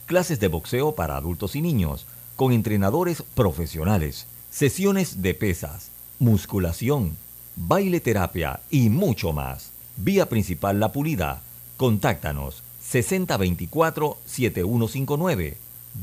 Clases 0.06 0.40
de 0.40 0.48
boxeo 0.50 0.94
para 0.94 1.18
adultos 1.18 1.56
y 1.56 1.62
niños, 1.62 2.06
con 2.36 2.52
entrenadores 2.54 3.24
profesionales, 3.34 4.28
sesiones 4.56 5.22
de 5.22 5.34
pesas, 5.34 5.92
musculación, 6.18 7.18
baile 7.58 8.00
terapia 8.00 8.62
y 8.70 8.90
mucho 8.90 9.34
más. 9.34 9.72
Vía 9.98 10.30
principal 10.30 10.80
La 10.80 10.94
Pulida. 10.94 11.42
Contáctanos 11.76 12.64
6024-7159 12.90 15.56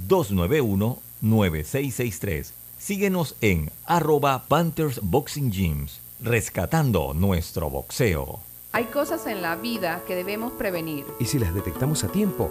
291-9663. 0.06 2.50
Síguenos 2.78 3.36
en 3.40 3.70
arroba 3.86 4.44
Panthers 4.48 5.00
Boxing 5.02 5.50
Gyms, 5.50 6.00
rescatando 6.20 7.14
nuestro 7.14 7.70
boxeo. 7.70 8.40
Hay 8.74 8.84
cosas 8.84 9.26
en 9.26 9.40
la 9.40 9.56
vida 9.56 10.02
que 10.06 10.14
debemos 10.14 10.52
prevenir. 10.52 11.06
Y 11.20 11.26
si 11.26 11.38
las 11.38 11.54
detectamos 11.54 12.04
a 12.04 12.08
tiempo, 12.08 12.50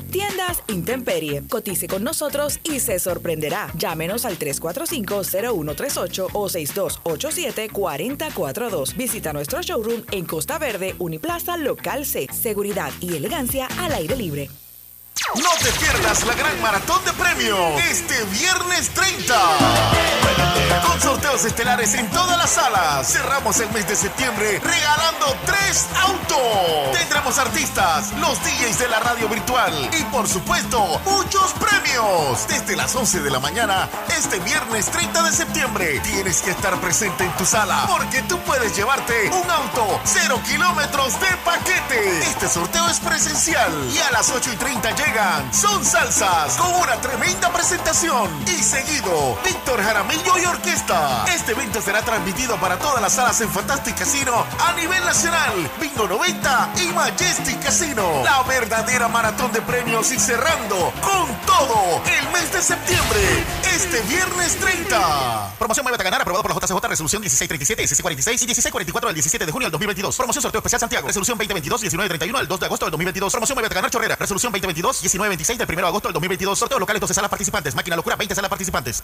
Tiendas 0.11 0.61
Intemperie. 0.67 1.41
Cotice 1.47 1.87
con 1.87 2.03
nosotros 2.03 2.59
y 2.63 2.79
se 2.79 2.99
sorprenderá. 2.99 3.71
Llámenos 3.77 4.25
al 4.25 4.37
345-0138 4.37 6.27
o 6.33 6.49
6287-4042. 6.49 8.95
Visita 8.95 9.33
nuestro 9.33 9.61
showroom 9.61 10.03
en 10.11 10.25
Costa 10.25 10.57
Verde, 10.59 10.95
Uniplaza 10.99 11.57
Local 11.57 12.05
C. 12.05 12.27
Seguridad 12.31 12.91
y 12.99 13.15
elegancia 13.15 13.67
al 13.79 13.93
aire 13.93 14.17
libre. 14.17 14.49
No 15.35 15.51
te 15.63 15.71
pierdas 15.79 16.25
la 16.25 16.33
gran 16.33 16.59
maratón 16.61 17.05
de 17.05 17.13
premios 17.13 17.81
este 17.89 18.21
viernes 18.25 18.89
30. 18.89 20.80
Con 20.91 20.99
sorteos 20.99 21.45
estelares 21.45 21.93
en 21.93 22.05
todas 22.09 22.37
las 22.37 22.49
salas. 22.49 23.07
Cerramos 23.07 23.57
el 23.61 23.71
mes 23.71 23.87
de 23.87 23.95
septiembre 23.95 24.59
regalando 24.61 25.37
tres 25.45 25.87
autos. 26.01 26.91
Tendremos 26.91 27.37
artistas, 27.37 28.11
los 28.19 28.37
DJs 28.43 28.77
de 28.77 28.89
la 28.89 28.99
radio 28.99 29.29
virtual 29.29 29.89
y 29.97 30.03
por 30.05 30.27
supuesto 30.27 30.99
muchos 31.05 31.53
premios. 31.53 32.45
Desde 32.49 32.75
las 32.75 32.93
11 32.93 33.21
de 33.21 33.29
la 33.29 33.39
mañana 33.39 33.87
este 34.17 34.39
viernes 34.39 34.87
30 34.87 35.23
de 35.23 35.31
septiembre 35.31 36.01
tienes 36.01 36.41
que 36.41 36.51
estar 36.51 36.75
presente 36.81 37.23
en 37.23 37.31
tu 37.37 37.45
sala 37.45 37.85
porque 37.87 38.21
tú 38.23 38.37
puedes 38.39 38.75
llevarte 38.75 39.29
un 39.29 39.49
auto 39.49 40.01
cero 40.03 40.41
kilómetros 40.45 41.17
de 41.21 41.27
paquete. 41.45 42.19
Este 42.19 42.49
sorteo 42.49 42.89
es 42.89 42.99
presencial 42.99 43.71
y 43.93 43.99
a 43.99 44.11
las 44.11 44.29
8 44.29 44.51
y 44.51 44.55
30 44.57 44.91
llegan 44.91 45.53
Son 45.53 45.85
Salsas 45.85 46.57
con 46.57 46.73
una 46.73 46.99
tremenda 46.99 47.49
presentación. 47.53 48.29
Y 48.45 48.61
seguido, 48.61 49.39
Víctor 49.45 49.81
Jaramillo 49.81 50.37
y 50.37 50.45
Orquesta. 50.45 50.80
Este 51.27 51.51
evento 51.51 51.79
será 51.79 52.01
transmitido 52.01 52.57
para 52.57 52.77
todas 52.79 53.01
las 53.01 53.13
salas 53.13 53.39
en 53.41 53.49
Fantastic 53.49 53.97
Casino 53.97 54.45
a 54.59 54.73
nivel 54.73 55.03
nacional. 55.05 55.53
Bingo 55.79 56.07
90 56.07 56.73
y 56.77 56.93
Majestic 56.93 57.61
Casino. 57.63 58.21
La 58.23 58.41
verdadera 58.43 59.07
maratón 59.07 59.51
de 59.51 59.61
premios 59.61 60.11
y 60.11 60.19
cerrando 60.19 60.91
con 61.01 61.27
todo 61.45 62.01
el 62.05 62.29
mes 62.31 62.51
de 62.51 62.61
septiembre. 62.61 63.19
Este 63.75 64.01
viernes 64.01 64.57
30. 64.59 65.53
Promoción 65.59 65.83
Muévete 65.83 66.01
a 66.01 66.05
ganar 66.05 66.21
aprobado 66.21 66.41
por 66.41 66.51
la 66.51 66.59
JCJ 66.59 66.87
Resolución 66.87 67.21
1637, 67.21 67.83
1646 67.83 68.41
y 68.41 68.45
1644 68.45 69.07
del 69.09 69.15
17 69.15 69.45
de 69.45 69.51
junio 69.51 69.65
del 69.67 69.71
2022. 69.71 70.17
Promoción 70.17 70.41
sorteo 70.41 70.59
especial 70.59 70.79
Santiago. 70.79 71.07
Resolución 71.07 71.37
2022, 71.37 71.81
1931 71.81 72.37
al 72.39 72.47
2 72.47 72.59
de 72.59 72.65
agosto 72.65 72.85
del 72.85 72.91
2022. 72.91 73.31
Promoción 73.31 73.55
Muévete 73.55 73.73
a 73.73 73.75
ganar 73.75 73.91
Chorrera. 73.91 74.15
Resolución 74.15 74.51
2022, 74.51 75.03
1926 75.03 75.59
del 75.59 75.67
1 75.67 75.81
de 75.81 75.87
agosto 75.87 76.07
del 76.07 76.13
2022. 76.13 76.57
Sorteo 76.57 76.79
locales 76.79 77.01
12 77.01 77.13
salas 77.13 77.29
participantes. 77.29 77.75
Máquina 77.75 77.95
locura 77.95 78.15
20 78.15 78.33
salas 78.33 78.49
participantes. 78.49 79.03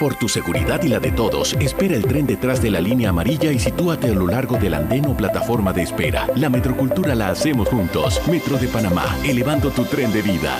Por 0.00 0.14
tu 0.14 0.30
seguridad 0.30 0.82
y 0.82 0.88
la 0.88 0.98
de 0.98 1.12
todos, 1.12 1.52
espera 1.60 1.94
el 1.94 2.06
tren 2.06 2.26
detrás 2.26 2.62
de 2.62 2.70
la 2.70 2.80
línea 2.80 3.10
amarilla 3.10 3.52
y 3.52 3.58
sitúate 3.58 4.06
a 4.06 4.14
lo 4.14 4.26
largo 4.26 4.56
del 4.56 4.72
andén 4.72 5.04
o 5.04 5.14
plataforma 5.14 5.74
de 5.74 5.82
espera. 5.82 6.26
La 6.36 6.48
metrocultura 6.48 7.14
la 7.14 7.28
hacemos 7.28 7.68
juntos. 7.68 8.18
Metro 8.26 8.56
de 8.56 8.66
Panamá, 8.68 9.14
elevando 9.24 9.68
tu 9.70 9.84
tren 9.84 10.10
de 10.10 10.22
vida. 10.22 10.56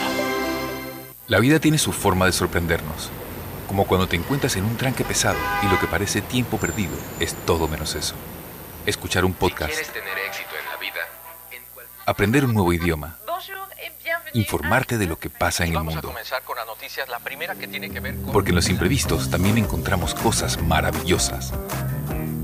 La 1.27 1.41
vida 1.41 1.59
tiene 1.59 1.79
su 1.79 1.91
forma 1.91 2.27
de 2.27 2.33
sorprendernos. 2.33 3.09
Como 3.67 3.87
cuando 3.87 4.07
te 4.07 4.17
encuentras 4.17 4.57
en 4.57 4.67
un 4.67 4.77
tranque 4.77 5.05
pesado 5.05 5.39
y 5.63 5.73
lo 5.73 5.81
que 5.81 5.87
parece 5.87 6.21
tiempo 6.21 6.59
perdido 6.59 6.93
es 7.19 7.33
todo 7.47 7.67
menos 7.67 7.95
eso. 7.95 8.17
Escuchar 8.85 9.25
un 9.25 9.33
podcast. 9.33 9.73
tener 9.73 10.19
éxito 10.29 10.51
en 10.51 10.71
la 10.71 10.77
vida, 10.79 11.01
Aprender 12.05 12.45
un 12.45 12.53
nuevo 12.53 12.75
idioma. 12.75 13.17
Informarte 14.33 14.99
de 14.99 15.07
lo 15.07 15.19
que 15.19 15.31
pasa 15.31 15.65
en 15.65 15.73
el 15.75 15.83
mundo. 15.83 16.15
Porque 18.33 18.51
en 18.51 18.57
los 18.57 18.69
imprevistos 18.69 19.31
también 19.31 19.59
encontramos 19.59 20.15
cosas 20.15 20.61
maravillosas 20.63 21.53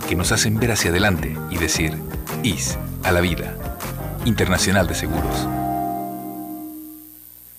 que 0.09 0.15
nos 0.15 0.33
hacen 0.33 0.59
ver 0.59 0.73
hacia 0.73 0.91
adelante 0.91 1.37
y 1.51 1.59
decir, 1.59 2.01
IS 2.43 2.79
a 3.03 3.13
la 3.13 3.21
vida. 3.21 3.57
Internacional 4.25 4.87
de 4.87 4.95
Seguros. 4.95 5.47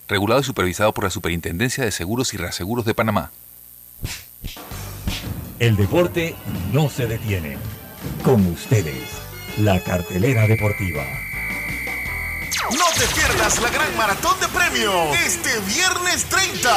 Regulado 0.08 0.42
y 0.42 0.44
supervisado 0.44 0.94
por 0.94 1.04
la 1.04 1.10
Superintendencia 1.10 1.84
de 1.84 1.92
Seguros 1.92 2.34
y 2.34 2.38
Reaseguros 2.38 2.86
de 2.86 2.94
Panamá. 2.94 3.32
El 5.60 5.76
deporte 5.76 6.36
no 6.72 6.90
se 6.90 7.08
detiene. 7.08 7.58
Con 8.24 8.46
ustedes, 8.48 9.04
la 9.58 9.84
cartelera 9.84 10.48
deportiva. 10.48 11.04
No 12.48 12.86
te 12.98 13.06
pierdas 13.08 13.60
la 13.60 13.70
gran 13.70 13.96
maratón 13.98 14.40
de 14.40 14.48
premios 14.48 15.18
este 15.26 15.60
viernes 15.62 16.26
30. 16.26 16.70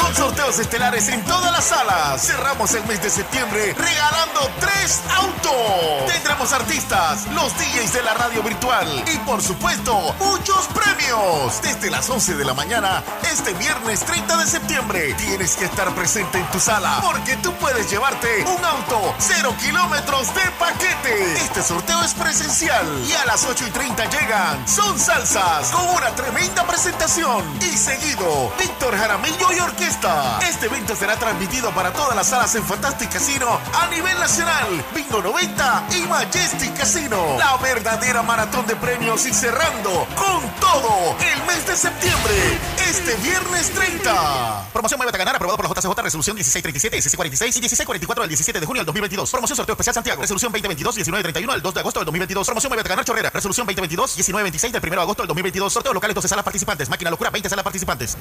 Con 0.00 0.14
sorteos 0.14 0.58
estelares 0.58 1.08
en 1.08 1.22
todas 1.24 1.52
las 1.52 1.64
salas. 1.64 2.26
Cerramos 2.26 2.74
el 2.74 2.84
mes 2.86 3.00
de 3.02 3.10
septiembre 3.10 3.74
regalando 3.78 4.50
tres 4.58 5.00
autos. 5.14 6.12
Tendremos 6.12 6.52
artistas, 6.52 7.26
los 7.34 7.56
DJs 7.56 7.92
de 7.92 8.02
la 8.02 8.14
radio 8.14 8.42
virtual 8.42 9.04
y 9.12 9.18
por 9.18 9.42
supuesto 9.42 10.14
muchos 10.18 10.66
premios. 10.68 11.62
Desde 11.62 11.90
las 11.90 12.08
11 12.10 12.34
de 12.34 12.44
la 12.44 12.54
mañana 12.54 13.04
este 13.30 13.52
viernes 13.54 14.00
30 14.00 14.36
de 14.38 14.46
septiembre 14.46 15.14
tienes 15.14 15.56
que 15.56 15.66
estar 15.66 15.94
presente 15.94 16.38
en 16.38 16.46
tu 16.50 16.58
sala 16.58 17.00
porque 17.02 17.36
tú 17.36 17.52
puedes 17.54 17.88
llevarte 17.90 18.44
un 18.44 18.64
auto 18.64 19.14
cero 19.18 19.54
kilómetros 19.60 20.34
de 20.34 20.42
paquete. 20.58 21.34
Este 21.34 21.62
sorteo 21.62 22.02
es 22.02 22.14
presencial 22.14 22.86
y 23.08 23.12
a 23.12 23.24
las 23.26 23.44
8 23.44 23.66
y 23.68 23.70
30 23.70 24.15
llegan 24.20 24.66
Son 24.66 24.98
Salsas 24.98 25.70
con 25.70 25.88
una 25.88 26.14
tremenda 26.14 26.66
presentación 26.66 27.44
y 27.60 27.76
seguido 27.76 28.52
Víctor 28.58 28.96
Jaramillo 28.96 29.52
y 29.52 29.60
Orquesta. 29.60 30.38
Este 30.48 30.66
evento 30.66 30.94
será 30.94 31.16
transmitido 31.16 31.70
para 31.72 31.92
todas 31.92 32.16
las 32.16 32.28
salas 32.28 32.54
en 32.54 32.64
Fantastic 32.64 33.12
Casino 33.12 33.58
a 33.74 33.86
nivel 33.88 34.18
nacional. 34.18 34.84
Bingo 34.94 35.22
90 35.22 35.86
y 35.96 36.06
Majestic 36.06 36.76
Casino. 36.76 37.36
La 37.38 37.56
verdadera 37.58 38.22
maratón 38.22 38.66
de 38.66 38.76
premios 38.76 39.26
y 39.26 39.32
cerrando 39.32 40.06
con 40.16 40.42
todo 40.60 41.16
el 41.20 41.46
mes 41.46 41.66
de 41.66 41.76
septiembre. 41.76 42.58
Este 42.88 43.14
viernes 43.16 43.70
30. 43.72 44.68
Promoción 44.72 44.98
Muévete 44.98 45.16
a 45.16 45.18
ganar 45.18 45.36
aprobado 45.36 45.56
por 45.56 45.68
la 45.68 45.74
JCJ 45.74 46.02
Resolución 46.02 46.36
1637, 46.36 46.96
1646 46.96 47.56
y 47.56 47.60
1644 47.60 48.22
del 48.22 48.28
17 48.28 48.60
de 48.60 48.66
junio 48.66 48.80
del 48.80 48.86
2022. 48.86 49.30
Promoción 49.30 49.56
sorteo 49.56 49.74
especial 49.74 49.94
Santiago. 49.94 50.22
Resolución 50.22 50.52
2022, 50.52 50.94
1931 50.96 51.52
al 51.52 51.62
2 51.62 51.74
de 51.74 51.80
agosto 51.80 52.00
del 52.00 52.06
2022. 52.06 52.46
Promoción 52.46 52.70
Muévete 52.70 52.88
a 52.88 52.90
ganar 52.90 53.04
Chorrera. 53.04 53.30
Resolución 53.30 53.66
2022, 53.66 54.05
1926 54.14 54.72
del 54.72 54.82
1 54.82 54.90
de 54.94 55.00
agosto 55.02 55.22
del 55.22 55.28
2022. 55.28 55.72
Sorteo 55.72 55.92
locales 55.92 56.14
12 56.14 56.28
salas 56.28 56.44
participantes. 56.44 56.88
Máquina 56.88 57.10
locura 57.10 57.30
20 57.30 57.48
salas 57.48 57.64
participantes. 57.64 58.16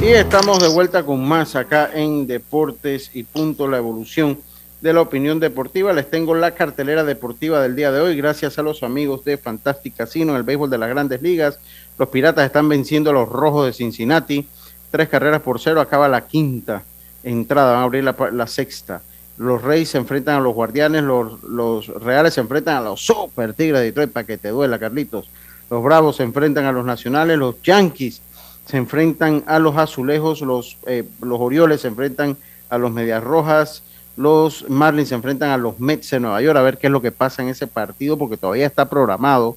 Y 0.00 0.08
estamos 0.08 0.60
de 0.60 0.68
vuelta 0.68 1.04
con 1.04 1.26
más 1.26 1.56
acá 1.56 1.90
en 1.92 2.26
Deportes 2.26 3.10
y 3.14 3.24
Punto, 3.24 3.66
la 3.66 3.78
evolución 3.78 4.38
de 4.80 4.92
la 4.92 5.00
opinión 5.00 5.40
deportiva. 5.40 5.92
Les 5.92 6.08
tengo 6.10 6.34
la 6.34 6.52
cartelera 6.52 7.02
deportiva 7.02 7.60
del 7.62 7.74
día 7.74 7.90
de 7.90 8.00
hoy, 8.00 8.16
gracias 8.16 8.58
a 8.58 8.62
los 8.62 8.82
amigos 8.82 9.24
de 9.24 9.38
Fantastic 9.38 9.96
Casino, 9.96 10.36
el 10.36 10.42
béisbol 10.42 10.70
de 10.70 10.78
las 10.78 10.90
grandes 10.90 11.22
ligas. 11.22 11.58
Los 11.98 12.10
Piratas 12.10 12.44
están 12.44 12.68
venciendo 12.68 13.10
a 13.10 13.14
los 13.14 13.28
Rojos 13.28 13.66
de 13.66 13.72
Cincinnati. 13.72 14.46
Tres 14.90 15.08
carreras 15.08 15.40
por 15.42 15.60
cero, 15.60 15.80
acaba 15.80 16.08
la 16.08 16.26
quinta 16.26 16.84
entrada, 17.24 17.72
van 17.72 17.80
a 17.80 17.84
abrir 17.84 18.04
la 18.04 18.46
sexta. 18.46 19.02
Los 19.38 19.62
Reyes 19.62 19.90
se 19.90 19.98
enfrentan 19.98 20.36
a 20.36 20.40
los 20.40 20.54
Guardianes, 20.54 21.02
los, 21.02 21.42
los 21.42 21.88
Reales 21.88 22.34
se 22.34 22.40
enfrentan 22.40 22.76
a 22.76 22.80
los 22.80 23.04
Super 23.04 23.52
Tigres 23.52 23.80
de 23.80 23.86
Detroit, 23.86 24.10
para 24.10 24.26
que 24.26 24.38
te 24.38 24.48
duela, 24.48 24.78
Carlitos. 24.78 25.28
Los 25.70 25.82
Bravos 25.82 26.16
se 26.16 26.22
enfrentan 26.22 26.64
a 26.64 26.72
los 26.72 26.84
Nacionales, 26.84 27.36
los 27.36 27.60
Yankees 27.62 28.22
se 28.66 28.76
enfrentan 28.76 29.44
a 29.46 29.58
los 29.58 29.76
Azulejos, 29.76 30.40
los, 30.40 30.78
eh, 30.86 31.04
los 31.20 31.40
Orioles 31.40 31.82
se 31.82 31.88
enfrentan 31.88 32.36
a 32.70 32.78
los 32.78 32.90
Medias 32.90 33.22
Rojas, 33.22 33.82
los 34.16 34.68
Marlins 34.68 35.10
se 35.10 35.14
enfrentan 35.14 35.50
a 35.50 35.56
los 35.56 35.78
Mets 35.78 36.10
de 36.10 36.20
Nueva 36.20 36.40
York, 36.40 36.58
a 36.58 36.62
ver 36.62 36.78
qué 36.78 36.86
es 36.86 36.92
lo 36.92 37.02
que 37.02 37.12
pasa 37.12 37.42
en 37.42 37.48
ese 37.48 37.66
partido, 37.66 38.16
porque 38.16 38.36
todavía 38.36 38.66
está 38.66 38.88
programado. 38.88 39.56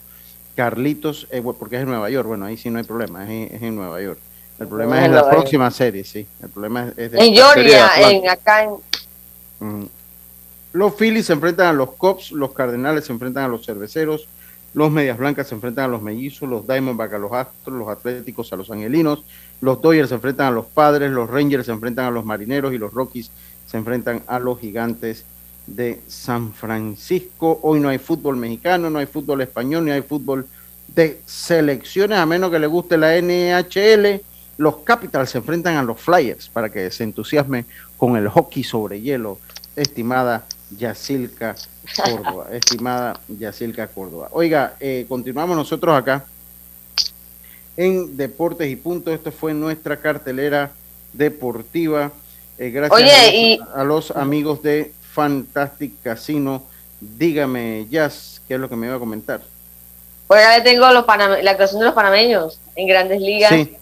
Carlitos, 0.56 1.26
eh, 1.32 1.42
porque 1.42 1.78
es 1.78 1.84
en 1.84 1.88
Nueva 1.88 2.10
York, 2.10 2.28
bueno, 2.28 2.46
ahí 2.46 2.58
sí 2.58 2.70
no 2.70 2.80
hay 2.80 2.84
problema, 2.84 3.24
es 3.24 3.30
en, 3.30 3.56
es 3.56 3.62
en 3.62 3.76
Nueva 3.78 4.02
York. 4.02 4.20
El 4.60 4.68
problema 4.68 4.98
Es 4.98 5.04
es 5.04 5.06
en 5.06 5.16
la 5.16 5.30
próxima 5.30 5.72
serie, 5.72 6.04
sí. 6.04 6.28
El 6.44 6.50
problema 6.50 6.84
es, 6.84 6.98
es 6.98 7.12
de 7.14 7.26
En 7.26 7.34
Georgia, 7.34 7.90
en 8.10 8.28
acá 8.28 8.64
en. 8.64 8.72
Los 10.72 10.94
Phillies 10.96 11.26
se 11.26 11.34
enfrentan 11.34 11.68
a 11.68 11.74
los 11.74 11.92
Cubs, 11.92 12.32
los 12.32 12.54
Cardenales 12.54 13.06
se 13.06 13.12
enfrentan 13.12 13.46
a 13.46 13.48
los 13.48 13.66
Cerveceros, 13.66 14.28
los 14.74 14.92
Medias 14.92 15.18
Blancas 15.18 15.48
se 15.48 15.56
enfrentan 15.56 15.86
a 15.86 15.88
los 15.88 16.02
Mellizos, 16.02 16.48
los 16.48 16.68
Diamondbacks 16.68 17.14
a 17.14 17.18
los 17.18 17.32
Astros, 17.32 17.76
los 17.76 17.90
Atléticos 17.90 18.54
a 18.54 18.56
los 18.56 18.70
Angelinos, 18.70 19.24
los 19.62 19.82
Dodgers 19.82 20.10
se 20.10 20.16
enfrentan 20.16 20.48
a 20.48 20.52
los 20.52 20.68
Padres, 20.68 21.12
los 21.12 21.30
Rangers 21.30 21.66
se 21.66 21.72
enfrentan 21.72 22.06
a 22.06 22.12
los 22.12 22.24
Marineros 22.24 22.74
y 22.74 22.78
los 22.78 22.94
Rockies 22.94 23.32
se 23.66 23.78
enfrentan 23.78 24.22
a 24.28 24.40
los 24.40 24.60
Gigantes 24.60 25.26
de 25.66 26.02
San 26.08 26.54
Francisco. 26.54 27.60
Hoy 27.64 27.80
no 27.80 27.90
hay 27.90 27.98
fútbol 27.98 28.38
mexicano, 28.38 28.90
no 28.90 29.00
hay 29.00 29.06
fútbol 29.06 29.42
español, 29.42 29.86
ni 29.86 29.92
hay 29.92 30.02
fútbol 30.02 30.46
de 30.88 31.22
selecciones, 31.26 32.18
a 32.18 32.26
menos 32.26 32.52
que 32.52 32.60
le 32.60 32.68
guste 32.68 32.98
la 32.98 33.20
NHL. 33.20 34.22
Los 34.60 34.80
Capitals 34.80 35.30
se 35.30 35.38
enfrentan 35.38 35.78
a 35.78 35.84
los 35.84 36.02
Flyers 36.02 36.50
para 36.50 36.70
que 36.70 36.92
se 36.92 37.06
entusiasme 37.06 37.64
con 37.96 38.18
el 38.18 38.28
hockey 38.28 38.62
sobre 38.62 39.00
hielo, 39.00 39.40
estimada 39.74 40.44
Yacilca 40.78 41.56
Córdoba, 41.96 42.48
estimada 42.52 43.22
Yacilca 43.30 43.88
Córdoba. 43.88 44.28
Oiga, 44.34 44.74
eh, 44.82 45.06
continuamos 45.08 45.56
nosotros 45.56 45.96
acá 45.98 46.26
en 47.78 48.18
Deportes 48.18 48.70
y 48.70 48.76
Punto. 48.76 49.14
Esto 49.14 49.32
fue 49.32 49.54
nuestra 49.54 49.96
cartelera 49.96 50.72
deportiva. 51.14 52.12
Eh, 52.58 52.70
gracias 52.70 53.00
Oye, 53.00 53.12
a, 53.12 53.24
los, 53.24 53.34
y- 53.34 53.60
a 53.76 53.84
los 53.86 54.12
amigos 54.12 54.62
de 54.62 54.92
Fantastic 55.14 56.02
Casino. 56.04 56.64
Dígame, 57.00 57.88
Jazz, 57.90 58.42
¿qué 58.46 58.56
es 58.56 58.60
lo 58.60 58.68
que 58.68 58.76
me 58.76 58.88
iba 58.88 58.98
a 58.98 59.00
comentar? 59.00 59.40
Pues 60.28 60.44
ya 60.44 60.58
le 60.58 60.64
tengo 60.66 60.92
los 60.92 61.06
la 61.08 61.52
actuación 61.52 61.80
de 61.80 61.86
los 61.86 61.96
panameños 61.96 62.60
en 62.76 62.88
grandes 62.88 63.22
ligas. 63.22 63.52
Sí. 63.52 63.78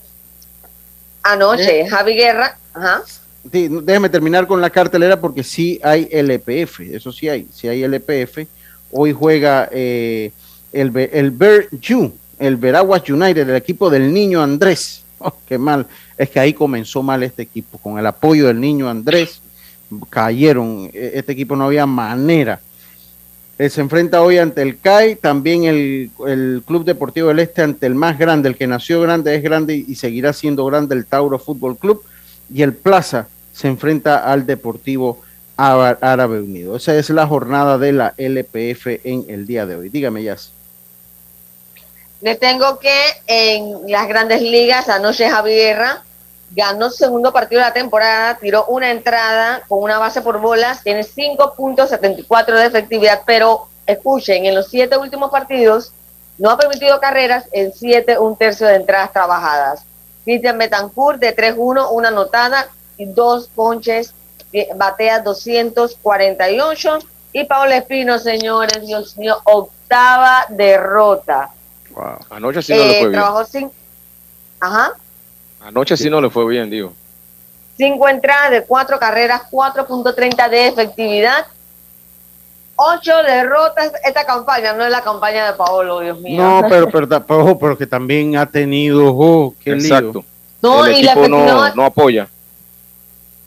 Anoche, 1.31 1.87
Javi 1.87 2.13
Guerra, 2.15 2.57
ajá. 2.73 3.03
Sí, 3.51 3.67
no, 3.69 3.81
déjeme 3.81 4.09
terminar 4.09 4.45
con 4.47 4.59
la 4.61 4.69
cartelera 4.69 5.19
porque 5.19 5.43
sí 5.43 5.79
hay 5.83 6.07
LPF, 6.11 6.81
eso 6.81 7.11
sí 7.11 7.29
hay, 7.29 7.47
sí 7.53 7.67
hay 7.67 7.83
LPF. 7.83 8.39
Hoy 8.91 9.13
juega 9.13 9.69
eh, 9.71 10.31
el, 10.73 10.95
el 10.95 11.33
el 12.39 12.55
Veraguas 12.57 13.09
United, 13.09 13.49
el 13.49 13.55
equipo 13.55 13.89
del 13.89 14.13
niño 14.13 14.41
Andrés. 14.41 15.03
Oh, 15.19 15.33
qué 15.47 15.57
mal, 15.57 15.87
es 16.15 16.29
que 16.29 16.39
ahí 16.39 16.53
comenzó 16.53 17.01
mal 17.01 17.23
este 17.23 17.41
equipo, 17.41 17.79
con 17.79 17.97
el 17.97 18.05
apoyo 18.05 18.45
del 18.45 18.61
niño 18.61 18.87
Andrés, 18.87 19.41
cayeron, 20.11 20.91
E- 20.93 21.13
este 21.15 21.31
equipo 21.31 21.55
no 21.55 21.65
había 21.65 21.87
manera. 21.87 22.59
Eh, 23.59 23.69
se 23.71 23.81
enfrenta 23.81 24.21
hoy 24.21 24.37
ante 24.37 24.61
el 24.61 24.79
CAI, 24.79 25.15
también 25.15 25.63
el, 25.63 26.11
el 26.27 26.61
Club 26.65 26.85
Deportivo 26.85 27.29
del 27.29 27.39
Este 27.39 27.63
ante 27.63 27.87
el 27.87 27.95
más 27.95 28.19
grande, 28.19 28.49
el 28.49 28.55
que 28.55 28.67
nació 28.67 29.01
grande 29.01 29.33
es 29.35 29.41
grande 29.41 29.75
y, 29.75 29.95
seguirá 29.95 30.31
siendo 30.31 30.63
grande, 30.65 30.93
el 30.93 31.05
Tauro 31.07 31.39
Fútbol 31.39 31.75
Club, 31.75 32.03
y 32.53 32.61
el 32.61 32.73
Plaza 32.73 33.27
se 33.53 33.67
enfrenta 33.67 34.31
al 34.31 34.45
Deportivo 34.45 35.23
Ára- 35.57 35.97
Árabe 36.01 36.39
Unido. 36.41 36.75
Esa 36.75 36.95
es 36.95 37.09
la 37.09 37.25
jornada 37.25 37.79
de 37.79 37.93
la 37.93 38.13
LPF 38.17 39.01
en 39.03 39.25
el 39.27 39.47
día 39.47 39.65
de 39.65 39.75
hoy. 39.75 39.89
Dígame, 39.89 40.21
Yas. 40.21 40.51
Le 42.21 42.35
tengo 42.35 42.77
que 42.79 42.95
en 43.25 43.91
las 43.91 44.07
grandes 44.07 44.41
ligas, 44.43 44.87
anoche 44.89 45.29
Javi 45.29 45.51
Guerra 45.55 46.03
ganó 46.51 46.89
su 46.89 46.97
segundo 46.97 47.31
partido 47.33 47.61
de 47.61 47.67
la 47.67 47.73
temporada, 47.73 48.35
tiró 48.35 48.65
una 48.65 48.89
entrada 48.91 49.61
con 49.67 49.81
una 49.83 49.99
base 49.99 50.21
por 50.21 50.39
bolas, 50.39 50.81
tiene 50.83 51.01
5.74 51.03 52.45
de 52.53 52.65
efectividad, 52.65 53.21
pero 53.25 53.67
escuchen, 53.85 54.45
en 54.45 54.55
los 54.55 54.67
siete 54.67 54.97
últimos 54.97 55.29
partidos 55.31 55.91
no 56.37 56.49
ha 56.51 56.57
permitido 56.57 56.99
carreras 56.99 57.45
en 57.51 57.73
siete, 57.73 58.17
un 58.19 58.35
tercio 58.37 58.67
de 58.67 58.75
entradas 58.75 59.11
trabajadas. 59.11 59.83
Cristian 60.23 60.57
Betancourt 60.57 61.19
de 61.19 61.35
3-1, 61.35 61.87
una 61.91 62.09
anotada 62.09 62.67
y 62.97 63.05
dos 63.05 63.47
ponches, 63.47 64.13
batea 64.75 65.19
248. 65.21 66.99
Y 67.33 67.43
Paolo 67.45 67.73
Espino, 67.73 68.19
señores, 68.19 68.85
Dios 68.85 69.17
mío, 69.17 69.37
octava 69.45 70.45
derrota. 70.49 71.49
Anoche 72.29 72.61
sí 72.61 72.73
no 72.73 72.79
le 72.79 72.83
Eh, 72.85 72.99
fue 72.99 73.09
bien. 73.09 73.11
trabajó 73.13 73.45
sin, 73.45 73.71
ajá, 74.59 74.93
Anoche 75.67 75.97
sí 75.97 76.09
no 76.09 76.21
le 76.21 76.29
fue 76.29 76.47
bien, 76.47 76.69
digo. 76.69 76.93
cinco 77.77 78.07
entradas 78.07 78.51
de 78.51 78.63
cuatro 78.63 78.97
carreras, 78.97 79.41
4.30 79.51 80.49
de 80.49 80.67
efectividad, 80.69 81.45
ocho 82.77 83.11
derrotas. 83.23 83.91
Esta 84.05 84.25
campaña 84.25 84.71
no 84.73 84.85
es 84.85 84.91
la 84.91 85.01
campaña 85.01 85.51
de 85.51 85.57
Paolo, 85.57 85.99
Dios 85.99 86.19
mío. 86.21 86.41
No, 86.41 86.61
pero, 86.69 86.89
pero, 86.89 87.07
pero, 87.07 87.59
pero 87.59 87.77
que 87.77 87.85
también 87.85 88.37
ha 88.37 88.45
tenido, 88.45 89.13
oh, 89.13 89.53
qué 89.61 89.73
Exacto. 89.73 90.19
lío. 90.19 90.25
No, 90.61 90.85
el 90.85 90.93
y 90.99 91.03
la 91.03 91.11
equipo 91.11 91.27
no, 91.27 91.83
apoya. 91.83 92.29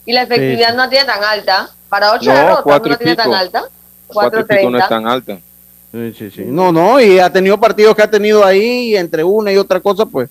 Y 0.05 0.13
la 0.13 0.23
efectividad 0.23 0.71
Sí. 0.73 0.77
no 0.77 0.89
tiene 0.91 1.07
tan 1.07 1.25
alta. 1.25 1.71
Para 1.89 2.13
ocho 2.13 2.31
No, 2.31 2.37
derrotas 2.37 2.63
cuatro 2.65 2.91
no 2.93 2.99
tiene 2.99 3.17
tan 3.17 3.33
alta. 3.35 3.65
Cuatro 4.09 4.41
y 4.41 4.45
pico 4.45 4.71
no 4.71 4.79
4.30. 4.79 4.83
es 4.83 4.89
tan 4.91 5.07
alta. 5.09 5.39
Sí, 5.91 6.15
sí, 6.19 6.31
sí. 6.31 6.45
No, 6.47 6.71
no, 6.71 7.01
y 7.01 7.19
ha 7.19 7.33
tenido 7.33 7.59
partidos 7.59 7.97
que 7.97 8.03
ha 8.03 8.11
tenido 8.11 8.45
ahí, 8.45 8.91
y 8.91 8.97
entre 8.97 9.25
una 9.25 9.51
y 9.51 9.57
otra 9.57 9.81
cosa, 9.81 10.05
pues 10.05 10.29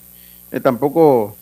eh, 0.52 0.60
tampoco. 0.60 1.36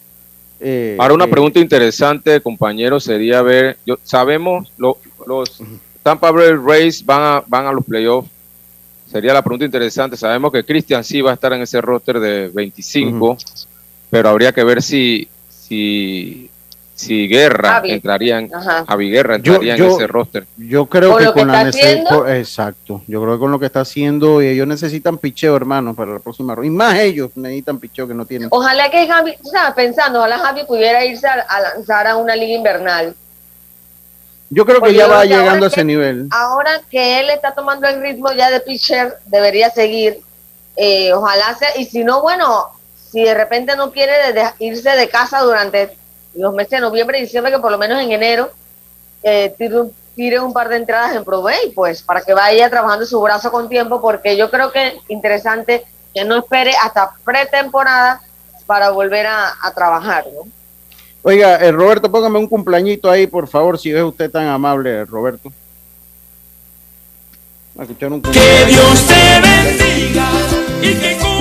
Eh, 0.60 0.95
Ahora 0.99 1.14
una 1.14 1.26
eh, 1.26 1.30
pregunta 1.30 1.60
interesante, 1.60 2.41
compañeros, 2.41 3.03
sería 3.03 3.41
ver, 3.41 3.78
yo, 3.86 3.97
sabemos, 4.03 4.72
lo- 4.78 4.97
los 5.26 5.62
Tampa 6.03 6.32
Bay 6.32 6.53
Rays 6.53 7.05
van 7.05 7.22
a, 7.22 7.43
van 7.45 7.66
a 7.68 7.72
los 7.72 7.84
playoffs, 7.86 8.30
sería 9.12 9.34
la 9.34 9.41
pregunta 9.41 9.66
interesante, 9.66 10.16
sabemos 10.18 10.51
que 10.51 10.64
Christian 10.64 11.03
sí 11.03 11.22
va 11.22 11.32
a 11.32 11.34
estar 11.34 11.51
en 11.53 11.62
ese 11.62 11.82
roster 11.82 12.20
de 12.20 12.47
25, 12.49 13.38
pero 14.10 14.30
habría 14.30 14.51
que 14.53 14.64
ver 14.64 14.82
si, 14.82 15.28
si, 15.49 16.47
si 16.98 17.28
Guerra 17.28 17.74
Javi. 17.74 17.91
entraría 17.91 18.39
en, 18.39 18.54
Ajá. 18.54 18.84
Javi 18.88 19.10
Guerra 19.12 19.36
entraría 19.36 19.76
yo- 19.78 19.86
en 19.86 19.91
ese 19.91 20.08
roster. 20.08 20.48
Yo 20.58 20.88
creo 20.88 21.12
Con 21.12 21.20
que 21.20 21.24
lo 21.26 21.34
que 21.34 21.39
con 21.39 21.48
la 21.52 21.62
haciendo. 21.62 22.28
Exacto. 22.28 23.02
Yo 23.08 23.22
creo 23.22 23.34
que 23.36 23.39
con 23.39 23.52
lo 23.52 23.60
que 23.60 23.68
está 23.68 23.82
haciendo, 23.82 24.41
y 24.41 24.48
ellos 24.48 24.66
necesitan 24.68 25.18
picheo, 25.20 25.56
hermano, 25.56 25.93
para 25.93 26.14
la 26.14 26.20
próxima 26.20 26.56
ronda. 26.56 26.68
Y 26.68 26.72
más 26.72 27.00
ellos 27.00 27.30
necesitan 27.36 27.80
picheo 27.80 28.08
que 28.08 28.16
no 28.16 28.26
tienen. 28.26 28.50
Ojalá 28.52 28.89
que 28.89 29.08
Javi, 29.08 29.36
tú 29.41 29.48
sabes, 29.50 29.76
pensando, 29.76 30.20
ojalá 30.20 30.39
Javi 30.39 30.64
pudiera 30.66 31.06
irse 31.06 31.28
a, 31.28 31.34
a 31.48 31.62
lanzar 31.62 32.08
a 32.08 32.16
una 32.18 32.36
liga 32.36 32.56
invernal. 32.58 33.16
Yo 34.50 34.66
creo 34.66 34.78
que 34.78 34.82
Porque 34.82 34.95
ya 34.95 35.08
va 35.08 35.22
que 35.24 35.28
llegando 35.30 35.66
a 35.66 35.68
ese 35.68 35.76
que- 35.82 35.84
nivel. 35.86 36.28
Ahora 36.32 36.82
que 36.89 37.20
él 37.20 37.30
está 37.30 37.54
tomando 37.54 37.88
el 37.88 38.02
ritmo 38.02 38.32
ya 38.32 38.50
de 38.50 38.60
pitcher, 38.62 39.18
debería 39.26 39.70
seguir. 39.70 40.20
Eh, 40.78 41.12
ojalá 41.14 41.54
sea, 41.60 41.70
y 41.78 41.86
si 41.86 42.04
no, 42.04 42.22
bueno, 42.22 42.66
si 43.12 43.24
de 43.24 43.34
repente 43.34 43.76
no 43.76 43.91
quiere 43.91 44.14
de- 44.28 44.34
de- 44.34 44.50
irse 44.60 44.89
de 44.91 45.10
casa 45.10 45.41
durante 45.41 45.98
los 46.38 46.53
meses 46.53 46.71
de 46.71 46.79
noviembre 46.81 47.17
y 47.17 47.21
diciembre, 47.21 47.51
que 47.51 47.59
por 47.59 47.71
lo 47.71 47.77
menos 47.77 48.01
en 48.01 48.11
enero 48.11 48.51
eh, 49.23 49.53
tire, 49.57 49.81
un, 49.81 49.93
tire 50.15 50.39
un 50.39 50.53
par 50.53 50.69
de 50.69 50.77
entradas 50.77 51.15
en 51.15 51.23
Pro 51.23 51.41
Bay, 51.41 51.71
pues 51.75 52.01
para 52.01 52.21
que 52.21 52.33
vaya 52.33 52.69
trabajando 52.69 53.05
su 53.05 53.19
brazo 53.21 53.51
con 53.51 53.67
tiempo, 53.67 53.99
porque 53.99 54.38
yo 54.38 54.49
creo 54.49 54.71
que 54.71 54.99
interesante 55.07 55.85
que 56.13 56.23
no 56.23 56.38
espere 56.38 56.73
hasta 56.83 57.11
pretemporada 57.23 58.21
para 58.65 58.89
volver 58.91 59.27
a, 59.27 59.53
a 59.61 59.73
trabajar, 59.73 60.25
¿no? 60.33 60.49
Oiga, 61.23 61.57
eh, 61.57 61.71
Roberto, 61.71 62.09
póngame 62.09 62.39
un 62.39 62.47
cumpleañito 62.47 63.11
ahí, 63.11 63.27
por 63.27 63.47
favor, 63.47 63.77
si 63.77 63.91
es 63.91 64.01
usted 64.01 64.31
tan 64.31 64.47
amable, 64.47 65.03
Roberto. 65.05 65.51
A 67.77 67.83
escuchar 67.83 68.11
un 68.13 68.21
Que. 68.21 68.31
Dios 68.65 69.07
te 69.07 69.41
bendiga 69.41 70.29
y 70.81 70.95
que 70.95 71.36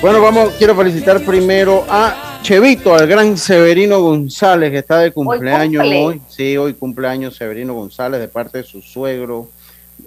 Bueno, 0.00 0.22
vamos, 0.22 0.54
quiero 0.58 0.76
felicitar 0.76 1.24
primero 1.24 1.84
a 1.88 2.38
Chevito, 2.42 2.94
al 2.94 3.08
gran 3.08 3.36
Severino 3.36 4.00
González, 4.00 4.70
que 4.70 4.78
está 4.78 4.98
de 4.98 5.10
cumpleaños 5.10 5.82
cumple. 5.82 6.04
hoy. 6.04 6.22
Sí, 6.28 6.56
hoy 6.56 6.74
cumpleaños 6.74 7.34
Severino 7.34 7.74
González, 7.74 8.20
de 8.20 8.28
parte 8.28 8.58
de 8.58 8.64
su 8.64 8.80
suegro, 8.80 9.50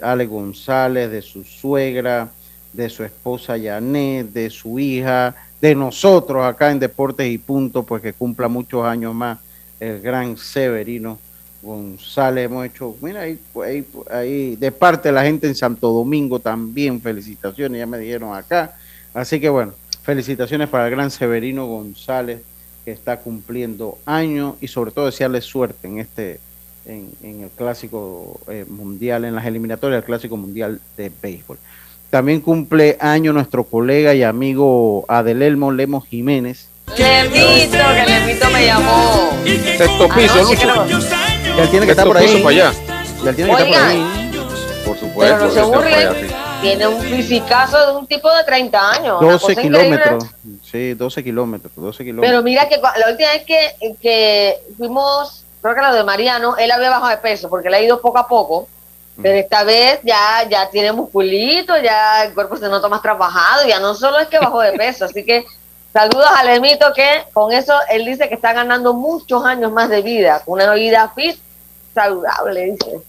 Ale 0.02 0.28
González, 0.28 1.12
de 1.12 1.22
su 1.22 1.44
suegra, 1.44 2.30
de 2.72 2.90
su 2.90 3.04
esposa 3.04 3.58
Yanet, 3.58 4.32
de 4.32 4.50
su 4.50 4.80
hija, 4.80 5.36
de 5.60 5.76
nosotros 5.76 6.46
acá 6.46 6.72
en 6.72 6.80
Deportes 6.80 7.30
y 7.30 7.38
Punto, 7.38 7.84
pues 7.84 8.02
que 8.02 8.14
cumpla 8.14 8.48
muchos 8.48 8.86
años 8.86 9.14
más 9.14 9.40
el 9.78 10.00
gran 10.00 10.38
Severino 10.38 11.20
González. 11.62 12.46
Hemos 12.46 12.66
hecho, 12.66 12.96
mira, 13.02 13.24
ahí, 13.24 13.38
ahí, 13.62 13.86
ahí, 14.10 14.56
de 14.56 14.72
parte 14.72 15.10
de 15.10 15.14
la 15.14 15.24
gente 15.24 15.48
en 15.48 15.56
Santo 15.56 15.92
Domingo 15.92 16.40
también, 16.40 17.02
felicitaciones, 17.02 17.78
ya 17.78 17.86
me 17.86 18.00
dijeron 18.00 18.34
acá. 18.34 18.78
Así 19.14 19.42
que 19.42 19.50
bueno, 19.50 19.74
felicitaciones 20.04 20.70
para 20.70 20.86
el 20.86 20.92
gran 20.92 21.12
Severino 21.12 21.68
González, 21.68 22.42
que 22.84 22.92
está 22.92 23.18
cumpliendo 23.20 23.98
años 24.06 24.56
y 24.62 24.68
sobre 24.68 24.92
todo 24.92 25.06
desearle 25.06 25.42
suerte 25.42 25.88
en 25.88 26.00
este 26.00 26.40
en, 26.86 27.12
en 27.22 27.42
el 27.44 27.50
clásico 27.50 28.40
eh, 28.48 28.66
mundial, 28.68 29.26
en 29.26 29.36
las 29.36 29.46
eliminatorias 29.46 29.98
del 30.02 30.06
clásico 30.06 30.36
mundial 30.38 30.80
de 30.98 31.12
béisbol. 31.22 31.58
También 32.10 32.42
cumple 32.42 32.98
año 33.00 33.32
nuestro 33.34 33.64
colega 33.64 34.14
y 34.14 34.24
amigo 34.24 35.06
Adelelmo 35.08 35.72
Lemos 35.72 36.06
Jiménez. 36.08 36.68
Lemito, 36.98 37.78
que 37.78 38.12
Lemito 38.12 38.50
me 38.50 38.66
llamó. 38.66 39.30
Sexto 39.46 40.10
piso, 40.10 40.44
Lucho. 40.44 40.60
creo. 40.60 40.88
Ya 40.88 41.64
él 41.64 41.70
tiene 41.70 41.86
que 41.86 41.92
estar 41.92 42.08
por 42.08 42.18
ahí. 42.18 42.42
para 42.44 42.50
allá. 42.50 42.74
Ya 43.24 43.30
él 43.30 43.36
tiene 43.36 43.56
que 43.56 43.62
estar 43.62 43.68
por 43.68 43.90
ahí. 43.90 44.32
Por 44.86 44.98
supuesto. 44.98 45.36
Pero 45.38 45.48
no 45.48 45.52
se 45.52 45.62
burlen. 45.62 46.41
Tiene 46.62 46.88
un 46.88 47.02
fisicazo 47.02 47.88
de 47.88 47.98
un 47.98 48.08
tipo 48.08 48.32
de 48.32 48.44
30 48.44 48.92
años. 48.92 49.22
una 49.22 49.32
12 49.32 49.56
cosa 49.56 49.62
increíble. 49.66 49.98
kilómetros. 49.98 50.24
Sí, 50.64 50.94
12 50.94 51.24
kilómetros. 51.24 51.74
12 51.76 52.04
kilómetros. 52.04 52.30
Pero 52.30 52.44
mira 52.44 52.70
que 52.70 52.78
la 52.78 53.10
última 53.10 53.30
vez 53.32 53.44
que, 53.46 53.96
que 54.00 54.60
fuimos, 54.78 55.44
creo 55.62 55.74
que 55.74 55.82
lo 55.82 55.94
de 55.94 56.04
Mariano, 56.04 56.56
él 56.58 56.70
había 56.70 56.92
bajado 56.92 57.10
de 57.10 57.18
peso 57.18 57.50
porque 57.50 57.68
él 57.70 57.74
ha 57.74 57.82
ido 57.82 58.00
poco 58.00 58.20
a 58.20 58.28
poco. 58.28 58.68
Pero 59.22 59.36
esta 59.36 59.64
vez 59.64 60.00
ya, 60.04 60.48
ya 60.50 60.70
tiene 60.70 60.92
musculito, 60.92 61.78
ya 61.78 62.24
el 62.24 62.34
cuerpo 62.34 62.58
se 62.58 62.70
nota 62.70 62.88
más 62.88 63.02
trabajado, 63.02 63.68
ya 63.68 63.80
no 63.80 63.94
solo 63.94 64.20
es 64.20 64.28
que 64.28 64.40
bajó 64.40 64.62
de 64.62 64.72
peso, 64.74 65.06
así 65.06 65.24
que 65.24 65.46
saludos 65.94 66.26
a 66.36 66.44
Lemito 66.44 66.92
que 66.96 67.26
con 67.34 67.52
eso 67.52 67.74
él 67.92 68.06
dice 68.06 68.30
que 68.30 68.36
está 68.36 68.54
ganando 68.54 68.94
muchos 68.94 69.46
años 69.46 69.72
más 69.72 69.90
de 69.90 70.02
vida, 70.02 70.42
una 70.48 70.74
vida 70.74 71.12
fit, 71.14 71.38
saludable, 71.94 72.72
dice. 72.72 73.00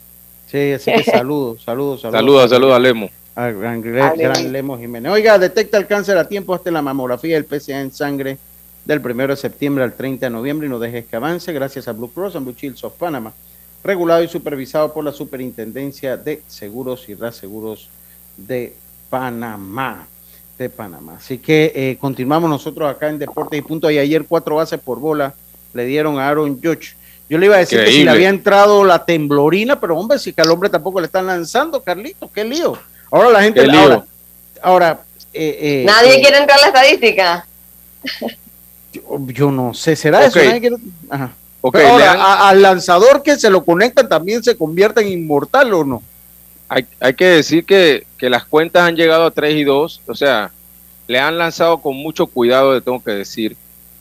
Sí, 0.51 0.73
así 0.73 0.93
que 0.93 1.05
saludos, 1.11 1.63
saludos, 1.63 2.03
saludos. 2.03 2.21
Saludos, 2.21 2.51
saludos 2.51 2.77
a 2.77 2.79
Lemo. 2.79 3.09
Al 3.35 3.59
gran, 3.59 3.81
gran, 3.81 4.53
Lemos 4.53 4.79
Jiménez. 4.79 5.11
Oiga, 5.11 5.39
detecta 5.39 5.79
el 5.79 5.87
cáncer 5.87 6.19
a 6.19 6.29
tiempo 6.29 6.55
hasta 6.55 6.71
la 6.71 6.83
mamografía 6.83 7.41
del 7.41 7.47
PSA 7.47 7.81
en 7.81 7.91
sangre 7.91 8.39
del 8.85 8.99
1 8.99 9.29
de 9.29 9.37
septiembre 9.37 9.85
al 9.85 9.95
30 9.95 10.27
de 10.27 10.31
noviembre 10.31 10.67
y 10.67 10.71
no 10.71 10.79
dejes 10.79 11.07
que 11.07 11.17
avance 11.17 11.53
gracias 11.53 11.89
a 11.89 11.93
Blue 11.93 12.11
Cross 12.13 12.37
and 12.37 12.45
Blue 12.45 12.55
Shields 12.55 12.85
of 12.85 12.95
Panama, 12.95 13.33
regulado 13.83 14.23
y 14.23 14.29
supervisado 14.29 14.93
por 14.93 15.05
la 15.05 15.13
Superintendencia 15.13 16.17
de 16.17 16.43
Seguros 16.47 17.09
y 17.09 17.15
Reaseguros 17.15 17.89
de 18.37 18.75
Panamá. 19.09 20.07
De 20.59 20.69
Panamá. 20.69 21.17
Así 21.17 21.39
que 21.39 21.73
eh, 21.75 21.97
continuamos 21.99 22.51
nosotros 22.51 22.91
acá 22.91 23.09
en 23.09 23.19
Deportes 23.19 23.59
y 23.59 23.63
Punto. 23.63 23.91
Y 23.91 23.99
ayer 23.99 24.25
cuatro 24.29 24.57
bases 24.57 24.79
por 24.79 25.01
bola 25.01 25.35
le 25.73 25.87
dieron 25.87 26.19
a 26.19 26.29
Aaron 26.29 26.61
Judge. 26.63 26.95
Yo 27.31 27.39
le 27.39 27.47
iba 27.47 27.57
a 27.57 27.61
decir 27.61 27.83
que 27.83 27.91
si 27.91 28.05
le 28.05 28.11
había 28.11 28.29
entrado 28.29 28.85
la 28.85 29.07
temblorina, 29.07 29.81
pero 29.81 29.97
hombre, 29.97 30.19
si 30.19 30.35
que 30.35 30.43
al 30.43 30.51
hombre 30.51 30.69
tampoco 30.69 31.01
le 31.01 31.07
están 31.07 31.27
lanzando, 31.27 31.83
Carlito, 31.83 32.31
qué 32.31 32.45
lío. 32.45 32.77
Ahora 33.13 33.29
la 33.31 33.43
gente, 33.43 33.61
ahora, 33.71 34.05
ahora 34.63 35.01
eh, 35.35 35.59
eh, 35.61 35.85
Nadie 35.87 36.17
eh, 36.17 36.21
quiere 36.23 36.39
entrar 36.39 36.59
a 36.59 36.63
la 36.63 36.67
estadística. 36.69 37.47
yo 39.29 39.51
no 39.51 39.73
sé, 39.75 39.97
¿será 39.97 40.25
eso? 40.27 40.39
Nadie 40.43 40.61
quiere- 40.61 40.77
Ajá. 41.09 41.31
Ok, 41.61 41.75
Pero 41.75 41.89
ahora, 41.91 42.05
le 42.05 42.11
han- 42.11 42.21
a- 42.21 42.49
al 42.49 42.63
lanzador 42.63 43.23
que 43.23 43.39
se 43.39 43.49
lo 43.51 43.65
conectan 43.65 44.09
también 44.09 44.43
se 44.43 44.57
convierte 44.57 45.01
en 45.01 45.09
inmortal 45.09 45.73
o 45.75 45.85
no? 45.85 46.03
hay, 46.69 46.87
hay 47.01 47.13
que 47.13 47.27
decir 47.27 47.67
que, 47.67 48.07
que 48.17 48.31
las 48.31 48.47
cuentas 48.47 48.85
han 48.89 48.97
llegado 48.97 49.27
a 49.27 49.31
3 49.31 49.55
y 49.57 49.63
2, 49.65 50.01
o 50.07 50.15
sea, 50.15 50.51
le 51.07 51.19
han 51.21 51.37
lanzado 51.37 51.83
con 51.83 51.95
mucho 51.95 52.27
cuidado, 52.27 52.73
le 52.73 52.81
tengo 52.81 53.03
que 53.05 53.11
decir, 53.11 53.57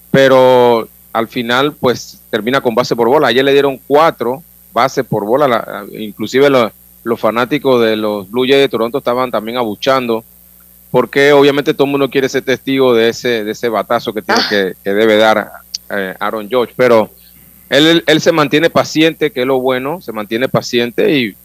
pero 0.09 0.88
al 1.12 1.28
final 1.28 1.74
pues 1.74 2.22
termina 2.30 2.62
con 2.62 2.74
base 2.74 2.95
por 2.95 3.09
bola. 3.09 3.28
Ayer 3.28 3.43
le 3.43 3.51
dieron 3.51 3.78
4 3.88 4.41
bases 4.72 5.03
por 5.05 5.26
bola, 5.26 5.49
la- 5.49 5.86
inclusive 5.99 6.49
los, 6.49 6.72
los 7.04 7.20
fanáticos 7.20 7.82
de 7.84 7.95
los 7.95 8.30
Blue 8.30 8.43
Jays 8.43 8.62
de 8.62 8.70
Toronto 8.70 8.99
estaban 8.99 9.32
también 9.32 9.58
abuchando, 9.58 10.24
porque 10.91 11.32
obviamente 11.34 11.74
todo 11.74 11.86
el 11.86 11.91
mundo 11.91 12.10
quiere 12.10 12.30
ser 12.30 12.43
testigo 12.43 12.93
de 12.93 13.10
ese, 13.10 13.43
de 13.43 13.52
ese 13.52 13.70
batazo 13.70 14.14
que, 14.14 14.22
tiene 14.22 14.41
que, 14.49 14.74
que 14.84 14.93
debe 14.93 15.18
dar 15.18 15.52
eh, 15.89 16.16
Aaron 16.20 16.49
George, 16.49 16.74
pero 16.76 17.10
él, 17.70 17.88
él, 17.88 18.04
él 18.06 18.22
se 18.22 18.32
mantiene 18.32 18.70
paciente, 18.70 19.32
que 19.32 19.41
es 19.41 19.47
lo 19.47 19.60
bueno, 19.60 20.02
se 20.02 20.12
mantiene 20.12 20.47
paciente 20.49 21.16
y 21.16 21.36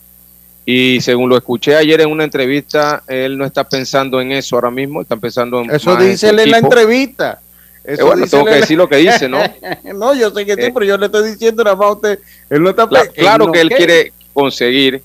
y 0.69 1.01
según 1.01 1.31
lo 1.31 1.37
escuché 1.37 1.77
ayer 1.77 2.01
en 2.01 2.11
una 2.11 2.25
entrevista, 2.25 3.05
él 3.07 3.39
no 3.39 3.45
está 3.45 3.63
pensando 3.63 4.21
en 4.21 4.33
eso 4.33 4.57
ahora 4.57 4.73
mismo, 4.73 5.01
está 5.01 5.17
pensando 5.17 5.61
en 5.61 5.71
Eso 5.71 5.95
dice 5.95 6.31
él 6.31 6.41
en 6.41 6.51
la 6.51 6.59
entrevista. 6.59 7.39
Eh, 7.85 7.93
Eso 7.93 8.07
bueno, 8.07 8.27
tengo 8.27 8.45
que 8.45 8.55
decir 8.57 8.77
lo 8.77 8.89
que 8.89 8.97
dice, 8.97 9.29
¿no? 9.29 9.39
no, 9.95 10.13
yo 10.13 10.33
sé 10.33 10.45
que 10.45 10.57
sí, 10.57 10.63
Eh, 10.63 10.71
pero 10.75 10.85
yo 10.85 10.99
le 10.99 11.07
estoy 11.07 11.31
diciendo 11.31 11.63
nada 11.63 11.77
más 11.77 11.87
a 11.87 11.93
usted. 11.93 12.19
Él 12.51 12.65
no 12.65 12.71
está 12.71 12.89
claro 12.89 13.47
no, 13.47 13.53
que 13.53 13.61
él 13.61 13.69
¿qué? 13.69 13.77
quiere 13.77 14.13
conseguir, 14.35 15.03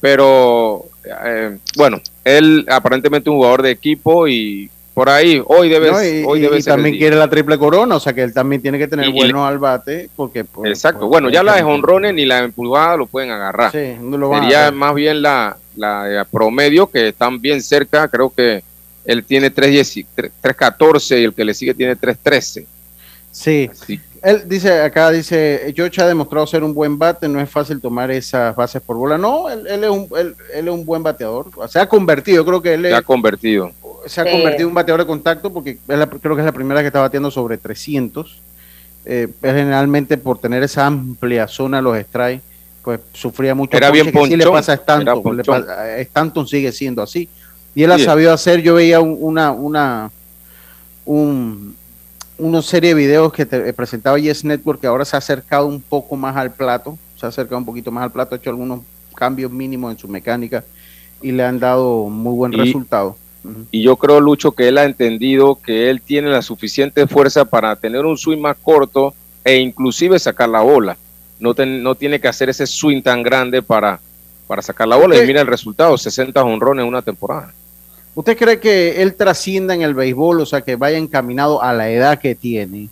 pero 0.00 0.86
eh, 1.04 1.56
bueno, 1.76 2.00
él 2.24 2.66
aparentemente 2.68 3.30
un 3.30 3.36
jugador 3.36 3.62
de 3.62 3.70
equipo 3.70 4.26
y 4.26 4.70
por 4.94 5.08
ahí, 5.08 5.40
hoy 5.46 5.68
debe, 5.68 5.90
No, 5.90 6.02
y, 6.02 6.24
hoy 6.24 6.40
debe 6.40 6.58
y 6.58 6.62
ser 6.62 6.74
también 6.74 6.98
quiere 6.98 7.16
la 7.16 7.30
triple 7.30 7.56
corona, 7.58 7.96
o 7.96 8.00
sea 8.00 8.12
que 8.12 8.22
él 8.22 8.34
también 8.34 8.60
tiene 8.60 8.76
que 8.78 8.88
tener 8.88 9.08
Y- 9.08 9.12
buenos 9.12 9.46
al 9.48 9.58
bate, 9.58 10.10
porque 10.16 10.44
pues, 10.44 10.70
Exacto, 10.70 11.00
pues, 11.00 11.10
bueno, 11.10 11.30
ya 11.30 11.42
la 11.42 11.54
de 11.54 11.62
pues, 11.62 11.72
jonrones 11.72 12.12
ni 12.14 12.26
la 12.26 12.40
empujada 12.40 12.96
lo 12.96 13.06
pueden 13.06 13.30
agarrar. 13.30 13.70
Sí, 13.72 13.96
no 14.00 14.18
lo 14.18 14.34
Sería 14.34 14.70
más 14.72 14.94
bien 14.94 15.22
la, 15.22 15.56
la 15.76 16.26
promedio, 16.30 16.88
que 16.90 17.08
están 17.08 17.40
bien 17.40 17.62
cerca, 17.62 18.08
creo 18.08 18.30
que 18.30 18.62
él 19.04 19.24
tiene 19.24 19.52
3.10 19.52 20.06
3.14 20.42 21.20
y 21.20 21.24
el 21.24 21.34
que 21.34 21.44
le 21.44 21.54
sigue 21.54 21.74
tiene 21.74 21.96
3.13. 21.96 22.66
Sí. 23.32 23.70
Él 24.22 24.42
dice, 24.46 24.82
acá 24.82 25.10
dice, 25.10 25.72
George 25.74 26.00
ha 26.02 26.06
demostrado 26.06 26.46
ser 26.46 26.62
un 26.62 26.74
buen 26.74 26.98
bate, 26.98 27.26
no 27.26 27.40
es 27.40 27.48
fácil 27.48 27.80
tomar 27.80 28.10
esas 28.10 28.54
bases 28.54 28.82
por 28.82 28.96
bola. 28.96 29.16
No, 29.16 29.48
él, 29.48 29.66
él 29.66 29.82
es, 29.84 29.90
un, 29.90 30.08
él, 30.18 30.34
él 30.54 30.68
es 30.68 30.74
un 30.74 30.84
buen 30.84 31.02
bateador. 31.02 31.46
Se 31.70 31.78
ha 31.78 31.88
convertido, 31.88 32.36
yo 32.36 32.44
creo 32.44 32.60
que 32.60 32.74
él 32.74 32.84
es- 32.84 32.92
Se 32.92 32.96
ha 32.98 33.02
convertido. 33.02 33.70
se 34.06 34.20
ha 34.20 34.24
Sí. 34.24 34.30
convertido 34.30 34.62
en 34.62 34.68
un 34.68 34.74
bateador 34.74 35.00
de 35.00 35.06
contacto 35.06 35.50
porque 35.52 35.78
es 35.88 35.98
la- 35.98 36.06
creo 36.08 36.34
que 36.34 36.42
es 36.42 36.46
la 36.46 36.52
primera 36.52 36.80
que 36.82 36.88
está 36.88 37.00
bateando 37.00 37.30
sobre 37.30 37.56
300. 37.56 38.40
Eh, 39.06 39.28
él 39.42 39.54
generalmente 39.54 40.18
por 40.18 40.38
tener 40.38 40.62
esa 40.62 40.84
amplia 40.86 41.48
zona 41.48 41.78
de 41.78 41.82
los 41.82 41.98
strikes, 41.98 42.42
pues 42.84 43.00
sufría 43.14 43.54
mucho. 43.54 43.74
Era 43.76 43.90
bien 43.90 44.12
ponche, 44.12 44.28
que 44.30 44.34
sí 44.34 44.36
le 44.36 44.44
ponchón, 44.44 44.58
pasa 44.58 44.72
a 44.72 44.74
Stanton. 44.74 45.36
le 45.36 45.42
ponchón. 45.44 45.64
pasa- 45.66 45.80
a 45.82 45.98
Stanton 45.98 46.46
sigue 46.46 46.72
siendo 46.72 47.02
así. 47.02 47.26
Y 47.74 47.84
él 47.84 47.92
ha 47.92 47.98
sabido 47.98 48.32
hacer, 48.34 48.60
yo 48.60 48.74
veía 48.74 49.00
un- 49.00 49.16
una, 49.20 49.50
una, 49.52 50.10
un, 51.06 51.76
una 52.40 52.62
serie 52.62 52.90
de 52.90 52.94
videos 52.94 53.32
que 53.32 53.46
te 53.46 53.72
presentaba 53.72 54.18
Yes 54.18 54.44
Network 54.44 54.80
que 54.80 54.86
ahora 54.86 55.04
se 55.04 55.16
ha 55.16 55.18
acercado 55.18 55.66
un 55.66 55.80
poco 55.80 56.16
más 56.16 56.36
al 56.36 56.50
plato, 56.52 56.98
se 57.16 57.26
ha 57.26 57.28
acercado 57.28 57.58
un 57.58 57.64
poquito 57.66 57.90
más 57.90 58.04
al 58.04 58.12
plato, 58.12 58.34
ha 58.34 58.38
hecho 58.38 58.50
algunos 58.50 58.80
cambios 59.14 59.50
mínimos 59.50 59.92
en 59.92 59.98
su 59.98 60.08
mecánica 60.08 60.64
y 61.20 61.32
le 61.32 61.44
han 61.44 61.58
dado 61.60 62.08
muy 62.08 62.34
buen 62.34 62.52
Y- 62.52 62.56
resultado. 62.56 63.16
Y 63.70 63.82
yo 63.82 63.96
creo, 63.96 64.20
Lucho, 64.20 64.52
que 64.52 64.68
él 64.68 64.76
ha 64.76 64.84
entendido 64.84 65.54
que 65.54 65.88
él 65.88 66.02
tiene 66.02 66.28
la 66.28 66.42
suficiente 66.42 67.06
fuerza 67.06 67.46
para 67.46 67.74
tener 67.76 68.04
un 68.04 68.18
swing 68.18 68.38
más 68.38 68.56
corto 68.62 69.14
e 69.44 69.56
inclusive 69.56 70.18
sacar 70.18 70.48
la 70.50 70.60
bola. 70.60 70.96
No, 71.38 71.54
ten- 71.54 71.82
no 71.82 71.94
tiene 71.94 72.20
que 72.20 72.28
hacer 72.28 72.50
ese 72.50 72.66
swing 72.66 73.00
tan 73.00 73.22
grande 73.22 73.62
para, 73.62 73.98
para 74.46 74.60
sacar 74.60 74.86
la 74.88 74.96
bola. 74.96 75.16
Y 75.22 75.26
mira 75.26 75.40
el 75.40 75.46
resultado, 75.46 75.96
60 75.96 76.42
honrones 76.44 76.82
en 76.82 76.88
una 76.88 77.00
temporada. 77.00 77.52
¿Usted 78.14 78.36
cree 78.36 78.58
que 78.60 79.02
él 79.02 79.14
trascienda 79.14 79.74
en 79.74 79.82
el 79.82 79.94
béisbol, 79.94 80.40
o 80.40 80.46
sea, 80.46 80.60
que 80.62 80.76
vaya 80.76 80.98
encaminado 80.98 81.62
a 81.62 81.72
la 81.72 81.90
edad 81.90 82.18
que 82.18 82.34
tiene, 82.34 82.88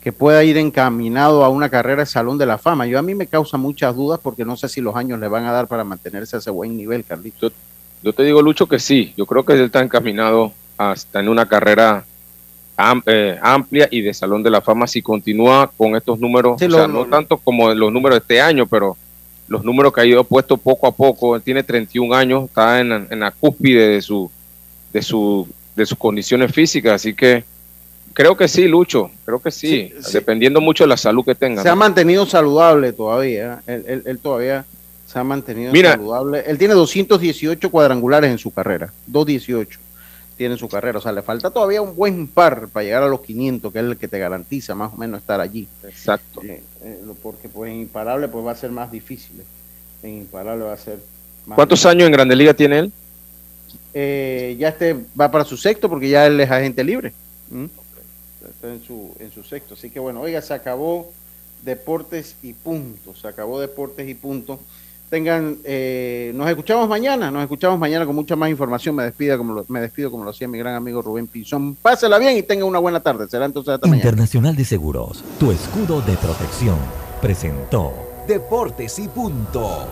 que 0.00 0.12
pueda 0.12 0.42
ir 0.44 0.56
encaminado 0.56 1.44
a 1.44 1.48
una 1.48 1.68
carrera 1.68 2.02
de 2.02 2.06
Salón 2.06 2.36
de 2.38 2.46
la 2.46 2.58
Fama? 2.58 2.86
Yo 2.86 2.98
a 2.98 3.02
mí 3.02 3.14
me 3.14 3.26
causa 3.26 3.56
muchas 3.56 3.94
dudas 3.94 4.18
porque 4.22 4.44
no 4.44 4.56
sé 4.56 4.68
si 4.68 4.80
los 4.80 4.96
años 4.96 5.20
le 5.20 5.28
van 5.28 5.44
a 5.44 5.52
dar 5.52 5.66
para 5.68 5.84
mantenerse 5.84 6.36
a 6.36 6.38
ese 6.40 6.50
buen 6.50 6.76
nivel, 6.76 7.04
Carlito. 7.04 7.50
Yo 8.02 8.12
te 8.12 8.22
digo, 8.24 8.42
Lucho, 8.42 8.66
que 8.68 8.78
sí. 8.78 9.14
Yo 9.16 9.24
creo 9.24 9.44
que 9.44 9.52
él 9.54 9.60
está 9.62 9.80
encaminado 9.82 10.52
hasta 10.76 11.20
en 11.20 11.28
una 11.28 11.46
carrera 11.46 12.04
eh, 13.06 13.38
amplia 13.40 13.88
y 13.90 14.02
de 14.02 14.12
Salón 14.12 14.42
de 14.42 14.50
la 14.50 14.60
Fama 14.60 14.86
si 14.86 15.00
continúa 15.00 15.70
con 15.76 15.96
estos 15.96 16.18
números. 16.20 16.56
Sí, 16.58 16.66
o 16.66 16.70
sea, 16.70 16.86
lo- 16.86 16.92
no 16.92 17.06
tanto 17.06 17.38
como 17.38 17.72
los 17.72 17.92
números 17.92 18.16
de 18.16 18.20
este 18.20 18.40
año, 18.40 18.66
pero 18.66 18.96
los 19.48 19.64
números 19.64 19.92
que 19.92 20.00
ha 20.02 20.04
ido 20.04 20.24
puesto 20.24 20.56
poco 20.56 20.86
a 20.86 20.92
poco. 20.92 21.36
Él 21.36 21.42
tiene 21.42 21.62
31 21.62 22.14
años, 22.14 22.44
está 22.44 22.80
en, 22.80 22.92
en 22.92 23.20
la 23.20 23.30
cúspide 23.30 23.88
de 23.88 24.02
su, 24.02 24.30
de 24.96 25.02
su 25.02 25.46
de 25.76 25.84
sus 25.84 25.98
condiciones 25.98 26.52
físicas, 26.52 26.94
así 26.94 27.12
que 27.12 27.44
creo 28.14 28.34
que 28.34 28.48
sí, 28.48 28.66
Lucho, 28.66 29.10
creo 29.26 29.40
que 29.42 29.50
sí, 29.50 29.92
Sí, 29.94 29.94
sí. 30.00 30.12
dependiendo 30.14 30.58
mucho 30.62 30.84
de 30.84 30.88
la 30.88 30.96
salud 30.96 31.22
que 31.22 31.34
tenga. 31.34 31.62
Se 31.62 31.68
ha 31.68 31.74
mantenido 31.74 32.24
saludable 32.24 32.94
todavía, 32.94 33.60
él, 33.66 33.84
él- 33.86 34.02
él 34.06 34.18
todavía 34.18 34.64
se 35.06 35.18
ha 35.18 35.22
mantenido 35.24 35.70
Mira. 35.72 35.90
saludable. 35.92 36.44
Él 36.46 36.56
tiene 36.56 36.72
218 36.72 37.70
cuadrangulares 37.70 38.30
en 38.30 38.38
su 38.38 38.50
carrera, 38.52 38.90
218 39.06 39.78
tiene 40.38 40.54
en 40.54 40.58
su 40.58 40.68
carrera, 40.68 40.98
o 40.98 41.02
sea, 41.02 41.12
le 41.12 41.20
falta 41.22 41.50
todavía 41.50 41.80
un 41.82 41.94
buen 41.94 42.26
par 42.26 42.68
para 42.68 42.84
llegar 42.84 43.02
a 43.02 43.08
los 43.08 43.20
500, 43.20 43.70
que 43.72 43.78
es 43.78 43.84
el 43.84 43.96
que 43.98 44.08
te 44.08 44.18
garantiza 44.18 44.74
más 44.74 44.92
o 44.94 44.96
menos 44.96 45.20
estar 45.20 45.40
allí. 45.42 45.66
Exacto. 45.84 46.42
Eh, 46.42 46.62
eh, 46.84 47.00
porque 47.22 47.48
pues 47.50 47.70
en 47.70 47.80
imparable 47.80 48.28
pues 48.28 48.44
va 48.46 48.52
a 48.52 48.56
ser 48.56 48.70
más 48.70 48.90
difícil. 48.90 49.42
En 50.02 50.10
imparable 50.18 50.64
va 50.64 50.72
a 50.72 50.78
ser 50.78 50.98
más 51.46 51.56
¿Cuántos 51.56 51.78
difícil. 51.80 51.90
años 51.98 52.06
en 52.06 52.12
Grande 52.12 52.36
Liga 52.36 52.54
tiene 52.54 52.78
él? 52.80 52.92
Eh, 53.98 54.56
ya 54.58 54.68
este 54.68 54.94
va 55.18 55.30
para 55.30 55.42
su 55.46 55.56
sexto 55.56 55.88
porque 55.88 56.10
ya 56.10 56.26
él 56.26 56.38
es 56.38 56.50
agente 56.50 56.84
libre. 56.84 57.14
¿Mm? 57.50 57.64
Está 58.46 58.70
en 58.70 58.82
su, 58.82 59.14
en 59.18 59.32
su 59.32 59.42
sexto. 59.42 59.72
Así 59.72 59.88
que 59.88 59.98
bueno, 59.98 60.20
oiga, 60.20 60.42
se 60.42 60.52
acabó 60.52 61.10
deportes 61.64 62.36
y 62.42 62.52
punto. 62.52 63.14
Se 63.16 63.26
acabó 63.26 63.58
deportes 63.58 64.06
y 64.06 64.12
punto. 64.12 64.60
Tengan, 65.08 65.56
eh, 65.64 66.30
nos 66.34 66.46
escuchamos 66.50 66.86
mañana, 66.90 67.30
nos 67.30 67.40
escuchamos 67.40 67.78
mañana 67.78 68.04
con 68.04 68.14
mucha 68.14 68.36
más 68.36 68.50
información. 68.50 68.94
Me 68.94 69.04
despido 69.04 69.38
como 69.38 69.54
lo, 69.54 69.64
me 69.68 69.80
despido 69.80 70.10
como 70.10 70.24
lo 70.24 70.30
hacía 70.30 70.46
mi 70.46 70.58
gran 70.58 70.74
amigo 70.74 71.00
Rubén 71.00 71.26
Pinzón. 71.26 71.76
Pásela 71.76 72.18
bien 72.18 72.36
y 72.36 72.42
tenga 72.42 72.66
una 72.66 72.78
buena 72.78 73.00
tarde. 73.00 73.26
Será 73.28 73.46
entonces 73.46 73.72
hasta 73.72 73.86
mañana. 73.86 74.02
Internacional 74.10 74.56
de 74.56 74.64
Seguros, 74.66 75.24
tu 75.40 75.50
escudo 75.50 76.02
de 76.02 76.18
protección, 76.18 76.76
presentó 77.22 77.94
Deportes 78.28 78.98
y 78.98 79.08
punto. 79.08 79.86